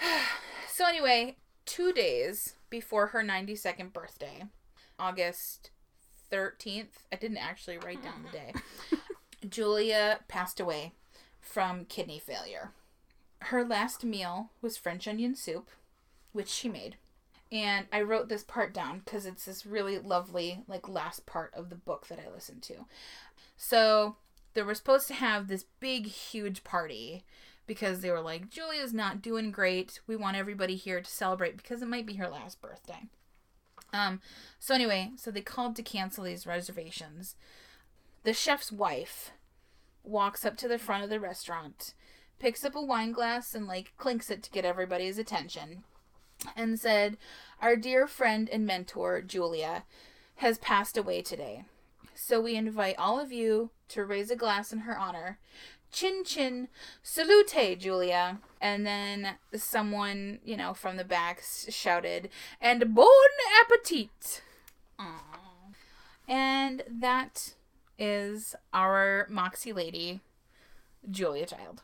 so, 0.68 0.86
anyway, 0.86 1.36
two 1.64 1.92
days 1.92 2.56
before 2.68 3.08
her 3.08 3.22
92nd 3.22 3.92
birthday, 3.92 4.44
August 4.98 5.70
13th, 6.30 7.06
I 7.12 7.16
didn't 7.16 7.38
actually 7.38 7.78
write 7.78 8.02
down 8.02 8.24
the 8.24 8.36
day, 8.36 8.52
Julia 9.48 10.20
passed 10.28 10.60
away 10.60 10.92
from 11.40 11.86
kidney 11.86 12.18
failure. 12.18 12.72
Her 13.44 13.64
last 13.64 14.04
meal 14.04 14.50
was 14.60 14.76
French 14.76 15.08
onion 15.08 15.34
soup, 15.34 15.70
which 16.32 16.48
she 16.48 16.68
made. 16.68 16.96
And 17.52 17.86
I 17.92 18.02
wrote 18.02 18.28
this 18.28 18.44
part 18.44 18.72
down 18.72 19.00
because 19.00 19.26
it's 19.26 19.44
this 19.44 19.66
really 19.66 19.98
lovely, 19.98 20.62
like, 20.68 20.88
last 20.88 21.26
part 21.26 21.52
of 21.54 21.68
the 21.68 21.76
book 21.76 22.06
that 22.08 22.20
I 22.20 22.32
listened 22.32 22.62
to. 22.64 22.86
So, 23.56 24.16
they 24.54 24.62
were 24.62 24.74
supposed 24.74 25.08
to 25.08 25.14
have 25.14 25.48
this 25.48 25.64
big, 25.80 26.06
huge 26.06 26.64
party 26.64 27.24
because 27.66 28.00
they 28.00 28.10
were 28.10 28.20
like, 28.20 28.50
Julia's 28.50 28.92
not 28.92 29.22
doing 29.22 29.50
great. 29.50 30.00
We 30.06 30.16
want 30.16 30.36
everybody 30.36 30.76
here 30.76 31.00
to 31.00 31.10
celebrate 31.10 31.56
because 31.56 31.82
it 31.82 31.88
might 31.88 32.06
be 32.06 32.14
her 32.14 32.28
last 32.28 32.60
birthday. 32.60 33.04
Um, 33.92 34.20
so 34.58 34.74
anyway, 34.74 35.10
so 35.16 35.30
they 35.30 35.40
called 35.40 35.76
to 35.76 35.82
cancel 35.82 36.24
these 36.24 36.46
reservations. 36.46 37.36
The 38.24 38.32
chef's 38.32 38.72
wife 38.72 39.32
walks 40.02 40.44
up 40.44 40.56
to 40.58 40.68
the 40.68 40.78
front 40.78 41.04
of 41.04 41.10
the 41.10 41.20
restaurant, 41.20 41.94
picks 42.38 42.64
up 42.64 42.74
a 42.74 42.82
wine 42.82 43.12
glass 43.12 43.54
and 43.54 43.66
like 43.66 43.92
clinks 43.96 44.30
it 44.30 44.42
to 44.42 44.50
get 44.50 44.64
everybody's 44.64 45.18
attention, 45.18 45.84
and 46.56 46.78
said, 46.78 47.16
Our 47.60 47.76
dear 47.76 48.06
friend 48.06 48.48
and 48.50 48.66
mentor, 48.66 49.20
Julia, 49.22 49.84
has 50.36 50.58
passed 50.58 50.96
away 50.96 51.22
today. 51.22 51.64
So 52.14 52.40
we 52.40 52.54
invite 52.56 52.96
all 52.98 53.18
of 53.18 53.32
you 53.32 53.70
to 53.88 54.04
raise 54.04 54.30
a 54.30 54.36
glass 54.36 54.72
in 54.72 54.80
her 54.80 54.98
honor. 54.98 55.38
Chin 55.92 56.22
chin, 56.24 56.68
salute, 57.02 57.78
Julia. 57.78 58.38
And 58.60 58.86
then 58.86 59.36
someone, 59.54 60.38
you 60.44 60.56
know, 60.56 60.72
from 60.74 60.96
the 60.96 61.04
back 61.04 61.42
shouted, 61.68 62.30
and 62.60 62.94
bon 62.94 63.08
appetit. 63.60 64.42
And 66.28 66.84
that 66.88 67.54
is 67.98 68.54
our 68.72 69.26
Moxie 69.28 69.72
lady, 69.72 70.20
Julia 71.10 71.46
Child. 71.46 71.82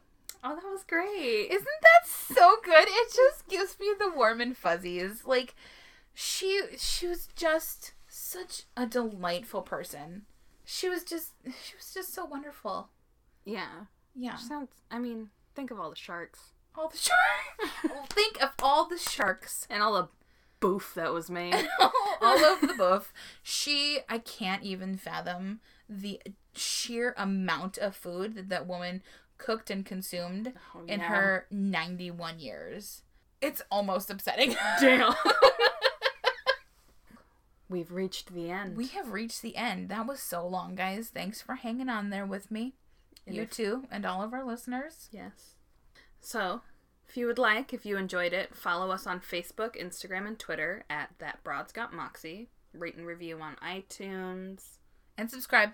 Oh, 0.49 0.55
that 0.55 0.65
was 0.71 0.85
great. 0.85 1.49
Isn't 1.51 1.67
that 1.83 2.07
so 2.09 2.57
good? 2.65 2.87
It 2.89 3.13
just 3.13 3.49
gives 3.49 3.81
me 3.81 3.89
the 3.99 4.13
warm 4.15 4.41
and 4.41 4.57
fuzzies. 4.57 5.25
Like 5.27 5.57
she 6.15 6.61
she 6.79 7.09
was 7.09 7.29
just 7.35 7.95
such 8.07 8.63
a 8.77 8.87
delightful 8.87 9.63
person. 9.63 10.23
She 10.65 10.89
was 10.89 11.03
just 11.03 11.33
she 11.45 11.75
was 11.77 11.93
just 11.93 12.15
so 12.15 12.25
wonderful. 12.25 12.91
yeah. 13.45 13.87
Yeah. 14.15 14.37
Sounds. 14.37 14.71
I 14.91 14.99
mean, 15.01 15.31
think 15.57 15.71
of 15.73 15.81
all 15.81 15.91
the 15.91 15.97
sharks 15.97 16.53
All 16.77 16.89
the 16.89 16.97
sharks. 16.97 18.09
Think 18.15 18.41
of 18.43 18.51
all 18.63 18.87
the 18.89 18.97
sharks. 18.99 19.67
and 19.69 19.83
all 19.83 19.95
the 19.95 20.09
boof 20.61 20.93
that 20.95 21.13
was 21.13 21.29
made. 21.29 21.55
all 22.23 22.45
of 22.45 22.61
the 22.61 22.75
boof. 22.79 23.13
She 23.43 23.99
I 24.09 24.19
can't 24.19 24.63
even 24.63 24.97
fathom 24.97 25.61
the 25.89 26.21
sheer 26.55 27.15
amount 27.19 27.77
of 27.79 27.95
food 27.97 28.35
that 28.37 28.49
that 28.49 28.67
woman 28.67 29.03
cooked 29.39 29.71
and 29.71 29.85
consumed 29.85 30.53
Oh, 30.75 30.85
in 30.87 31.01
her 31.01 31.47
91 31.51 32.39
years. 32.39 33.03
It's 33.41 33.63
almost 33.71 34.11
upsetting. 34.11 34.55
Damn. 34.81 35.15
We've 37.69 37.91
reached 37.91 38.33
the 38.33 38.51
end. 38.51 38.77
We 38.77 38.87
have 38.89 39.11
reached 39.13 39.43
the 39.43 39.57
end. 39.57 39.89
That 39.89 40.07
was 40.07 40.21
so 40.21 40.47
long, 40.47 40.77
guys. 40.77 41.09
Thanks 41.09 41.43
for 41.43 41.57
hanging 41.57 41.89
on 41.89 42.11
there 42.11 42.25
with 42.27 42.51
me. 42.51 42.75
And 43.27 43.35
you 43.35 43.43
if- 43.43 43.51
too, 43.51 43.85
and 43.91 44.07
all 44.07 44.23
of 44.23 44.33
our 44.33 44.45
listeners. 44.45 45.09
Yes. 45.11 45.55
So, 46.21 46.63
if 47.09 47.17
you 47.17 47.27
would 47.27 47.39
like, 47.39 47.73
if 47.73 47.85
you 47.85 47.97
enjoyed 47.97 48.33
it, 48.33 48.55
follow 48.55 48.91
us 48.93 49.07
on 49.07 49.21
Facebook, 49.21 49.81
Instagram, 49.81 50.27
and 50.29 50.39
Twitter 50.39 50.85
at 50.89 51.11
That 51.19 51.43
Broad's 51.43 51.73
Got 51.73 51.93
Moxie. 51.93 52.51
Rate 52.73 52.97
and 52.97 53.07
review 53.07 53.41
on 53.41 53.57
iTunes. 53.57 54.77
And 55.19 55.29
subscribe. 55.31 55.71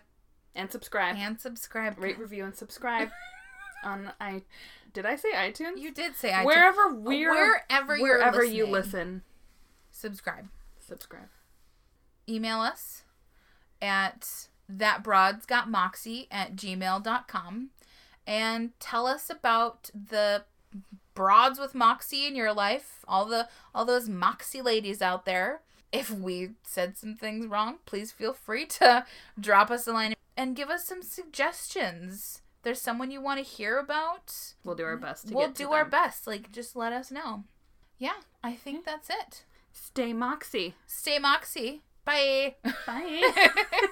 And 0.55 0.71
subscribe. 0.73 1.17
And 1.19 1.39
subscribe. 1.41 1.99
Rate, 1.99 2.19
review, 2.19 2.45
and 2.45 2.57
subscribe 2.57 3.11
on 3.83 4.13
i. 4.21 4.43
Did 4.93 5.07
I 5.07 5.17
say 5.17 5.33
iTunes? 5.33 5.79
You 5.79 5.93
did 5.93 6.17
say 6.17 6.33
I 6.33 6.45
wherever 6.45 6.83
uh, 6.83 6.95
we're 6.95 7.31
wherever 7.31 7.97
you're 7.97 8.19
wherever 8.19 8.45
you 8.45 8.67
listen, 8.67 9.23
subscribe. 9.91 10.49
subscribe. 10.79 11.29
Email 12.29 12.61
us 12.61 13.03
at 13.81 14.49
thatbroadsgotmoxie 14.71 16.29
at 16.31 16.57
gmail.com 16.57 17.71
and 18.27 18.71
tell 18.79 19.07
us 19.07 19.29
about 19.29 19.91
the 19.95 20.45
broads 21.15 21.59
with 21.59 21.75
moxie 21.75 22.27
in 22.27 22.35
your 22.35 22.53
life 22.53 23.05
all 23.07 23.27
the 23.27 23.49
all 23.75 23.85
those 23.85 24.09
moxie 24.09 24.63
ladies 24.63 25.03
out 25.03 25.27
there 25.27 25.61
if 25.91 26.11
we 26.11 26.51
said 26.63 26.97
some 26.97 27.15
things 27.15 27.47
wrong 27.47 27.77
please 27.85 28.13
feel 28.13 28.33
free 28.33 28.65
to 28.65 29.05
drop 29.41 29.71
us 29.71 29.87
a 29.87 29.93
line 29.93 30.15
and 30.37 30.57
give 30.57 30.71
us 30.71 30.87
some 30.87 31.03
suggestions 31.03 32.42
there's 32.63 32.81
someone 32.81 33.11
you 33.11 33.21
want 33.21 33.39
to 33.39 33.45
hear 33.45 33.79
about 33.79 34.55
We'll 34.65 34.75
do 34.77 34.85
our 34.85 34.97
best 34.97 35.29
to 35.29 35.35
we'll 35.35 35.49
get 35.49 35.57
to 35.57 35.63
do 35.65 35.73
our 35.73 35.85
best 35.85 36.27
like 36.27 36.53
just 36.53 36.77
let 36.77 36.93
us 36.93 37.11
know. 37.11 37.45
Yeah 37.99 38.21
i 38.43 38.55
think 38.55 38.85
that's 38.85 39.09
it. 39.11 39.45
Stay 39.73 40.13
Moxie. 40.13 40.75
stay 40.87 41.19
moxie. 41.19 41.83
Bye. 42.05 42.57
Bye. 42.87 43.33